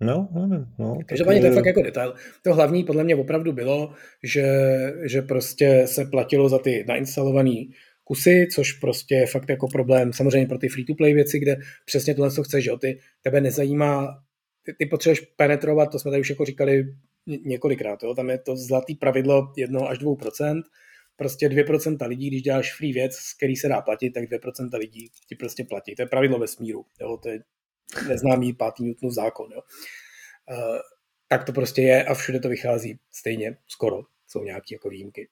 No, 0.00 0.28
nevím. 0.32 0.66
No, 0.78 0.98
Každopádně 1.06 1.40
to 1.40 1.46
je 1.46 1.52
fakt 1.52 1.66
jako 1.66 1.82
detail. 1.82 2.14
To 2.42 2.54
hlavní 2.54 2.84
podle 2.84 3.04
mě 3.04 3.16
opravdu 3.16 3.52
bylo, 3.52 3.92
že, 4.22 4.46
že 5.04 5.22
prostě 5.22 5.82
se 5.86 6.04
platilo 6.04 6.48
za 6.48 6.58
ty 6.58 6.84
nainstalované 6.88 7.64
kusy, 8.04 8.46
což 8.54 8.72
prostě 8.72 9.14
je 9.14 9.26
fakt 9.26 9.48
jako 9.48 9.68
problém 9.68 10.12
samozřejmě 10.12 10.48
pro 10.48 10.58
ty 10.58 10.68
free-to-play 10.68 11.14
věci, 11.14 11.38
kde 11.38 11.56
přesně 11.84 12.14
tohle, 12.14 12.30
co 12.30 12.42
chceš, 12.42 12.64
že 12.64 12.70
ty, 12.80 12.98
tebe 13.22 13.40
nezajímá, 13.40 14.22
ty, 14.62 14.74
ty 14.78 14.86
potřebuješ 14.86 15.20
penetrovat, 15.20 15.90
to 15.92 15.98
jsme 15.98 16.10
tady 16.10 16.20
už 16.20 16.30
jako 16.30 16.44
říkali 16.44 16.84
několikrát, 17.44 18.02
jo? 18.02 18.14
tam 18.14 18.30
je 18.30 18.38
to 18.38 18.56
zlatý 18.56 18.94
pravidlo 18.94 19.52
1 19.56 19.86
až 19.86 19.98
2%, 19.98 20.62
prostě 21.16 21.48
2% 21.48 22.08
lidí, 22.08 22.26
když 22.26 22.42
děláš 22.42 22.74
free 22.76 22.92
věc, 22.92 23.14
z 23.14 23.36
který 23.36 23.56
se 23.56 23.68
dá 23.68 23.80
platit, 23.80 24.10
tak 24.10 24.24
2% 24.24 24.78
lidí 24.78 25.08
ti 25.28 25.34
prostě 25.34 25.64
platí. 25.64 25.94
To 25.94 26.02
je 26.02 26.06
pravidlo 26.06 26.38
vesmíru. 26.38 26.84
Jo? 27.00 27.16
To 27.22 27.28
je 27.28 27.40
neznámý 28.08 28.52
pátý 28.52 28.84
Newtonův 28.84 29.14
zákon. 29.14 29.52
Jo. 29.52 29.60
Uh, 30.50 30.78
tak 31.28 31.44
to 31.44 31.52
prostě 31.52 31.82
je 31.82 32.04
a 32.04 32.14
všude 32.14 32.40
to 32.40 32.48
vychází 32.48 32.98
stejně, 33.12 33.56
skoro, 33.66 34.02
jsou 34.26 34.44
nějaké 34.44 34.74
jako 34.74 34.88
výjimky. 34.88 35.28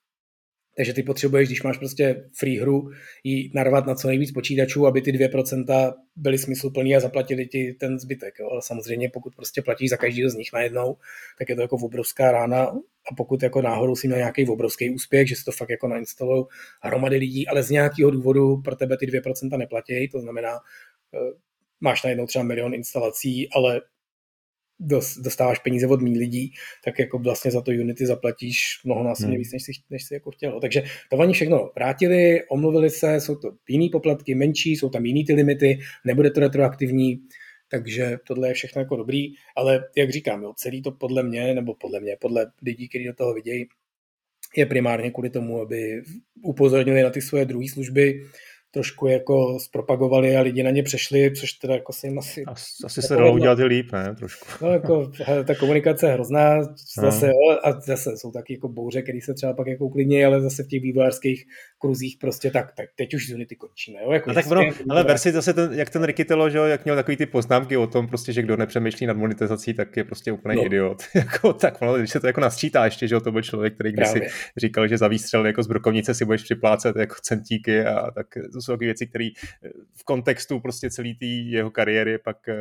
Takže 0.76 0.92
ty 0.94 1.02
potřebuješ, 1.02 1.48
když 1.48 1.62
máš 1.62 1.78
prostě 1.78 2.30
free 2.38 2.60
hru, 2.60 2.90
ji 3.24 3.50
narvat 3.54 3.86
na 3.86 3.94
co 3.94 4.08
nejvíc 4.08 4.32
počítačů, 4.32 4.86
aby 4.86 5.02
ty 5.02 5.12
2% 5.12 5.94
byly 6.16 6.38
smysluplný 6.38 6.96
a 6.96 7.00
zaplatili 7.00 7.46
ti 7.46 7.72
ten 7.72 7.98
zbytek. 7.98 8.34
Jo. 8.38 8.48
Ale 8.50 8.62
samozřejmě 8.62 9.10
pokud 9.12 9.34
prostě 9.34 9.62
platíš 9.62 9.90
za 9.90 9.96
každého 9.96 10.30
z 10.30 10.34
nich 10.34 10.52
najednou, 10.52 10.96
tak 11.38 11.48
je 11.48 11.56
to 11.56 11.62
jako 11.62 11.76
obrovská 11.76 12.32
rána 12.32 12.64
a 13.10 13.14
pokud 13.16 13.42
jako 13.42 13.62
náhodou 13.62 13.96
si 13.96 14.06
měl 14.06 14.18
nějaký 14.18 14.48
obrovský 14.48 14.90
úspěch, 14.90 15.28
že 15.28 15.36
si 15.36 15.44
to 15.44 15.52
fakt 15.52 15.70
jako 15.70 15.88
nainstalují 15.88 16.44
hromady 16.82 17.16
lidí, 17.16 17.48
ale 17.48 17.62
z 17.62 17.70
nějakého 17.70 18.10
důvodu 18.10 18.56
pro 18.56 18.76
tebe 18.76 18.96
ty 18.96 19.06
2% 19.06 19.58
neplatí, 19.58 20.08
to 20.08 20.20
znamená, 20.20 20.58
eh, 21.14 21.43
máš 21.80 22.02
najednou 22.02 22.26
třeba 22.26 22.44
milion 22.44 22.74
instalací, 22.74 23.48
ale 23.50 23.80
dostáváš 25.22 25.58
peníze 25.58 25.86
od 25.86 26.02
mý 26.02 26.18
lidí, 26.18 26.52
tak 26.84 26.98
jako 26.98 27.18
vlastně 27.18 27.50
za 27.50 27.60
to 27.60 27.70
Unity 27.70 28.06
zaplatíš 28.06 28.80
mnohonásobně 28.84 29.32
hmm. 29.32 29.38
víc, 29.38 29.52
než 29.52 29.62
si, 29.62 29.72
než 29.90 30.04
si 30.04 30.14
jako 30.14 30.30
chtěl. 30.30 30.60
Takže 30.60 30.82
to 31.10 31.16
oni 31.16 31.32
všechno 31.32 31.70
vrátili, 31.74 32.40
omluvili 32.50 32.90
se, 32.90 33.20
jsou 33.20 33.36
to 33.36 33.52
jiný 33.68 33.88
poplatky, 33.88 34.34
menší, 34.34 34.76
jsou 34.76 34.88
tam 34.88 35.06
jiný 35.06 35.24
ty 35.24 35.34
limity, 35.34 35.78
nebude 36.04 36.30
to 36.30 36.40
retroaktivní, 36.40 37.20
takže 37.68 38.18
tohle 38.26 38.48
je 38.48 38.54
všechno 38.54 38.82
jako 38.82 38.96
dobrý, 38.96 39.34
ale 39.56 39.84
jak 39.96 40.10
říkám, 40.10 40.42
jo, 40.42 40.52
celý 40.56 40.82
to 40.82 40.92
podle 40.92 41.22
mě, 41.22 41.54
nebo 41.54 41.74
podle 41.74 42.00
mě, 42.00 42.16
podle 42.20 42.46
lidí, 42.62 42.88
kteří 42.88 43.04
do 43.04 43.14
toho 43.14 43.34
vidějí, 43.34 43.66
je 44.56 44.66
primárně 44.66 45.10
kvůli 45.10 45.30
tomu, 45.30 45.60
aby 45.60 46.02
upozornili 46.42 47.02
na 47.02 47.10
ty 47.10 47.22
svoje 47.22 47.44
druhé 47.44 47.68
služby, 47.68 48.20
trošku 48.74 49.06
jako 49.06 49.58
zpropagovali 49.60 50.36
a 50.36 50.40
lidi 50.40 50.62
na 50.62 50.70
ně 50.70 50.82
přešli, 50.82 51.32
což 51.32 51.52
teda 51.52 51.74
jako 51.74 51.92
se 51.92 52.06
jim 52.06 52.18
asi... 52.18 52.44
Asi 52.84 53.02
se 53.02 53.16
dalo 53.16 53.32
udělat 53.32 53.58
i 53.58 53.64
líp, 53.64 53.92
ne? 53.92 54.14
Trošku. 54.18 54.46
No 54.62 54.72
jako 54.72 55.12
ta 55.46 55.54
komunikace 55.54 56.06
je 56.06 56.12
hrozná, 56.12 56.62
zase, 57.00 57.26
no. 57.26 57.32
jo, 57.32 57.58
a 57.64 57.80
zase 57.80 58.16
jsou 58.16 58.30
taky 58.30 58.52
jako 58.52 58.68
bouře, 58.68 59.02
které 59.02 59.18
se 59.22 59.34
třeba 59.34 59.52
pak 59.52 59.66
jako 59.66 59.84
uklidní, 59.84 60.24
ale 60.24 60.40
zase 60.40 60.62
v 60.62 60.66
těch 60.66 60.82
vývojářských 60.82 61.44
kruzích 61.84 62.16
prostě 62.20 62.50
tak, 62.50 62.72
tak 62.72 62.88
teď 62.96 63.14
už 63.14 63.28
z 63.28 63.34
Unity 63.34 63.56
končíme. 63.56 64.00
Jo? 64.02 64.12
Jako 64.12 64.30
no 64.30 64.34
tak 64.34 64.46
ono, 64.50 64.62
ale 64.90 65.04
ver 65.04 65.18
si 65.18 65.32
zase 65.32 65.54
ten, 65.54 65.72
jak 65.72 65.90
ten 65.90 66.04
Rikitelo, 66.04 66.50
že 66.50 66.58
jak 66.58 66.84
měl 66.84 66.96
takový 66.96 67.16
ty 67.16 67.26
poznámky 67.26 67.76
o 67.76 67.86
tom, 67.86 68.08
prostě, 68.08 68.32
že 68.32 68.42
kdo 68.42 68.56
nepřemýšlí 68.56 69.06
nad 69.06 69.16
monetizací, 69.16 69.74
tak 69.74 69.96
je 69.96 70.04
prostě 70.04 70.32
úplně 70.32 70.56
no. 70.56 70.64
idiot. 70.64 71.02
jako, 71.14 71.52
tak 71.52 71.82
ono, 71.82 71.94
když 71.94 72.10
se 72.10 72.20
to 72.20 72.26
jako 72.26 72.40
nasčítá 72.40 72.84
ještě, 72.84 73.08
že 73.08 73.20
to 73.20 73.32
byl 73.32 73.42
člověk, 73.42 73.74
který 73.74 73.92
kdysi 73.92 74.20
říkal, 74.56 74.88
že 74.88 74.98
za 74.98 75.08
výstřel 75.08 75.46
jako 75.46 75.62
z 75.62 75.66
brokovnice 75.66 76.14
si 76.14 76.24
budeš 76.24 76.42
připlácet 76.42 76.96
jako 76.96 77.14
centíky 77.22 77.84
a 77.84 78.10
tak 78.10 78.26
to 78.52 78.60
jsou 78.60 78.72
takové 78.72 78.86
věci, 78.86 79.06
které 79.06 79.28
eh, 79.64 79.68
v 79.94 80.04
kontextu 80.04 80.60
prostě 80.60 80.90
celý 80.90 81.14
té 81.14 81.26
jeho 81.26 81.70
kariéry 81.70 82.18
pak 82.18 82.48
eh, 82.48 82.54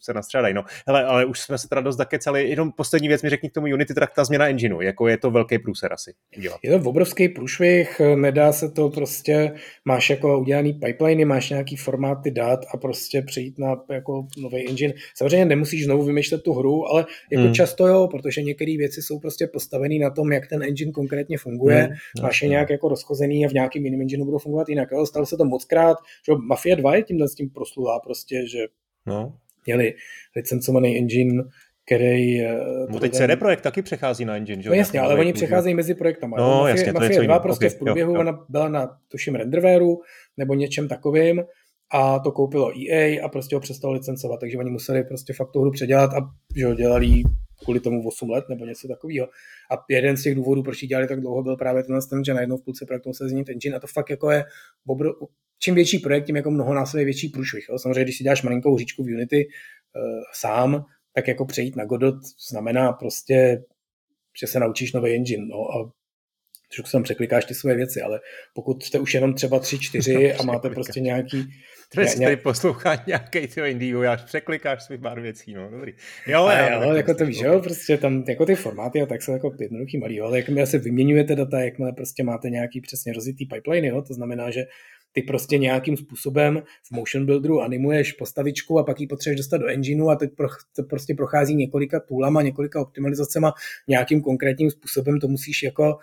se 0.00 0.14
nastřádají. 0.14 0.54
No, 0.54 0.64
hele, 0.86 1.04
ale 1.04 1.24
už 1.24 1.40
jsme 1.40 1.58
se 1.58 1.68
teda 1.68 1.80
dost 1.80 1.96
zakecali. 1.96 2.48
Jenom 2.48 2.72
poslední 2.72 3.08
věc 3.08 3.22
mi 3.22 3.30
řekni 3.30 3.50
k 3.50 3.52
tomu 3.52 3.66
Unity, 3.66 3.94
teda 3.94 4.06
ta 4.06 4.24
změna 4.24 4.48
engineu, 4.48 4.80
jako 4.80 5.08
je 5.08 5.18
to 5.18 5.30
velký 5.30 5.58
průser 5.58 5.92
asi 5.92 6.14
udělat. 6.38 6.58
Je 6.62 6.78
to 6.78 6.88
obrovský 6.88 7.28
průšvih, 7.28 8.00
nedá 8.14 8.37
se 8.52 8.70
to 8.70 8.88
prostě, 8.88 9.52
máš 9.84 10.10
jako 10.10 10.40
udělaný 10.40 10.72
pipeliny, 10.72 11.24
máš 11.24 11.50
nějaký 11.50 11.76
formáty 11.76 12.30
dat 12.30 12.60
a 12.74 12.76
prostě 12.76 13.22
přejít 13.22 13.58
na 13.58 13.76
jako 13.90 14.26
nový 14.38 14.68
engine. 14.68 14.94
Samozřejmě 15.16 15.44
nemusíš 15.44 15.84
znovu 15.84 16.04
vymýšlet 16.04 16.42
tu 16.42 16.52
hru, 16.52 16.86
ale 16.86 17.06
jako 17.32 17.44
hmm. 17.44 17.54
často 17.54 17.86
jo, 17.86 18.08
protože 18.10 18.42
některé 18.42 18.76
věci 18.76 19.02
jsou 19.02 19.18
prostě 19.18 19.46
postavené 19.46 19.98
na 19.98 20.10
tom, 20.10 20.32
jak 20.32 20.48
ten 20.48 20.62
engine 20.62 20.92
konkrétně 20.92 21.38
funguje, 21.38 21.82
hmm. 21.82 22.22
máš 22.22 22.42
je 22.42 22.48
nějak 22.48 22.70
jako 22.70 22.88
rozchozený 22.88 23.46
a 23.46 23.48
v 23.48 23.52
nějakém 23.52 23.84
jiném 23.84 24.00
engineu 24.00 24.24
budou 24.24 24.38
fungovat 24.38 24.68
jinak. 24.68 24.88
Jo? 24.92 25.06
Stalo 25.06 25.26
se 25.26 25.36
to 25.36 25.44
moc 25.44 25.64
krát, 25.64 25.96
že 26.26 26.32
Mafia 26.46 26.76
2 26.76 26.96
je 26.96 27.02
tímhle 27.02 27.28
s 27.28 27.34
tím 27.34 27.50
proslula 27.50 28.00
prostě, 28.00 28.44
že 28.48 28.58
no. 29.06 29.34
měli 29.66 29.94
licencovaný 30.36 30.98
engine, 30.98 31.42
který... 31.88 32.42
No 32.88 33.00
teď 33.00 33.12
CD 33.12 33.38
Projekt 33.38 33.60
taky 33.60 33.82
přechází 33.82 34.24
na 34.24 34.36
engine, 34.36 34.62
že 34.62 34.68
No 34.68 34.74
jasně, 34.74 35.00
ale 35.00 35.14
oni 35.14 35.32
přecházejí 35.32 35.74
mezi 35.74 35.94
projektama. 35.94 36.36
No, 36.36 36.48
Mafia, 36.48 36.68
jasně, 36.68 36.92
to 36.92 37.00
Mafia 37.00 37.20
je 37.20 37.26
2 37.26 37.38
prostě 37.38 37.66
okay, 37.66 37.76
v 37.76 37.78
průběhu, 37.78 38.10
jo, 38.10 38.14
jo. 38.14 38.20
ona 38.20 38.44
byla 38.48 38.68
na, 38.68 38.98
tuším, 39.08 39.34
renderwareu 39.34 40.00
nebo 40.36 40.54
něčem 40.54 40.88
takovým 40.88 41.42
a 41.92 42.18
to 42.18 42.32
koupilo 42.32 42.72
EA 42.90 43.24
a 43.24 43.28
prostě 43.28 43.56
ho 43.56 43.60
přestalo 43.60 43.94
licencovat, 43.94 44.40
takže 44.40 44.58
oni 44.58 44.70
museli 44.70 45.04
prostě 45.04 45.32
fakt 45.32 45.50
tu 45.50 45.60
hru 45.60 45.70
předělat 45.70 46.10
a 46.14 46.30
že 46.56 46.66
ho 46.66 46.74
dělali 46.74 47.22
kvůli 47.64 47.80
tomu 47.80 48.08
8 48.08 48.30
let 48.30 48.44
nebo 48.48 48.66
něco 48.66 48.88
takového. 48.88 49.26
A 49.72 49.84
jeden 49.90 50.16
z 50.16 50.22
těch 50.22 50.34
důvodů, 50.34 50.62
proč 50.62 50.82
ji 50.82 50.88
dělali 50.88 51.08
tak 51.08 51.20
dlouho, 51.20 51.42
byl 51.42 51.56
právě 51.56 51.82
ten, 51.82 51.98
ten 52.10 52.24
že 52.24 52.34
najednou 52.34 52.56
v 52.56 52.64
půlce 52.64 52.86
projektu 52.86 53.08
musel 53.08 53.28
změnit 53.28 53.48
engine 53.48 53.76
a 53.76 53.80
to 53.80 53.86
fakt 53.86 54.10
jako 54.10 54.30
je 54.30 54.44
obro... 54.86 55.10
čím 55.58 55.74
větší 55.74 55.98
projekt, 55.98 56.24
tím 56.24 56.36
jako 56.36 56.50
mnohonásobně 56.50 57.04
větší 57.04 57.28
průšvih. 57.28 57.66
Jo? 57.68 57.78
Samozřejmě, 57.78 58.04
když 58.04 58.16
si 58.16 58.24
děláš 58.24 58.42
malinkou 58.42 58.74
hříčku 58.74 59.02
v 59.04 59.06
Unity 59.06 59.46
uh, 59.46 60.22
sám, 60.34 60.84
tak 61.18 61.28
jako 61.28 61.44
přejít 61.44 61.76
na 61.76 61.84
Godot 61.84 62.14
znamená 62.50 62.92
prostě, 62.92 63.64
že 64.40 64.46
se 64.46 64.60
naučíš 64.60 64.92
nový 64.92 65.14
engine. 65.14 65.46
No, 65.46 65.56
a 65.56 65.92
trošku 66.74 66.92
tam 66.92 67.02
překlikáš 67.02 67.44
ty 67.44 67.54
své 67.54 67.74
věci, 67.74 68.02
ale 68.02 68.20
pokud 68.54 68.82
jste 68.82 68.98
už 68.98 69.14
jenom 69.14 69.34
třeba 69.34 69.58
tři, 69.58 69.78
čtyři 69.78 70.32
a 70.40 70.42
máte 70.42 70.70
prostě 70.70 71.00
nějaký... 71.00 71.44
Teď 71.94 72.08
si 72.08 72.20
tady 72.20 72.36
poslouchá 72.36 73.04
nějaký 73.06 73.46
ty 73.48 73.60
indie 73.60 73.76
vývojář, 73.78 74.24
překlikáš 74.24 74.82
svých 74.82 75.00
pár 75.00 75.20
věcí, 75.20 75.54
no, 75.54 75.70
dobrý. 75.70 75.92
Jo, 76.26 76.44
a 76.44 76.58
jo, 76.58 76.82
jo 76.82 76.94
jako 76.94 77.14
to 77.14 77.26
víš, 77.26 77.40
jo, 77.40 77.60
prostě 77.60 77.96
tam 77.98 78.24
jako 78.28 78.46
ty 78.46 78.54
formáty 78.54 79.02
a 79.02 79.06
tak 79.06 79.22
jsou 79.22 79.32
jako 79.32 79.52
jednoduchý 79.60 79.98
malý, 79.98 80.16
jo, 80.16 80.26
ale 80.26 80.38
jakmile 80.38 80.66
se 80.66 80.78
vyměňujete 80.78 81.36
data, 81.36 81.60
jakmile 81.60 81.92
prostě 81.92 82.24
máte 82.24 82.50
nějaký 82.50 82.80
přesně 82.80 83.12
rozitý 83.12 83.46
pipeline, 83.46 83.88
jo, 83.88 84.02
to 84.02 84.14
znamená, 84.14 84.50
že 84.50 84.64
ty 85.12 85.22
prostě 85.22 85.58
nějakým 85.58 85.96
způsobem 85.96 86.62
v 86.82 86.90
motion 86.90 87.26
builderu 87.26 87.60
animuješ 87.60 88.12
postavičku 88.12 88.78
a 88.78 88.84
pak 88.84 89.00
ji 89.00 89.06
potřebuješ 89.06 89.36
dostat 89.36 89.58
do 89.58 89.68
engineu 89.68 90.08
a 90.08 90.16
teď 90.16 90.30
pro, 90.36 90.48
to 90.76 90.82
prostě 90.82 91.14
prochází 91.14 91.54
několika 91.54 92.00
toolama, 92.00 92.42
několika 92.42 92.80
optimalizacema 92.80 93.52
nějakým 93.88 94.22
konkrétním 94.22 94.70
způsobem, 94.70 95.20
to 95.20 95.28
musíš 95.28 95.62
jako 95.62 95.98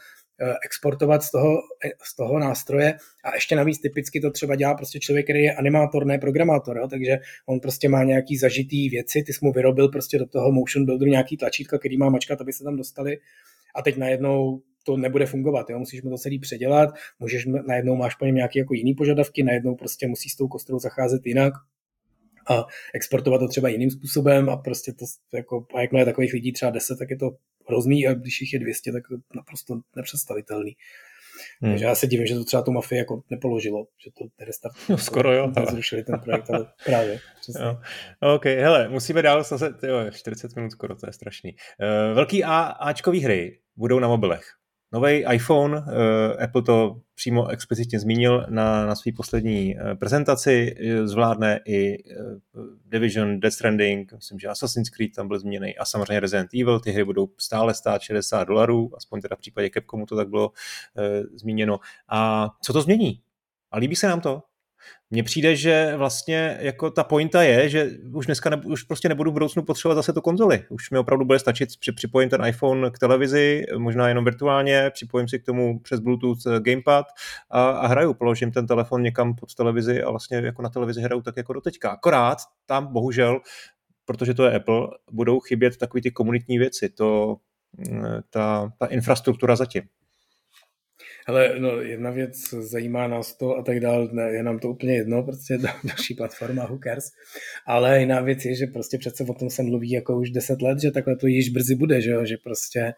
exportovat 0.66 1.24
z 1.24 1.32
toho, 1.32 1.58
z 2.04 2.16
toho 2.16 2.40
nástroje. 2.40 2.94
A 3.24 3.36
ještě 3.36 3.56
navíc 3.56 3.82
typicky 3.82 4.22
to 4.22 4.32
třeba 4.32 4.56
dělá 4.56 4.74
prostě 4.74 5.00
člověk, 5.00 5.26
který 5.26 5.44
je 5.44 5.56
animátor, 5.56 6.06
ne 6.06 6.18
programátor, 6.18 6.78
jo? 6.78 6.88
takže 6.88 7.18
on 7.46 7.60
prostě 7.60 7.90
má 7.90 8.04
nějaký 8.04 8.38
zažitý 8.38 8.90
věci, 8.90 9.24
ty 9.24 9.34
jsi 9.34 9.40
mu 9.42 9.52
vyrobil 9.52 9.88
prostě 9.88 10.20
do 10.20 10.26
toho 10.26 10.52
motion 10.52 10.86
builderu 10.86 11.12
nějaký 11.12 11.38
tlačítka, 11.38 11.78
který 11.78 11.98
má 11.98 12.10
mačkat, 12.10 12.42
aby 12.42 12.54
se 12.54 12.64
tam 12.64 12.76
dostali. 12.76 13.18
A 13.76 13.82
teď 13.82 13.98
najednou 13.98 14.62
to 14.86 14.98
nebude 14.98 15.26
fungovat, 15.26 15.70
jo? 15.70 15.80
musíš 15.80 16.02
mu 16.02 16.10
to 16.10 16.18
celý 16.18 16.40
předělat, 16.40 16.90
můžeš, 17.20 17.46
najednou 17.68 17.96
máš 17.96 18.16
po 18.16 18.26
něm 18.26 18.36
nějaké 18.36 18.60
jako 18.60 18.74
jiný 18.74 18.94
požadavky, 18.94 19.44
najednou 19.44 19.76
prostě 19.76 20.08
musíš 20.08 20.32
s 20.34 20.36
tou 20.36 20.48
kostrou 20.48 20.80
zacházet 20.80 21.26
jinak 21.26 21.54
a 22.50 22.66
exportovat 22.94 23.40
to 23.40 23.48
třeba 23.48 23.70
jiným 23.70 23.92
způsobem 23.92 24.50
a 24.50 24.58
prostě 24.58 24.94
to 24.94 25.06
jako, 25.34 25.66
a 25.76 25.82
jakmile 25.82 26.02
je 26.02 26.06
takových 26.06 26.34
lidí 26.34 26.52
třeba 26.52 26.72
10, 26.72 26.96
tak 27.00 27.10
je 27.10 27.18
to 27.18 27.30
hrozný 27.68 28.08
a 28.08 28.14
když 28.14 28.42
jich 28.42 28.54
je 28.54 28.60
200, 28.60 28.92
tak 28.92 29.04
to 29.08 29.16
naprosto 29.36 29.80
nepředstavitelný. 29.96 30.76
Hmm. 31.62 31.72
Takže 31.72 31.86
já 31.86 31.96
se 31.96 32.08
divím, 32.08 32.26
že 32.26 32.36
to 32.36 32.44
třeba 32.44 32.64
tu 32.64 32.72
mafii 32.72 33.00
jako 33.00 33.22
nepoložilo, 33.30 33.88
že 34.06 34.12
to 34.18 34.46
restartovalo. 34.46 34.86
No, 34.90 34.98
skoro 34.98 35.34
jo. 35.34 35.52
Ale... 35.56 35.66
Zrušili 35.66 36.04
ten 36.04 36.20
projekt, 36.20 36.50
ale 36.50 36.66
právě. 36.86 37.20
Přesně. 37.42 37.64
Jo. 37.64 37.78
OK, 38.36 38.46
hele, 38.46 38.90
musíme 38.90 39.22
dál 39.22 39.44
zase, 39.44 39.74
jo, 39.88 40.12
40 40.12 40.56
minut 40.56 40.72
skoro, 40.72 40.96
to 40.96 41.08
je 41.08 41.14
strašný. 41.14 41.52
Uh, 41.54 42.16
velký 42.16 42.44
A, 42.44 42.60
Ačkový 42.62 43.20
hry 43.20 43.60
budou 43.76 44.00
na 44.00 44.08
mobilech. 44.08 44.46
Nový 44.96 45.26
iPhone, 45.32 45.78
uh, 45.78 46.44
Apple 46.44 46.62
to 46.62 47.02
přímo 47.16 47.48
explicitně 47.48 48.00
zmínil 48.00 48.46
na, 48.50 48.86
na 48.86 48.96
své 48.96 49.12
poslední 49.12 49.76
uh, 49.76 49.94
prezentaci, 49.94 50.76
zvládne 51.04 51.60
i 51.66 52.04
Division, 52.86 53.40
Death 53.40 53.56
Stranding, 53.56 54.14
myslím, 54.14 54.40
že 54.40 54.48
Assassin's 54.48 54.90
Creed 54.90 55.16
tam 55.16 55.28
byl 55.28 55.40
zmíněný 55.40 55.78
a 55.78 55.86
samozřejmě 55.86 56.20
Resident 56.20 56.50
Evil, 56.54 56.80
ty 56.80 56.92
hry 56.92 57.04
budou 57.04 57.28
stále 57.38 57.74
stát 57.74 58.02
60 58.02 58.44
dolarů, 58.44 58.92
aspoň 58.98 59.22
teda 59.22 59.36
v 59.36 59.40
případě 59.40 59.70
Capcomu 59.74 60.06
to 60.06 60.16
tak 60.16 60.30
bylo 60.30 60.52
zmíněno. 61.36 61.80
A 62.10 62.50
co 62.62 62.74
to 62.74 62.82
změní? 62.82 63.22
A 63.72 63.78
líbí 63.78 63.96
se 63.96 64.08
nám 64.08 64.22
to? 64.22 64.44
Mně 65.10 65.24
přijde, 65.24 65.56
že 65.56 65.94
vlastně 65.98 66.58
jako 66.62 66.92
ta 66.92 67.04
pointa 67.04 67.44
je, 67.44 67.70
že 67.70 67.90
už 68.14 68.26
dneska 68.26 68.50
ne, 68.50 68.62
už 68.66 68.84
prostě 68.84 69.10
nebudu 69.10 69.32
v 69.32 69.34
budoucnu 69.34 69.64
potřebovat 69.64 69.96
zase 69.96 70.14
tu 70.14 70.22
konzoli. 70.22 70.64
Už 70.70 70.92
mi 70.92 70.98
opravdu 70.98 71.26
bude 71.26 71.40
stačit 71.40 71.70
při, 71.80 71.92
připojím 71.92 72.30
ten 72.30 72.46
iPhone 72.46 72.92
k 72.92 73.00
televizi, 73.00 73.64
možná 73.78 74.08
jenom 74.08 74.26
virtuálně, 74.26 74.90
připojím 74.94 75.28
si 75.28 75.40
k 75.40 75.46
tomu 75.46 75.80
přes 75.80 76.00
Bluetooth 76.00 76.44
gamepad 76.60 77.06
a, 77.50 77.70
a 77.70 77.88
hraju, 77.88 78.14
položím 78.14 78.52
ten 78.52 78.68
telefon 78.68 79.02
někam 79.02 79.36
pod 79.36 79.56
televizi 79.56 80.04
a 80.04 80.10
vlastně 80.10 80.38
jako 80.38 80.62
na 80.62 80.70
televizi 80.70 81.02
hraju 81.02 81.22
tak 81.22 81.38
jako 81.38 81.54
doteďka. 81.54 81.90
Akorát 81.90 82.38
tam 82.66 82.94
bohužel, 82.94 83.40
protože 84.06 84.34
to 84.34 84.46
je 84.46 84.56
Apple, 84.56 84.88
budou 85.12 85.40
chybět 85.40 85.78
takové 85.78 86.02
ty 86.02 86.12
komunitní 86.12 86.58
věci, 86.58 86.90
to, 86.90 87.36
ta, 88.30 88.72
ta 88.80 88.86
infrastruktura 88.86 89.56
zatím. 89.56 89.84
Ale 91.28 91.60
no, 91.60 91.82
jedna 91.82 92.12
věc, 92.12 92.50
zajímá 92.50 93.08
nás 93.08 93.38
to 93.38 93.58
a 93.58 93.64
tak 93.64 93.80
dál, 93.80 94.10
ne, 94.12 94.24
je 94.32 94.44
nám 94.44 94.60
to 94.60 94.70
úplně 94.70 94.94
jedno, 94.96 95.24
prostě 95.24 95.58
další 95.84 96.14
platforma, 96.14 96.66
who 96.66 96.80
cares. 96.84 97.12
Ale 97.66 98.00
jiná 98.00 98.22
věc 98.22 98.46
je, 98.46 98.56
že 98.56 98.68
prostě 98.68 98.98
přece 98.98 99.24
o 99.24 99.34
tom 99.34 99.50
se 99.50 99.64
mluví 99.64 99.92
jako 99.92 100.18
už 100.18 100.30
deset 100.30 100.62
let, 100.62 100.82
že 100.82 100.92
takhle 100.92 101.16
to 101.16 101.28
již 101.28 101.50
brzy 101.50 101.76
bude, 101.76 102.02
že 102.02 102.12
jo, 102.12 102.26
že 102.26 102.38
prostě 102.44 102.94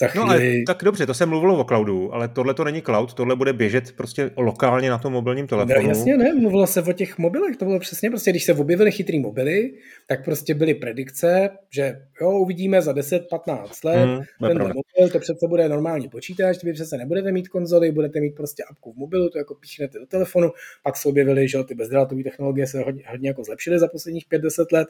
za 0.00 0.08
chvíli... 0.08 0.26
No 0.26 0.32
ale 0.32 0.62
tak 0.66 0.84
dobře, 0.84 1.06
to 1.06 1.14
se 1.14 1.26
mluvilo 1.26 1.58
o 1.58 1.64
cloudu, 1.64 2.14
ale 2.14 2.28
tohle 2.28 2.54
to 2.54 2.64
není 2.64 2.82
cloud, 2.82 3.14
tohle 3.14 3.36
bude 3.36 3.52
běžet 3.52 3.92
prostě 3.92 4.30
lokálně 4.36 4.90
na 4.90 4.98
tom 4.98 5.12
mobilním 5.12 5.46
telefonu. 5.46 5.82
No, 5.82 5.88
jasně 5.88 6.16
ne, 6.16 6.34
mluvilo 6.34 6.66
se 6.66 6.82
o 6.82 6.92
těch 6.92 7.18
mobilech, 7.18 7.56
to 7.56 7.64
bylo 7.64 7.78
přesně 7.78 8.10
prostě, 8.10 8.30
když 8.30 8.44
se 8.44 8.54
objevily 8.54 8.92
chytrý 8.92 9.20
mobily, 9.20 9.74
tak 10.06 10.24
prostě 10.24 10.54
byly 10.54 10.74
predikce, 10.74 11.50
že 11.70 12.00
jo, 12.20 12.30
uvidíme 12.30 12.82
za 12.82 12.92
10-15 12.92 13.68
let, 13.84 14.04
hmm, 14.04 14.48
ten 14.48 14.58
mobil, 14.58 15.12
to 15.12 15.18
přece 15.18 15.46
bude 15.48 15.68
normální 15.68 16.08
počítač, 16.08 16.64
vy 16.64 16.72
přece 16.72 16.96
nebudete 16.96 17.32
mít 17.32 17.48
konzoli, 17.48 17.92
budete 17.92 18.20
mít 18.20 18.34
prostě 18.36 18.64
apku 18.70 18.92
v 18.92 18.96
mobilu, 18.96 19.28
to 19.28 19.38
jako 19.38 19.54
píchnete 19.54 19.98
do 19.98 20.06
telefonu, 20.06 20.50
pak 20.82 20.96
se 20.96 21.08
objevily, 21.08 21.48
že 21.48 21.64
ty 21.64 21.74
bezdrátové 21.74 22.22
technologie 22.22 22.66
se 22.66 22.80
hodně, 22.80 23.02
hodně 23.08 23.28
jako 23.28 23.44
zlepšily 23.44 23.78
za 23.78 23.88
posledních 23.88 24.26
5-10 24.28 24.66
let, 24.72 24.88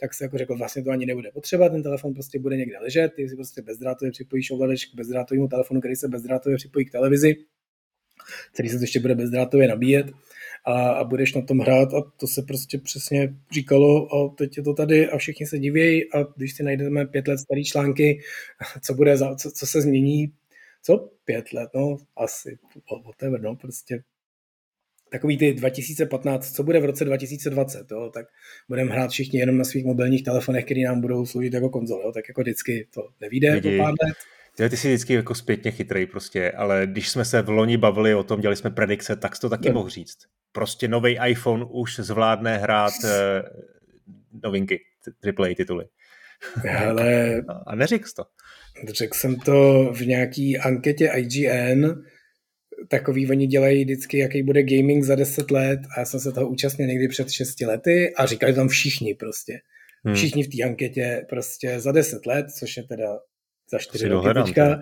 tak 0.00 0.14
se 0.14 0.24
jako 0.24 0.38
řekl, 0.38 0.56
vlastně 0.56 0.82
to 0.82 0.90
ani 0.90 1.06
nebude 1.06 1.30
potřeba, 1.30 1.68
ten 1.68 1.82
telefon 1.82 2.14
prostě 2.14 2.38
bude 2.38 2.56
někde 2.56 2.78
ležet, 2.78 3.12
ty 3.12 3.28
si 3.28 3.36
prostě 3.36 3.62
bezdrátově 3.62 4.12
připojíš 4.30 4.50
ovladač 4.50 4.84
k 4.84 4.94
bezdrátovému 4.94 5.48
telefonu, 5.48 5.80
který 5.80 5.96
se 5.96 6.08
bezdrátově 6.08 6.56
připojí 6.56 6.86
k 6.86 6.92
televizi, 6.92 7.36
který 8.52 8.68
se 8.68 8.76
to 8.76 8.82
ještě 8.82 9.00
bude 9.00 9.14
bezdrátově 9.14 9.68
nabíjet 9.68 10.06
a, 10.64 10.90
a 10.90 11.04
budeš 11.04 11.34
na 11.34 11.42
tom 11.42 11.58
hrát 11.58 11.94
a 11.94 12.00
to 12.16 12.26
se 12.26 12.42
prostě 12.42 12.78
přesně 12.78 13.34
říkalo 13.52 14.14
a 14.14 14.34
teď 14.34 14.56
je 14.56 14.62
to 14.62 14.74
tady 14.74 15.08
a 15.08 15.18
všichni 15.18 15.46
se 15.46 15.58
divějí 15.58 16.12
a 16.12 16.22
když 16.36 16.54
si 16.54 16.62
najdeme 16.62 17.06
pět 17.06 17.28
let 17.28 17.38
starý 17.38 17.64
články, 17.64 18.20
co 18.82 18.94
bude 18.94 19.16
za, 19.16 19.34
co, 19.34 19.50
co 19.50 19.66
se 19.66 19.82
změní, 19.82 20.32
co? 20.82 21.10
Pět 21.24 21.52
let, 21.52 21.70
no 21.74 21.96
asi, 22.16 22.58
whatever, 23.04 23.40
no 23.40 23.56
prostě 23.56 24.02
takový 25.10 25.38
ty 25.38 25.52
2015, 25.52 26.52
co 26.52 26.62
bude 26.62 26.80
v 26.80 26.84
roce 26.84 27.04
2020, 27.04 27.86
jo, 27.90 28.10
tak 28.14 28.26
budeme 28.68 28.92
hrát 28.92 29.10
všichni 29.10 29.40
jenom 29.40 29.58
na 29.58 29.64
svých 29.64 29.84
mobilních 29.84 30.24
telefonech, 30.24 30.64
které 30.64 30.80
nám 30.80 31.00
budou 31.00 31.26
sloužit 31.26 31.54
jako 31.54 31.68
konzole, 31.68 32.02
jo, 32.04 32.12
tak 32.12 32.28
jako 32.28 32.40
vždycky 32.40 32.88
to 32.94 33.08
nevíde 33.20 33.60
po 33.60 33.68
pár 33.78 33.94
let. 34.06 34.16
Ty, 34.56 34.68
ty 34.68 34.76
jsi 34.76 34.88
vždycky 34.88 35.14
jako 35.14 35.34
zpětně 35.34 35.70
chytrý 35.70 36.06
prostě, 36.06 36.50
ale 36.50 36.86
když 36.86 37.08
jsme 37.08 37.24
se 37.24 37.42
v 37.42 37.48
loni 37.48 37.76
bavili 37.76 38.14
o 38.14 38.22
tom, 38.22 38.40
dělali 38.40 38.56
jsme 38.56 38.70
predikce, 38.70 39.16
tak 39.16 39.38
to 39.38 39.48
taky 39.48 39.68
no. 39.68 39.74
mohl 39.74 39.88
říct. 39.88 40.18
Prostě 40.52 40.88
nový 40.88 41.18
iPhone 41.26 41.64
už 41.70 41.96
zvládne 41.96 42.58
hrát 42.58 42.92
uh, 43.04 43.10
novinky, 44.42 44.80
AAA 45.38 45.54
tituly. 45.56 45.84
Ale... 46.86 47.42
A 47.66 47.74
neřekl 47.74 48.08
jsi 48.08 48.14
to. 48.14 48.24
Řekl 48.88 49.18
jsem 49.18 49.36
to 49.36 49.90
v 49.92 50.00
nějaký 50.00 50.58
anketě 50.58 51.10
IGN, 51.14 51.86
takový 52.88 53.30
oni 53.30 53.46
dělají 53.46 53.84
vždycky, 53.84 54.18
jaký 54.18 54.42
bude 54.42 54.62
gaming 54.62 55.04
za 55.04 55.14
10 55.14 55.50
let 55.50 55.80
a 55.96 56.00
já 56.00 56.06
jsem 56.06 56.20
se 56.20 56.32
toho 56.32 56.48
účastnil 56.48 56.88
někdy 56.88 57.08
před 57.08 57.30
6 57.30 57.60
lety 57.60 58.14
a 58.16 58.26
říkali 58.26 58.54
tam 58.54 58.68
všichni 58.68 59.14
prostě. 59.14 59.60
Hmm. 60.04 60.14
Všichni 60.14 60.42
v 60.42 60.48
té 60.48 60.62
anketě 60.64 61.26
prostě 61.28 61.80
za 61.80 61.92
10 61.92 62.26
let, 62.26 62.46
což 62.58 62.76
je 62.76 62.82
teda 62.82 63.18
za 63.70 63.78
4 63.78 64.08
roky 64.08 64.28
teďka, 64.44 64.78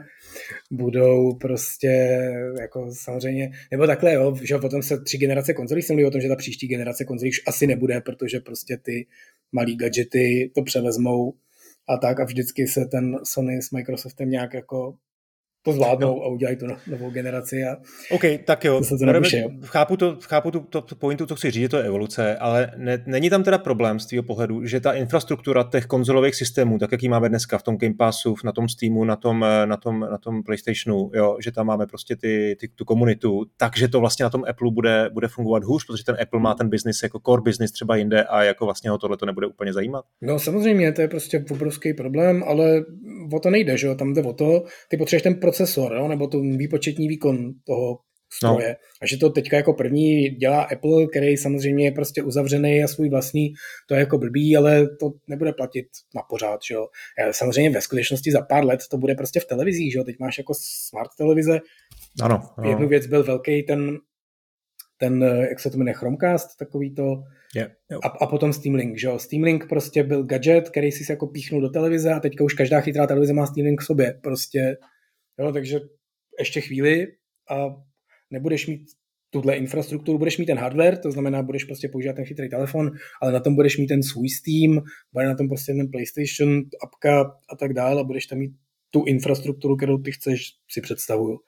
budou 0.71 1.35
prostě 1.35 2.21
jako 2.61 2.91
samozřejmě, 2.93 3.51
nebo 3.71 3.87
takhle 3.87 4.15
jo, 4.15 4.37
že 4.43 4.59
potom 4.59 4.83
se 4.83 5.01
tři 5.01 5.19
generace 5.19 5.55
konzolí 5.55 5.83
se 5.83 5.93
mluví 5.93 6.07
o 6.07 6.11
tom, 6.11 6.21
že 6.21 6.29
ta 6.29 6.37
příští 6.37 6.69
generace 6.69 7.05
konzolí 7.05 7.31
už 7.31 7.43
asi 7.47 7.67
nebude, 7.67 8.01
protože 8.01 8.41
prostě 8.41 8.77
ty 8.77 9.07
malý 9.53 9.77
gadgety 9.77 10.51
to 10.55 10.63
převezmou 10.63 11.35
a 11.89 11.97
tak 11.97 12.21
a 12.21 12.25
vždycky 12.25 12.67
se 12.67 12.85
ten 12.85 13.19
Sony 13.25 13.63
s 13.63 13.71
Microsoftem 13.71 14.31
nějak 14.31 14.55
jako 14.55 14.95
to 15.69 15.73
zvládnou 15.73 16.17
no. 16.17 16.23
a 16.23 16.29
udělají 16.29 16.57
tu 16.57 16.67
no, 16.67 16.77
novou 16.87 17.11
generaci. 17.11 17.65
A 17.65 17.77
OK, 18.11 18.23
tak 18.45 18.65
jo. 18.65 18.81
To 18.99 19.07
nebuše, 19.07 19.39
jo. 19.39 19.51
Chápu, 19.65 19.97
to, 19.97 20.17
chápu 20.21 20.51
tu, 20.51 20.61
to, 20.61 20.81
to 20.81 20.95
pointu, 20.95 21.27
co 21.27 21.37
chci 21.37 21.51
říct, 21.51 21.63
je 21.63 21.69
to 21.69 21.79
evoluce, 21.79 22.37
ale 22.37 22.71
ne, 22.77 23.03
není 23.07 23.31
tam 23.31 23.43
teda 23.43 23.59
problém 23.59 24.01
z 24.01 24.07
tvého 24.07 24.23
pohledu, 24.23 24.67
že 24.67 24.81
ta 24.81 24.93
infrastruktura 24.93 25.69
těch 25.73 25.87
konzolových 25.87 26.35
systémů, 26.35 26.79
tak 26.79 26.93
jak 26.93 27.03
ji 27.03 27.09
máme 27.09 27.29
dneska 27.29 27.59
v 27.59 27.63
tom 27.63 27.77
Game 27.77 27.95
Passu, 27.95 28.35
na 28.45 28.53
tom 28.53 28.69
Steamu, 28.69 29.05
na 29.05 29.17
tom, 29.17 29.45
na 29.65 29.77
tom, 29.77 30.01
na 30.01 30.19
tom 30.19 30.43
PlayStationu, 30.43 31.11
jo, 31.15 31.37
že 31.41 31.53
tam 31.53 31.67
máme 31.67 31.87
prostě 31.87 32.17
ty, 32.17 32.57
ty, 32.61 32.69
tu 32.69 32.85
komunitu, 32.85 33.45
takže 33.57 33.89
to 33.89 34.01
vlastně 34.01 34.23
na 34.23 34.31
tom 34.31 34.45
Apple 34.49 34.71
bude, 34.71 35.11
bude 35.13 35.29
fungovat 35.29 35.65
hůř, 35.65 35.87
protože 35.87 36.05
ten 36.05 36.17
Apple 36.23 36.41
má 36.41 36.55
ten 36.55 36.69
business 36.69 37.03
jako 37.03 37.21
core 37.27 37.43
business 37.43 37.73
třeba 37.73 37.97
jinde 37.97 38.25
a 38.25 38.43
jako 38.43 38.65
vlastně 38.65 38.91
ho 38.91 38.99
tohle 38.99 39.17
to 39.17 39.27
nebude 39.27 39.47
úplně 39.47 39.73
zajímat. 39.73 40.05
No 40.23 40.39
samozřejmě, 40.39 40.93
to 40.93 41.01
je 41.01 41.09
prostě 41.09 41.45
obrovský 41.51 41.95
problém, 41.95 42.43
ale 42.47 42.85
o 43.33 43.41
to 43.41 43.51
nejde, 43.51 43.77
že 43.77 43.87
jo, 43.87 43.95
tam 43.95 44.15
jde 44.15 44.23
o 44.23 44.33
to, 44.33 44.65
ty 44.89 44.97
potřebuješ 44.97 45.23
ten 45.23 45.35
procesor, 45.59 45.95
jo, 45.95 46.09
nebo 46.09 46.27
tu 46.27 46.41
výpočetní 46.41 47.09
výkon 47.09 47.53
toho 47.67 47.99
stroje. 48.33 48.69
No. 48.69 48.75
A 49.03 49.07
že 49.07 49.17
to 49.17 49.31
teďka 49.31 49.57
jako 49.57 49.73
první 49.73 50.29
dělá 50.29 50.63
Apple, 50.63 51.07
který 51.07 51.37
samozřejmě 51.37 51.85
je 51.85 51.93
prostě 51.93 52.23
uzavřený 52.23 52.85
a 52.85 52.89
svůj 52.89 53.09
vlastní, 53.09 53.53
to 53.89 53.95
je 53.95 54.01
jako 54.01 54.19
blbý, 54.19 54.57
ale 54.57 54.87
to 55.01 55.11
nebude 55.29 55.53
platit 55.53 55.87
na 56.15 56.23
pořád, 56.23 56.61
že 56.69 56.75
jo. 56.75 56.87
Samozřejmě 57.31 57.71
ve 57.71 57.81
skutečnosti 57.81 58.33
za 58.33 58.43
pár 58.43 58.65
let 58.65 58.81
to 58.91 58.99
bude 58.99 59.15
prostě 59.15 59.41
v 59.41 59.45
televizích, 59.45 59.93
že 59.93 59.99
jo. 59.99 60.05
Teď 60.05 60.17
máš 60.21 60.39
jako 60.39 60.53
smart 60.89 61.11
televize. 61.19 61.61
Ano. 62.23 62.43
ano. 62.57 62.71
Jednu 62.71 62.89
věc 62.89 63.07
byl 63.07 63.25
velký 63.25 63.63
ten, 63.63 63.99
ten, 64.99 65.23
jak 65.51 65.61
se 65.61 65.71
to 65.71 65.79
jmenuje, 65.79 65.95
Chromecast, 65.95 66.59
takový 66.59 66.95
to, 66.95 67.23
Yeah, 67.57 67.71
a, 68.05 68.09
a 68.09 68.27
potom 68.27 68.53
Steam 68.53 68.75
Link, 68.75 68.99
že 68.99 69.07
jo. 69.07 69.19
Steam 69.19 69.43
Link 69.43 69.69
prostě 69.69 70.03
byl 70.03 70.25
gadget, 70.25 70.69
který 70.69 70.93
si 70.93 71.13
jako 71.13 71.27
píchnul 71.27 71.61
do 71.61 71.69
televize 71.69 72.13
a 72.13 72.21
teďka 72.21 72.45
už 72.45 72.55
každá 72.55 72.81
chytrá 72.81 73.07
televize 73.07 73.33
má 73.33 73.47
Steam 73.47 73.65
Link 73.65 73.81
v 73.81 73.85
sobě. 73.85 74.19
Prostě, 74.23 74.77
jo, 75.39 75.53
takže 75.53 75.81
ještě 76.39 76.61
chvíli 76.61 77.07
a 77.51 77.67
nebudeš 78.31 78.67
mít 78.67 78.81
tuhle 79.31 79.57
infrastrukturu, 79.57 80.19
budeš 80.19 80.39
mít 80.39 80.47
ten 80.47 80.59
hardware, 80.59 80.99
to 80.99 81.11
znamená, 81.11 81.43
budeš 81.43 81.65
prostě 81.65 81.89
používat 81.89 82.17
ten 82.17 82.25
chytrý 82.25 82.49
telefon, 82.49 82.91
ale 83.23 83.33
na 83.33 83.41
tom 83.41 83.55
budeš 83.55 83.79
mít 83.79 83.87
ten 83.87 84.03
svůj 84.03 84.29
Steam, 84.29 84.85
bude 85.13 85.27
na 85.27 85.35
tom 85.35 85.49
prostě 85.49 85.73
ten 85.73 85.91
PlayStation, 85.91 86.63
apka 86.83 87.21
a 87.51 87.57
tak 87.57 87.73
dále 87.73 88.01
a 88.01 88.05
budeš 88.05 88.27
tam 88.27 88.39
mít 88.39 88.53
tu 88.91 89.05
infrastrukturu, 89.05 89.77
kterou 89.77 89.99
ty 89.99 90.13
chceš, 90.13 90.43
si 90.71 90.81
představuju. 90.81 91.39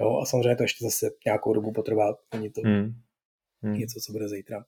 Jo, 0.00 0.18
a 0.22 0.26
samozřejmě 0.26 0.56
to 0.56 0.62
ještě 0.62 0.84
zase 0.84 1.06
nějakou 1.26 1.52
dobu 1.52 1.72
potrvá, 1.72 2.14
není 2.34 2.50
to 2.50 2.60
hmm. 2.60 2.92
Hmm. 3.62 3.74
něco, 3.74 4.00
co 4.06 4.12
bude 4.12 4.28
zítra. 4.28 4.64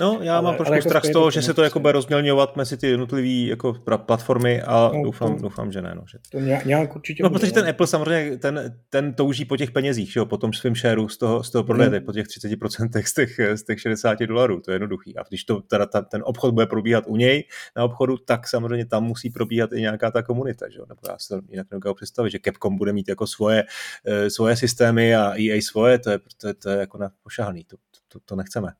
No, 0.00 0.18
já 0.22 0.34
ale, 0.34 0.42
mám 0.42 0.56
trošku 0.56 0.74
jako 0.74 0.88
strach 0.88 1.04
z 1.04 1.10
toho, 1.10 1.30
že 1.30 1.42
se 1.42 1.54
to 1.54 1.62
jako 1.62 1.80
bude 1.80 1.92
rozmělňovat 1.92 2.56
mezi 2.56 2.76
ty 2.76 2.86
jednotlivé 2.86 3.28
jako 3.28 3.72
platformy 3.96 4.62
a 4.62 4.90
no, 4.94 5.02
doufám, 5.02 5.36
to, 5.36 5.42
doufám, 5.42 5.72
že 5.72 5.82
ne. 5.82 5.92
No, 5.94 6.04
že... 6.12 6.18
To 6.32 6.38
nějak 6.64 6.96
určitě 6.96 7.22
No, 7.22 7.30
protože 7.30 7.52
ten 7.52 7.64
no. 7.64 7.70
Apple 7.70 7.86
samozřejmě, 7.86 8.38
ten, 8.38 8.76
ten 8.90 9.14
touží 9.14 9.44
po 9.44 9.56
těch 9.56 9.70
penězích, 9.70 10.12
že 10.12 10.20
jo, 10.20 10.26
po 10.26 10.36
tom 10.36 10.52
svém 10.52 10.74
shareu 10.74 11.08
z 11.08 11.18
toho, 11.18 11.42
z 11.42 11.50
toho 11.50 11.64
prodeje, 11.64 11.90
hmm. 11.90 12.04
po 12.04 12.12
těch 12.12 12.26
30% 12.26 13.02
z 13.04 13.14
těch, 13.14 13.40
z 13.54 13.62
těch 13.62 13.80
60 13.80 14.18
dolarů, 14.18 14.60
to 14.60 14.70
je 14.70 14.74
jednoduchý. 14.74 15.16
A 15.16 15.22
když 15.28 15.44
to, 15.44 15.60
teda 15.60 15.86
ta, 15.86 16.02
ten 16.02 16.22
obchod 16.24 16.54
bude 16.54 16.66
probíhat 16.66 17.04
u 17.06 17.16
něj 17.16 17.44
na 17.76 17.84
obchodu, 17.84 18.16
tak 18.16 18.48
samozřejmě 18.48 18.86
tam 18.86 19.04
musí 19.04 19.30
probíhat 19.30 19.72
i 19.72 19.80
nějaká 19.80 20.10
ta 20.10 20.22
komunita, 20.22 20.68
že 20.68 20.78
jo. 20.78 20.84
Nebo 20.88 21.00
já 21.08 21.18
si 21.18 21.28
to 21.28 21.40
jinak 21.48 21.66
nedokážu 21.70 21.94
představit, 21.94 22.30
že 22.30 22.38
Capcom 22.44 22.76
bude 22.76 22.92
mít 22.92 23.08
jako 23.08 23.26
svoje, 23.26 23.64
eh, 24.04 24.30
svoje 24.30 24.56
systémy 24.56 25.14
a 25.16 25.34
EA 25.40 25.60
svoje, 25.62 25.98
to 25.98 26.10
je, 26.10 26.18
to 26.40 26.48
je, 26.48 26.54
to 26.54 26.70
je 26.70 26.76
jako 26.78 26.98
na 26.98 27.10
pošahaný, 27.22 27.64
to, 27.64 27.76
to, 28.08 28.18
to 28.24 28.36
nechceme. 28.36 28.72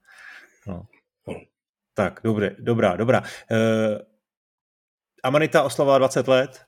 No. 0.67 0.87
Tak, 1.95 2.21
dobré, 2.25 2.57
dobrá, 2.59 2.97
dobrá. 2.97 3.21
Uh, 3.21 3.99
Amanita 5.23 5.63
oslavovala 5.63 5.99
20 5.99 6.29
let. 6.29 6.61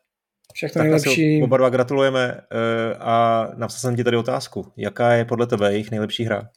Všechno 0.55 0.79
tak 0.79 0.83
nejlepší. 0.83 1.43
Oba 1.43 1.57
dva 1.57 1.71
gratulujeme 1.71 2.35
uh, 2.35 2.39
a 2.99 3.47
napsal 3.57 3.79
jsem 3.79 3.97
ti 3.97 4.05
tady 4.05 4.17
otázku. 4.17 4.73
Jaká 4.77 5.13
je 5.13 5.25
podle 5.25 5.47
tebe 5.47 5.73
jejich 5.73 5.91
nejlepší 5.91 6.25
hra? 6.25 6.49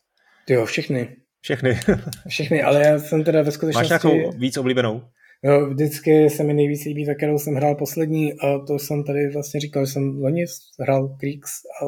Jo, 0.49 0.65
všechny. 0.65 1.15
Všechny. 1.41 1.79
všechny, 2.27 2.63
ale 2.63 2.85
já 2.85 2.99
jsem 2.99 3.23
teda 3.23 3.41
ve 3.41 3.51
skutečnosti... 3.51 3.93
Máš 3.93 4.03
nějakou 4.03 4.37
víc 4.37 4.57
oblíbenou? 4.57 5.01
Jo, 5.43 5.69
vždycky 5.69 6.29
se 6.29 6.43
mi 6.43 6.53
nejvíc 6.53 6.85
líbí, 6.85 7.05
za 7.05 7.13
kterou 7.13 7.39
jsem 7.39 7.55
hrál 7.55 7.75
poslední 7.75 8.33
a 8.33 8.59
to 8.67 8.79
jsem 8.79 9.03
tady 9.03 9.29
vlastně 9.29 9.59
říkal, 9.59 9.85
že 9.85 9.91
jsem 9.91 10.03
loni 10.03 10.45
hrál 10.79 11.15
Creeks 11.19 11.51
a 11.81 11.85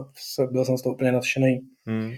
byl 0.52 0.66
jsem 0.66 0.78
z 0.78 0.82
toho 0.82 0.96
úplně 0.96 1.12
nadšený. 1.12 1.60
Hmm. 1.88 2.14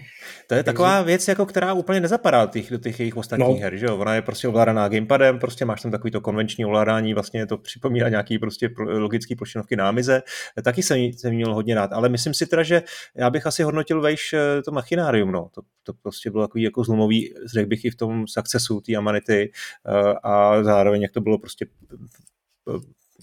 To 0.46 0.54
je 0.54 0.62
taková 0.62 1.02
věc, 1.02 1.28
jako, 1.28 1.46
která 1.46 1.72
úplně 1.72 2.00
nezapadá 2.00 2.44
do 2.44 2.50
těch, 2.50 2.70
do 2.70 2.78
těch 2.78 3.00
jejich 3.00 3.16
ostatních 3.16 3.48
no. 3.48 3.62
her, 3.62 3.76
že 3.76 3.86
jo? 3.86 3.96
Ona 3.96 4.14
je 4.14 4.22
prostě 4.22 4.48
ovládaná 4.48 4.88
gamepadem, 4.88 5.38
prostě 5.38 5.64
máš 5.64 5.82
tam 5.82 5.90
takový 5.90 6.10
to 6.10 6.20
konvenční 6.20 6.64
ovládání, 6.64 7.14
vlastně 7.14 7.46
to 7.46 7.58
připomíná 7.58 8.08
nějaký 8.08 8.38
prostě 8.38 8.70
logický 8.76 9.36
plošinovky 9.36 9.76
námize. 9.76 10.22
Taky 10.64 10.82
jsem, 10.82 10.98
jsem 10.98 11.34
měl 11.34 11.54
hodně 11.54 11.74
rád, 11.74 11.92
ale 11.92 12.08
myslím 12.08 12.34
si 12.34 12.46
teda, 12.46 12.62
že 12.62 12.82
já 13.14 13.30
bych 13.30 13.46
asi 13.46 13.62
hodnotil 13.62 14.00
vejš 14.00 14.32
eh, 14.32 14.62
to 14.62 14.72
machinárium, 14.72 15.32
no. 15.32 15.48
To, 15.54 15.62
to 15.82 15.92
prostě 16.02 16.30
bylo 16.30 16.46
takový 16.46 16.62
jako 16.62 16.84
zlomový, 16.84 17.34
řekl 17.54 17.68
bych 17.68 17.84
i 17.84 17.90
v 17.90 17.96
tom 17.96 18.26
successu 18.26 18.80
té 18.80 18.96
Amanity 18.96 19.52
eh, 19.86 20.14
a 20.22 20.62
zároveň 20.62 21.02
jak 21.02 21.12
to 21.12 21.20
bylo 21.20 21.38
prostě 21.38 21.66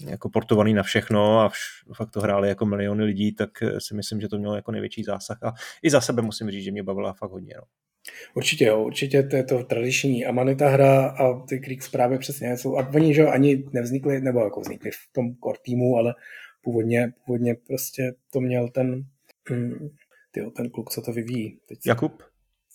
jako 0.06 0.30
portovaný 0.30 0.74
na 0.74 0.82
všechno 0.82 1.40
a 1.40 1.48
vš, 1.48 1.60
fakt 1.94 2.10
to 2.10 2.20
hráli 2.20 2.48
jako 2.48 2.66
miliony 2.66 3.04
lidí, 3.04 3.32
tak 3.32 3.62
eh, 3.62 3.80
si 3.80 3.94
myslím, 3.94 4.20
že 4.20 4.28
to 4.28 4.38
mělo 4.38 4.56
jako 4.56 4.72
největší 4.72 5.04
zásah 5.04 5.42
a 5.42 5.52
i 5.82 5.90
za 5.90 6.00
sebe 6.00 6.22
musím 6.22 6.50
říct, 6.50 6.64
že 6.64 6.72
mě 6.72 6.82
bavila 6.82 7.12
fakt 7.12 7.30
hodně. 7.30 7.54
No. 7.56 7.62
Určitě 8.34 8.64
jo, 8.64 8.82
určitě 8.84 9.22
to 9.22 9.36
je 9.36 9.44
to 9.44 9.64
tradiční 9.64 10.26
Amanita 10.26 10.68
hra 10.68 11.06
a 11.06 11.46
ty 11.46 11.58
Creeks 11.60 11.88
právě 11.88 12.18
přesně 12.18 12.56
jsou, 12.56 12.78
a 12.78 12.88
oni 12.94 13.14
že 13.14 13.26
ani 13.26 13.64
nevznikli, 13.72 14.20
nebo 14.20 14.40
jako 14.40 14.60
vznikli 14.60 14.90
v 14.90 15.12
tom 15.12 15.34
core 15.44 15.58
týmu, 15.62 15.96
ale 15.96 16.14
původně, 16.62 17.12
původně 17.26 17.54
prostě 17.54 18.14
to 18.32 18.40
měl 18.40 18.68
ten, 18.68 19.04
mm, 19.50 19.88
tyjo, 20.30 20.50
ten 20.50 20.70
kluk, 20.70 20.90
co 20.90 21.02
to 21.02 21.12
vyvíjí. 21.12 21.58
Teď 21.68 21.78
Jakub? 21.86 22.22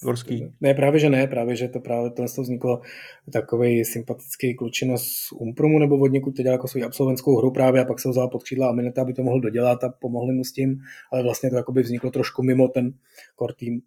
Gorský. 0.02 0.54
Ne, 0.62 0.74
právě 0.74 1.00
že 1.00 1.10
ne, 1.10 1.28
právě 1.28 1.56
že 1.56 1.68
to 1.68 1.80
právě 1.80 2.12
to 2.12 2.24
vzniklo 2.24 2.82
takový 3.34 3.86
sympatický 3.86 4.56
klučino 4.56 4.98
z 4.98 5.32
Umpromu, 5.40 5.80
nebo 5.80 5.98
od 5.98 6.08
někud 6.08 6.36
to 6.36 6.42
dělal 6.42 6.54
jako 6.54 6.68
svou 6.68 6.84
absolventskou 6.84 7.38
hru 7.38 7.52
právě 7.52 7.82
a 7.82 7.86
pak 7.86 8.00
se 8.00 8.08
ho 8.08 8.12
vzal 8.12 8.30
pod 8.30 8.44
křídla 8.44 8.70
Amineta, 8.70 9.02
aby 9.02 9.14
to 9.14 9.24
mohl 9.24 9.42
dodělat 9.42 9.84
a 9.84 9.90
pomohli 9.90 10.34
mu 10.34 10.44
s 10.44 10.52
tím, 10.52 10.80
ale 11.12 11.24
vlastně 11.24 11.50
to 11.50 11.56
jakoby 11.56 11.82
vzniklo 11.82 12.12
trošku 12.12 12.44
mimo 12.44 12.68
ten 12.68 12.94
core 13.40 13.54
team 13.60 13.80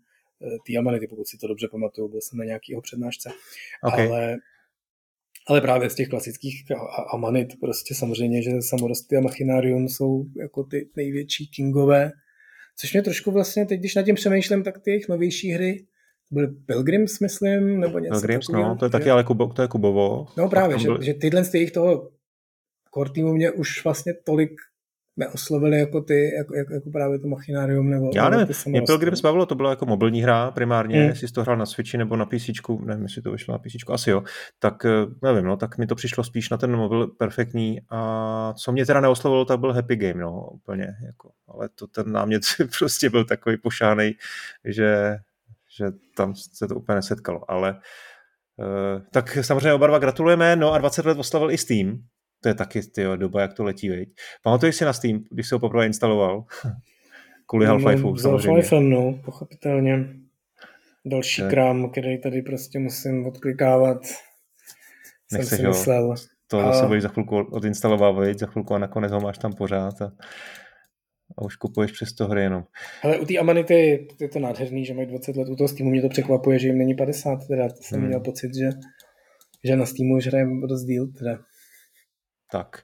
eh, 0.42 0.56
tý 0.66 0.78
Amanity, 0.78 1.06
pokud 1.06 1.26
si 1.26 1.38
to 1.38 1.46
dobře 1.46 1.68
pamatuju, 1.70 2.08
byl 2.08 2.20
jsem 2.20 2.38
na 2.38 2.44
nějakého 2.44 2.80
přednášce. 2.82 3.30
Okay. 3.82 4.08
Ale, 4.08 4.36
ale 5.48 5.60
právě 5.60 5.90
z 5.90 5.94
těch 5.94 6.08
klasických 6.08 6.64
Amanit 7.12 7.60
prostě 7.60 7.94
samozřejmě, 7.94 8.42
že 8.42 8.62
samorosty 8.62 9.16
a 9.16 9.20
Machinarium 9.20 9.88
jsou 9.88 10.24
jako 10.40 10.64
ty 10.64 10.88
největší 10.96 11.46
kingové, 11.46 12.10
což 12.78 12.92
mě 12.92 13.02
trošku 13.02 13.30
vlastně, 13.30 13.66
teď 13.66 13.80
když 13.80 13.94
nad 13.94 14.02
tím 14.02 14.14
přemýšlím, 14.14 14.62
tak 14.62 14.78
ty 14.78 14.90
jejich 14.90 15.08
novější 15.08 15.50
hry 15.50 15.86
byly 16.30 16.46
Pilgrims, 16.66 17.20
myslím, 17.20 17.80
nebo 17.80 17.98
něco 17.98 18.12
Pilgrims, 18.12 18.46
takového. 18.46 18.68
no, 18.68 18.76
to 18.76 18.84
je 18.84 18.90
taky 18.90 19.10
ale 19.10 19.24
Kubo, 19.24 19.46
to 19.46 19.62
je 19.62 19.68
Kubovo. 19.68 20.26
No 20.36 20.48
právě, 20.48 20.78
že, 20.78 20.88
byl... 20.88 21.02
že 21.02 21.14
tyhle 21.14 21.44
z 21.44 21.50
těch 21.50 21.70
toho 21.70 22.10
core 22.94 23.10
týmu 23.10 23.32
mě 23.32 23.50
už 23.50 23.84
vlastně 23.84 24.14
tolik 24.24 24.50
neoslovili 25.16 25.78
jako 25.78 26.00
ty, 26.00 26.34
jako, 26.34 26.56
jako, 26.56 26.74
jako 26.74 26.90
právě 26.90 27.18
to 27.18 27.28
Machinarium 27.28 27.90
nebo... 27.90 28.10
Já 28.14 28.28
nevím, 28.28 28.46
mě 28.66 28.82
Pilgrims 28.82 29.20
bavilo, 29.20 29.46
to 29.46 29.54
byla 29.54 29.70
jako 29.70 29.86
mobilní 29.86 30.22
hra 30.22 30.50
primárně, 30.50 30.98
hmm. 30.98 31.08
jestli 31.08 31.28
jsi 31.28 31.34
to 31.34 31.42
hrál 31.42 31.56
na 31.56 31.66
Switchi 31.66 31.98
nebo 31.98 32.16
na 32.16 32.26
PC, 32.26 32.48
nevím, 32.84 33.02
jestli 33.02 33.22
to 33.22 33.32
vyšlo 33.32 33.52
na 33.52 33.58
PC, 33.58 33.90
asi 33.90 34.10
jo, 34.10 34.22
tak 34.58 34.84
eh, 34.84 34.90
nevím, 35.22 35.44
no, 35.44 35.56
tak 35.56 35.78
mi 35.78 35.86
to 35.86 35.94
přišlo 35.94 36.24
spíš 36.24 36.50
na 36.50 36.56
ten 36.56 36.76
mobil 36.76 37.06
perfektní 37.06 37.80
a 37.90 38.54
co 38.56 38.72
mě 38.72 38.86
teda 38.86 39.00
neoslovilo, 39.00 39.44
tak 39.44 39.60
byl 39.60 39.72
Happy 39.72 39.96
Game, 39.96 40.20
no, 40.20 40.50
úplně, 40.50 40.96
jako, 41.06 41.30
ale 41.48 41.68
to 41.74 41.86
ten 41.86 42.12
námět 42.12 42.42
prostě 42.78 43.10
byl 43.10 43.24
takový 43.24 43.56
pošánej, 43.56 44.14
že 44.64 45.16
že 45.78 45.86
tam 46.16 46.34
se 46.34 46.68
to 46.68 46.74
úplně 46.74 46.96
nesetkalo, 46.96 47.50
ale 47.50 47.72
uh, 47.72 49.02
tak 49.12 49.38
samozřejmě 49.40 49.72
oba 49.72 49.86
dva 49.86 49.98
gratulujeme, 49.98 50.56
no 50.56 50.72
a 50.72 50.78
20 50.78 51.06
let 51.06 51.18
oslavil 51.18 51.50
i 51.50 51.58
Steam, 51.58 52.02
to 52.42 52.48
je 52.48 52.54
taky 52.54 52.82
tyjo, 52.82 53.16
doba, 53.16 53.40
jak 53.40 53.54
to 53.54 53.64
letí, 53.64 53.88
viď? 53.88 54.08
Pamatuješ 54.42 54.76
si 54.76 54.84
na 54.84 54.92
Steam, 54.92 55.24
když 55.30 55.48
se 55.48 55.54
ho 55.54 55.58
poprvé 55.58 55.86
instaloval? 55.86 56.44
Kvůli 57.46 57.66
no, 57.66 57.78
Half-Lifeu, 57.78 58.10
no, 58.10 58.16
samozřejmě. 58.16 58.62
Half-Life, 58.62 58.88
no, 58.88 59.20
pochopitelně. 59.24 60.08
Další 61.06 61.42
je. 61.42 61.48
krám, 61.50 61.90
který 61.90 62.20
tady 62.20 62.42
prostě 62.42 62.78
musím 62.78 63.26
odklikávat. 63.26 63.98
Nechceš 65.32 65.48
jsem 65.48 65.58
si 65.58 65.66
myslel. 65.66 66.14
To 66.48 66.58
a... 66.58 66.72
zase 66.72 66.86
budeš 66.86 67.02
za 67.02 67.08
chvilku 67.08 67.36
odinstalovat, 67.36 68.38
za 68.38 68.46
chvilku 68.46 68.74
a 68.74 68.78
nakonec 68.78 69.12
ho 69.12 69.20
máš 69.20 69.38
tam 69.38 69.52
pořád. 69.52 70.02
A 70.02 70.12
a 71.38 71.42
už 71.42 71.56
kupuješ 71.56 71.92
přes 71.92 72.12
to 72.12 72.28
hry 72.28 72.42
jenom. 72.42 72.64
Ale 73.02 73.18
u 73.18 73.24
té 73.24 73.38
Amanity 73.38 74.08
je 74.20 74.28
to 74.28 74.38
nádherný, 74.38 74.84
že 74.84 74.94
mají 74.94 75.06
20 75.06 75.36
let 75.36 75.48
u 75.48 75.56
toho 75.56 75.68
Steamu. 75.68 75.90
Mě 75.90 76.02
to 76.02 76.08
překvapuje, 76.08 76.58
že 76.58 76.68
jim 76.68 76.78
není 76.78 76.94
50. 76.94 77.46
Teda 77.48 77.68
jsem 77.68 77.98
hmm. 77.98 78.08
měl 78.08 78.20
pocit, 78.20 78.54
že, 78.54 78.70
že 79.64 79.76
na 79.76 79.86
Steamu 79.86 80.16
už 80.16 80.26
hrajeme 80.26 80.66
dost 80.66 80.84
díl. 80.84 81.06
Teda. 81.18 81.38
Tak. 82.52 82.82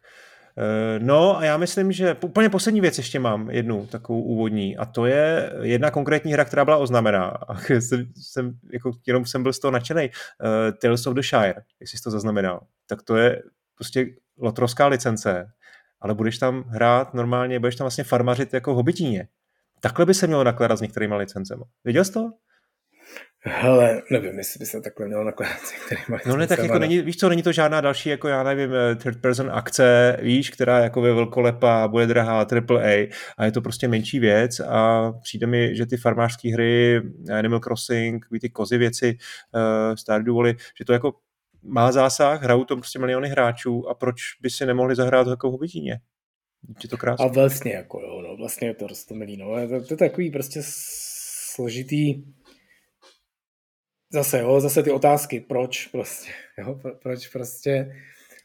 Eh, 0.58 0.98
no 0.98 1.38
a 1.38 1.44
já 1.44 1.56
myslím, 1.56 1.92
že 1.92 2.16
úplně 2.24 2.48
poslední 2.50 2.80
věc 2.80 2.98
ještě 2.98 3.18
mám, 3.18 3.50
jednu 3.50 3.86
takovou 3.86 4.22
úvodní, 4.22 4.76
a 4.76 4.86
to 4.86 5.06
je 5.06 5.52
jedna 5.62 5.90
konkrétní 5.90 6.32
hra, 6.32 6.44
která 6.44 6.64
byla 6.64 6.76
oznamená. 6.76 7.24
A 7.24 7.56
jsem, 7.68 8.06
jsem, 8.16 8.52
jako, 8.72 8.90
jenom 9.06 9.26
jsem 9.26 9.42
byl 9.42 9.52
z 9.52 9.58
toho 9.58 9.70
nadšený. 9.70 10.10
Uh, 10.10 10.78
Tales 10.78 11.06
of 11.06 11.14
the 11.14 11.22
Shire, 11.22 11.62
jestli 11.80 11.98
jsi 11.98 12.04
to 12.04 12.10
zaznamenal. 12.10 12.60
Tak 12.86 13.02
to 13.02 13.16
je 13.16 13.42
prostě 13.74 14.06
lotrovská 14.38 14.86
licence, 14.86 15.46
ale 16.02 16.14
budeš 16.14 16.38
tam 16.38 16.64
hrát 16.68 17.14
normálně, 17.14 17.60
budeš 17.60 17.76
tam 17.76 17.84
vlastně 17.84 18.04
farmařit 18.04 18.54
jako 18.54 18.74
hobitíně. 18.74 19.28
Takhle 19.80 20.06
by 20.06 20.14
se 20.14 20.26
mělo 20.26 20.44
nakládat 20.44 20.76
s 20.76 20.80
některými 20.80 21.14
licencemi. 21.14 21.62
Viděl 21.84 22.04
jsi 22.04 22.12
to? 22.12 22.30
Hele, 23.44 24.02
nevím, 24.10 24.38
jestli 24.38 24.58
by 24.58 24.66
se 24.66 24.80
takhle 24.80 25.06
mělo 25.06 25.24
nakládat 25.24 25.58
s 25.58 25.72
některými 25.72 26.18
No 26.26 26.36
ne, 26.36 26.46
tak 26.46 26.58
jako 26.58 26.78
není, 26.78 27.00
víš 27.00 27.16
co, 27.16 27.28
není 27.28 27.42
to 27.42 27.52
žádná 27.52 27.80
další, 27.80 28.08
jako 28.08 28.28
já 28.28 28.42
nevím, 28.42 28.70
eh, 28.74 28.94
third 28.94 29.20
person 29.20 29.50
akce, 29.52 30.16
víš, 30.22 30.50
která 30.50 30.78
jako 30.78 31.00
ve 31.00 31.12
velkolepá, 31.12 31.88
bude 31.88 32.06
drahá 32.06 32.44
AAA 32.44 33.08
a 33.38 33.44
je 33.44 33.52
to 33.52 33.60
prostě 33.60 33.88
menší 33.88 34.18
věc 34.18 34.60
a 34.60 35.12
přijde 35.22 35.46
mi, 35.46 35.76
že 35.76 35.86
ty 35.86 35.96
farmářské 35.96 36.52
hry, 36.52 37.02
Animal 37.38 37.60
Crossing, 37.60 38.26
ty 38.40 38.50
kozy 38.50 38.78
věci, 38.78 39.16
uh, 39.54 39.94
Stardew 39.94 40.34
Valley, 40.34 40.56
že 40.78 40.84
to 40.84 40.92
jako 40.92 41.12
zásah, 41.90 42.42
hrajou 42.42 42.64
to 42.64 42.76
prostě 42.76 42.98
miliony 42.98 43.28
hráčů 43.28 43.88
a 43.88 43.94
proč 43.94 44.16
by 44.40 44.50
si 44.50 44.66
nemohli 44.66 44.94
zahrát 44.94 45.26
jako 45.26 45.50
hobitíně? 45.50 46.00
Je 46.82 46.88
to 46.88 46.96
krásné. 46.96 47.26
A 47.26 47.28
vlastně 47.28 47.72
jako 47.72 48.00
jo, 48.00 48.22
no, 48.22 48.36
vlastně 48.36 48.68
je 48.68 48.74
to 48.74 48.86
rostomilý, 48.86 49.36
no, 49.36 49.68
to, 49.68 49.86
to, 49.86 49.94
je 49.94 49.98
takový 49.98 50.30
prostě 50.30 50.60
složitý, 50.62 52.24
zase, 54.12 54.38
jo, 54.38 54.60
zase 54.60 54.82
ty 54.82 54.90
otázky, 54.90 55.40
proč 55.40 55.86
prostě, 55.86 56.30
jo, 56.58 56.80
proč 57.02 57.28
prostě, 57.28 57.96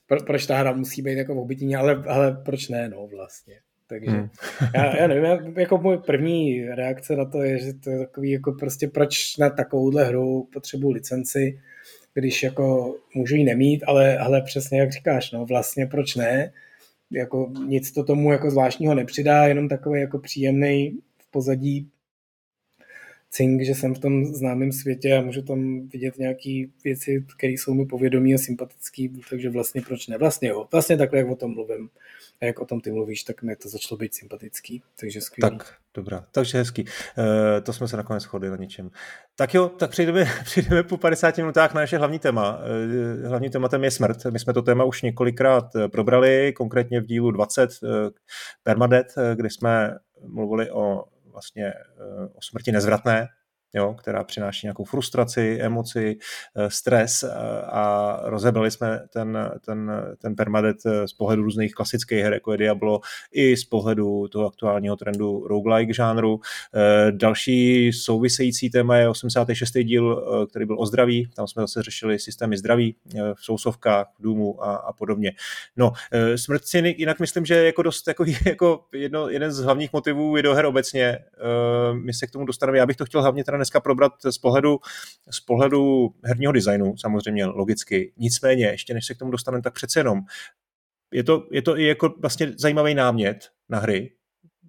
pro, 0.08 0.24
proč 0.24 0.46
ta 0.46 0.58
hra 0.58 0.74
musí 0.74 1.02
být 1.02 1.18
jako 1.18 1.36
v 1.36 1.38
obytině, 1.38 1.78
ale, 1.78 2.04
ale 2.08 2.42
proč 2.46 2.70
ne, 2.70 2.90
no, 2.90 3.08
vlastně. 3.08 3.60
Takže 3.88 4.12
hmm. 4.12 4.30
já, 4.76 4.98
já 4.98 5.08
nevím, 5.08 5.24
já, 5.24 5.38
jako 5.58 5.78
můj 5.78 5.98
první 5.98 6.66
reakce 6.66 7.16
na 7.16 7.26
to 7.26 7.42
je, 7.42 7.60
že 7.60 7.74
to 7.74 7.90
je 7.90 8.00
takový 8.00 8.32
jako 8.32 8.52
prostě 8.52 8.88
proč 8.88 9.38
na 9.38 9.50
takovouhle 9.50 10.04
hru 10.04 10.50
potřebuji 10.54 10.92
licenci, 10.92 11.60
když 12.20 12.44
jako 12.44 12.96
můžu 13.14 13.36
ji 13.36 13.44
nemít, 13.44 13.84
ale, 13.88 14.18
ale 14.18 14.42
přesně 14.42 14.80
jak 14.80 14.92
říkáš, 14.92 15.32
no 15.32 15.46
vlastně 15.46 15.86
proč 15.86 16.16
ne, 16.16 16.54
jako 17.12 17.52
nic 17.68 17.92
to 17.92 18.04
tomu 18.04 18.32
jako 18.32 18.52
zvláštního 18.52 18.96
nepřidá, 18.96 19.48
jenom 19.48 19.70
takový 19.70 20.02
jako 20.02 20.20
příjemný 20.20 21.00
v 21.18 21.32
pozadí 21.32 21.90
cink, 23.30 23.62
že 23.62 23.76
jsem 23.76 23.96
v 23.96 24.00
tom 24.00 24.26
známém 24.26 24.72
světě 24.72 25.18
a 25.18 25.22
můžu 25.22 25.42
tam 25.42 25.88
vidět 25.88 26.18
nějaké 26.18 26.64
věci, 26.84 27.26
které 27.38 27.54
jsou 27.54 27.74
mi 27.74 27.86
povědomí 27.86 28.34
a 28.34 28.38
sympatické, 28.38 29.08
takže 29.30 29.50
vlastně 29.50 29.82
proč 29.82 30.08
ne? 30.08 30.18
Vlastně 30.18 30.50
jo, 30.50 30.68
vlastně 30.72 30.98
takhle, 30.98 31.20
jak 31.20 31.30
o 31.30 31.36
tom 31.36 31.54
mluvím 31.54 31.90
a 32.42 32.46
jak 32.46 32.60
o 32.60 32.66
tom 32.66 32.82
ty 32.82 32.92
mluvíš, 32.92 33.24
tak 33.24 33.44
mi 33.44 33.56
to 33.56 33.70
začalo 33.70 33.98
být 33.98 34.16
sympatický, 34.16 34.84
takže 35.00 35.22
skvělý. 35.22 35.58
Tak, 35.58 35.74
dobrá, 35.94 36.26
takže 36.32 36.58
hezký. 36.58 36.86
E, 37.58 37.62
to 37.62 37.74
jsme 37.74 37.88
se 37.88 37.98
nakonec 37.98 38.24
shodli 38.24 38.50
na 38.50 38.56
něčem. 38.56 38.90
Tak 39.36 39.54
jo, 39.54 39.70
tak 39.70 39.90
přejdeme, 39.90 40.26
přejdeme 40.44 40.84
po 40.84 40.98
50 40.98 41.38
minutách 41.38 41.74
na 41.74 41.82
naše 41.82 41.98
hlavní 41.98 42.20
téma. 42.20 42.60
E, 43.24 43.28
hlavním 43.28 43.52
tématem 43.52 43.84
je 43.84 43.92
smrt. 43.92 44.26
My 44.26 44.40
jsme 44.40 44.54
to 44.54 44.62
téma 44.62 44.84
už 44.84 45.02
několikrát 45.02 45.76
eh, 45.76 45.88
probrali, 45.88 46.54
konkrétně 46.54 47.02
v 47.02 47.06
dílu 47.06 47.32
20 47.32 47.70
e, 47.72 47.88
Permadet, 48.64 49.08
kde 49.36 49.50
jsme 49.50 49.98
mluvili 50.28 50.72
o 50.72 51.04
vlastně 51.38 51.74
o 52.34 52.42
smrti 52.42 52.72
nezvratné, 52.72 53.28
jo, 53.74 53.94
která 53.94 54.24
přináší 54.24 54.68
nějakou 54.68 54.84
frustraci, 54.84 55.58
emoci, 55.62 56.18
eh, 56.56 56.70
stres 56.70 57.24
eh, 57.24 57.30
a 57.62 58.18
rozebrali 58.24 58.72
jsme 58.72 59.00
ten, 59.14 59.52
ten, 59.66 59.92
ten 60.18 60.36
permadet 60.36 60.78
eh, 60.86 61.08
z 61.08 61.14
pohledu 61.14 61.44
různých 61.44 61.74
klasických 61.74 62.24
her, 62.24 62.34
jako 62.34 62.52
je 62.52 62.58
Diablo, 62.58 63.00
i 63.32 63.58
z 63.58 63.66
pohledu 63.66 64.28
toho 64.28 64.48
aktuálního 64.48 64.96
trendu 64.96 65.48
roguelike 65.48 65.94
žánru. 65.94 66.40
Další 67.12 67.94
související 67.94 68.70
téma 68.70 68.98
je 68.98 69.10
86. 69.10 69.72
díl, 69.84 70.24
který 70.50 70.66
byl 70.66 70.80
o 70.80 70.86
zdraví, 70.86 71.30
tam 71.36 71.48
jsme 71.48 71.64
zase 71.64 71.84
řešili 71.84 72.20
systémy 72.20 72.58
zdraví 72.58 72.96
v 73.34 73.46
sousovkách, 73.46 74.08
v 74.20 74.24
důmu 74.24 74.64
a, 74.64 74.76
a 74.76 74.94
podobně. 74.94 75.32
No, 75.78 75.92
smrt 76.36 76.66
si 76.66 76.96
jinak 76.98 77.20
myslím, 77.20 77.46
že 77.46 77.66
jako 77.66 77.82
dost 77.82 78.08
jako, 78.08 78.26
jako 78.46 78.80
jedno, 78.94 79.30
jeden 79.30 79.52
z 79.52 79.60
hlavních 79.60 79.94
motivů 79.94 80.32
videoher 80.32 80.66
obecně. 80.66 81.20
My 81.94 82.14
se 82.14 82.28
k 82.28 82.32
tomu 82.32 82.46
dostaneme, 82.46 82.78
já 82.78 82.86
bych 82.86 82.98
to 82.98 83.06
chtěl 83.06 83.22
hlavně 83.22 83.44
teda 83.44 83.57
dneska 83.58 83.80
probrat 83.80 84.14
z 84.30 84.38
pohledu, 84.38 84.80
z 85.30 85.40
pohledu 85.40 86.10
herního 86.24 86.52
designu, 86.52 86.98
samozřejmě 86.98 87.46
logicky. 87.46 88.14
Nicméně, 88.18 88.66
ještě 88.66 88.94
než 88.94 89.06
se 89.06 89.14
k 89.14 89.18
tomu 89.18 89.32
dostaneme, 89.32 89.62
tak 89.62 89.74
přece 89.74 90.00
jenom 90.00 90.20
je 91.14 91.24
to, 91.24 91.48
je 91.52 91.62
to 91.62 91.78
i 91.78 91.86
jako 91.86 92.14
vlastně 92.20 92.54
zajímavý 92.58 92.96
námět 92.96 93.50
na 93.70 93.80
hry 93.80 94.12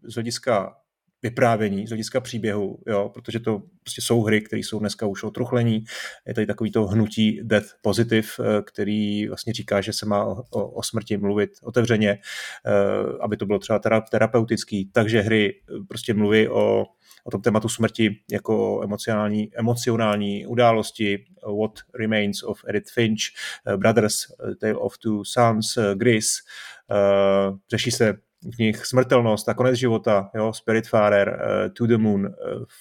z 0.02 0.14
hlediska 0.14 0.74
vyprávění, 1.22 1.86
z 1.86 1.90
hlediska 1.90 2.20
příběhu, 2.20 2.78
jo, 2.86 3.10
protože 3.14 3.40
to 3.40 3.62
prostě 3.82 4.02
jsou 4.02 4.22
hry, 4.22 4.40
které 4.40 4.60
jsou 4.60 4.78
dneska 4.78 5.06
už 5.06 5.22
o 5.22 5.30
truchlení. 5.30 5.84
Je 6.26 6.34
tady 6.34 6.46
takový 6.46 6.70
to 6.70 6.86
hnutí 6.86 7.40
Death 7.42 7.66
Positive, 7.82 8.28
eh, 8.40 8.62
který 8.62 9.28
vlastně 9.28 9.52
říká, 9.52 9.80
že 9.80 9.92
se 9.92 10.06
má 10.06 10.24
o, 10.24 10.44
o 10.50 10.82
smrti 10.82 11.16
mluvit 11.16 11.50
otevřeně, 11.62 12.10
eh, 12.10 12.72
aby 13.20 13.36
to 13.36 13.46
bylo 13.46 13.58
třeba 13.58 13.80
terapeutický, 14.10 14.90
takže 14.92 15.20
hry 15.20 15.54
eh, 15.54 15.84
prostě 15.88 16.14
mluví 16.14 16.48
o 16.48 16.84
o 17.24 17.30
tom 17.30 17.42
tématu 17.42 17.68
smrti 17.68 18.16
jako 18.30 18.80
emocionální, 18.84 19.50
emocionální 19.54 20.46
události 20.46 21.24
What 21.42 21.72
Remains 21.94 22.42
of 22.42 22.60
Edith 22.68 22.90
Finch, 22.90 23.20
eh, 23.66 23.76
Brothers, 23.76 24.16
eh, 24.30 24.54
Tale 24.54 24.74
of 24.74 24.98
Two 24.98 25.24
Sons, 25.24 25.76
eh, 25.76 25.94
Gris, 25.94 26.28
řeší 27.70 27.90
se 27.90 28.14
v 28.54 28.58
nich 28.58 28.86
smrtelnost 28.86 29.48
a 29.48 29.54
konec 29.54 29.76
života, 29.76 30.30
jo, 30.34 30.52
Spiritfarer, 30.52 31.40
To 31.76 31.86
the 31.86 31.96
Moon, 31.96 32.34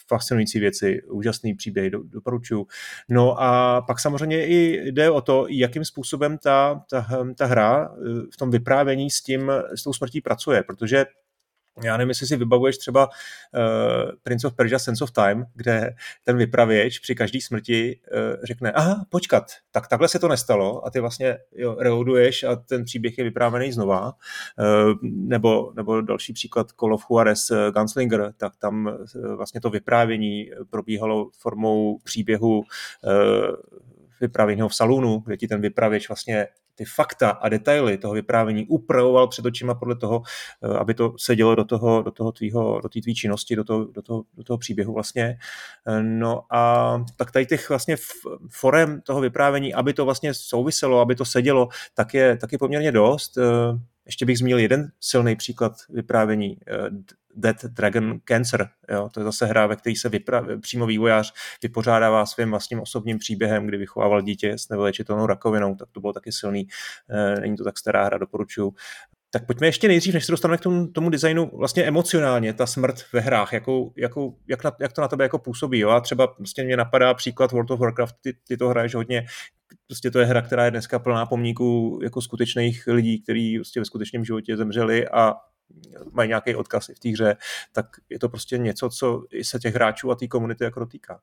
fascinující 0.08 0.60
věci, 0.60 1.02
úžasný 1.10 1.54
příběh, 1.54 1.92
do, 1.92 2.04
doporučuju. 2.04 2.68
No 3.10 3.42
a 3.42 3.82
pak 3.88 4.00
samozřejmě 4.00 4.48
i 4.48 4.92
jde 4.92 5.12
o 5.12 5.22
to, 5.22 5.46
jakým 5.50 5.86
způsobem 5.86 6.38
ta, 6.38 6.82
ta, 6.90 7.08
ta 7.38 7.46
hra 7.46 7.96
v 8.34 8.38
tom 8.38 8.52
vyprávění 8.52 9.10
s 9.10 9.22
tím, 9.22 9.52
s 9.76 9.84
tou 9.84 9.94
smrtí 9.94 10.22
pracuje, 10.22 10.64
protože 10.64 11.06
já 11.84 11.98
nevím, 11.98 12.10
jestli 12.10 12.28
si 12.28 12.36
vybavuješ 12.36 12.78
třeba 12.78 13.08
uh, 13.08 14.12
Prince 14.24 14.48
of 14.48 14.54
Persia 14.54 14.80
Sense 14.80 15.04
of 15.04 15.12
Time, 15.12 15.46
kde 15.56 15.96
ten 16.24 16.38
vypravěč 16.38 17.00
při 17.00 17.16
každé 17.16 17.42
smrti 17.42 18.00
uh, 18.14 18.44
řekne, 18.44 18.72
aha, 18.72 19.06
počkat, 19.10 19.44
tak 19.72 19.88
takhle 19.88 20.08
se 20.08 20.20
to 20.20 20.28
nestalo 20.28 20.86
a 20.86 20.90
ty 20.90 21.00
vlastně 21.00 21.38
jo, 21.56 21.76
reloaduješ 21.80 22.44
a 22.44 22.56
ten 22.56 22.84
příběh 22.84 23.18
je 23.18 23.24
vyprávěný 23.24 23.72
znova. 23.72 24.14
Uh, 24.60 24.94
nebo, 25.04 25.74
nebo 25.76 26.02
další 26.02 26.34
příklad 26.34 26.72
Call 26.80 26.94
of 26.94 27.06
Juarez 27.12 27.52
Gunslinger, 27.76 28.34
tak 28.38 28.56
tam 28.58 28.86
uh, 29.16 29.36
vlastně 29.36 29.62
to 29.62 29.70
vyprávění 29.70 30.50
probíhalo 30.70 31.30
formou 31.40 31.98
příběhu 32.04 32.58
uh, 32.58 32.66
vyprávěného 34.22 34.70
v 34.70 34.76
salonu, 34.76 35.24
kde 35.26 35.38
ti 35.38 35.48
ten 35.48 35.62
vypravěč 35.62 36.10
vlastně 36.10 36.48
ty 36.78 36.86
fakta 36.86 37.30
a 37.30 37.50
detaily 37.50 37.98
toho 37.98 38.14
vyprávění 38.14 38.66
upravoval 38.68 39.28
před 39.28 39.46
očima 39.46 39.76
podle 39.76 39.96
toho, 39.96 40.22
eh, 40.64 40.78
aby 40.78 40.94
to 40.94 41.14
sedělo 41.18 41.56
do 41.56 41.64
toho, 41.64 42.02
do 42.02 42.12
toho 42.12 42.32
tvýho, 42.32 42.82
do 42.82 42.90
té 42.90 43.02
tvý 43.02 43.16
činnosti, 43.16 43.56
do 43.56 43.64
toho, 43.64 43.86
do, 43.86 44.02
toho, 44.02 44.24
do 44.38 44.44
toho 44.44 44.58
příběhu 44.58 44.94
vlastně. 44.94 45.38
Eh, 45.88 46.04
no 46.04 46.42
a 46.52 47.06
tak 47.16 47.32
tady 47.32 47.46
těch 47.46 47.70
vlastně 47.70 47.96
forem 48.50 49.02
toho 49.02 49.22
vyprávění, 49.22 49.74
aby 49.74 49.94
to 49.94 50.06
vlastně 50.06 50.34
souviselo, 50.34 51.00
aby 51.00 51.16
to 51.16 51.26
sedělo, 51.26 51.70
tak 51.94 52.14
je, 52.14 52.38
tak 52.38 52.52
je 52.52 52.58
poměrně 52.58 52.92
dost. 52.92 53.38
Eh, 53.38 53.42
ještě 54.06 54.26
bych 54.26 54.38
zmínil 54.38 54.60
jeden 54.60 54.92
silný 55.00 55.36
příklad 55.36 55.74
vyprávění 55.90 56.58
Dead 57.38 57.66
Dragon 57.66 58.20
Cancer. 58.26 58.68
Jo? 58.90 59.10
To 59.14 59.20
je 59.20 59.24
zase 59.24 59.46
hra, 59.46 59.68
ve 59.68 59.76
které 59.76 59.96
se 59.96 60.10
vypra- 60.10 60.62
přímo 60.62 60.86
vývojář 60.86 61.34
vypořádává 61.64 62.26
svým 62.26 62.50
vlastním 62.50 62.80
osobním 62.80 63.18
příběhem, 63.18 63.66
kdy 63.68 63.78
vychovával 63.78 64.22
dítě 64.22 64.58
s 64.58 64.70
nevylečitelnou 64.70 65.26
rakovinou, 65.26 65.76
tak 65.76 65.88
to 65.92 66.00
bylo 66.00 66.14
taky 66.14 66.32
silný. 66.32 66.68
E, 67.10 67.40
není 67.40 67.58
to 67.58 67.64
tak 67.64 67.78
stará 67.78 68.06
hra, 68.06 68.18
doporučuju. 68.18 68.74
Tak 69.30 69.46
pojďme 69.46 69.68
ještě 69.68 69.88
nejdřív, 69.88 70.14
než 70.14 70.26
se 70.26 70.32
dostaneme 70.32 70.58
k 70.58 70.62
tomu, 70.62 70.88
tomu 70.88 71.10
designu, 71.10 71.52
vlastně 71.54 71.84
emocionálně, 71.84 72.54
ta 72.54 72.66
smrt 72.66 72.96
ve 73.14 73.20
hrách, 73.20 73.54
jakou, 73.54 73.94
jakou, 73.98 74.38
jak, 74.48 74.64
na, 74.64 74.72
jak 74.80 74.94
to 74.94 75.02
na 75.02 75.08
tebe 75.08 75.26
jako 75.26 75.40
působí. 75.40 75.80
Jo? 75.80 75.90
A 75.90 76.00
třeba 76.00 76.28
prostě 76.28 76.64
mě 76.64 76.78
napadá 76.78 77.14
příklad 77.14 77.52
World 77.52 77.72
of 77.72 77.80
Warcraft, 77.80 78.16
ty, 78.22 78.34
ty 78.48 78.58
to 78.58 78.68
hraješ 78.68 78.96
hodně, 78.96 79.26
prostě 79.88 80.12
to 80.12 80.20
je 80.20 80.26
hra, 80.26 80.42
která 80.42 80.66
je 80.66 80.72
dneska 80.72 81.00
plná 81.00 81.26
pomníků 81.26 82.00
jako 82.04 82.22
skutečných 82.22 82.88
lidí, 82.88 83.22
kteří 83.22 83.58
prostě 83.58 83.80
ve 83.80 83.86
skutečném 83.86 84.26
životě 84.26 84.58
zemřeli 84.58 85.08
a 85.08 85.34
mají 86.12 86.28
nějaký 86.28 86.56
odkaz 86.56 86.90
i 86.90 86.94
v 86.94 87.00
té 87.00 87.10
hře, 87.10 87.38
tak 87.72 87.86
je 88.10 88.20
to 88.20 88.30
prostě 88.30 88.58
něco, 88.58 88.90
co 88.90 89.24
se 89.42 89.60
těch 89.60 89.74
hráčů 89.74 90.12
a 90.12 90.16
té 90.16 90.28
komunity 90.28 90.64
jako 90.64 90.80
dotýká. 90.80 91.22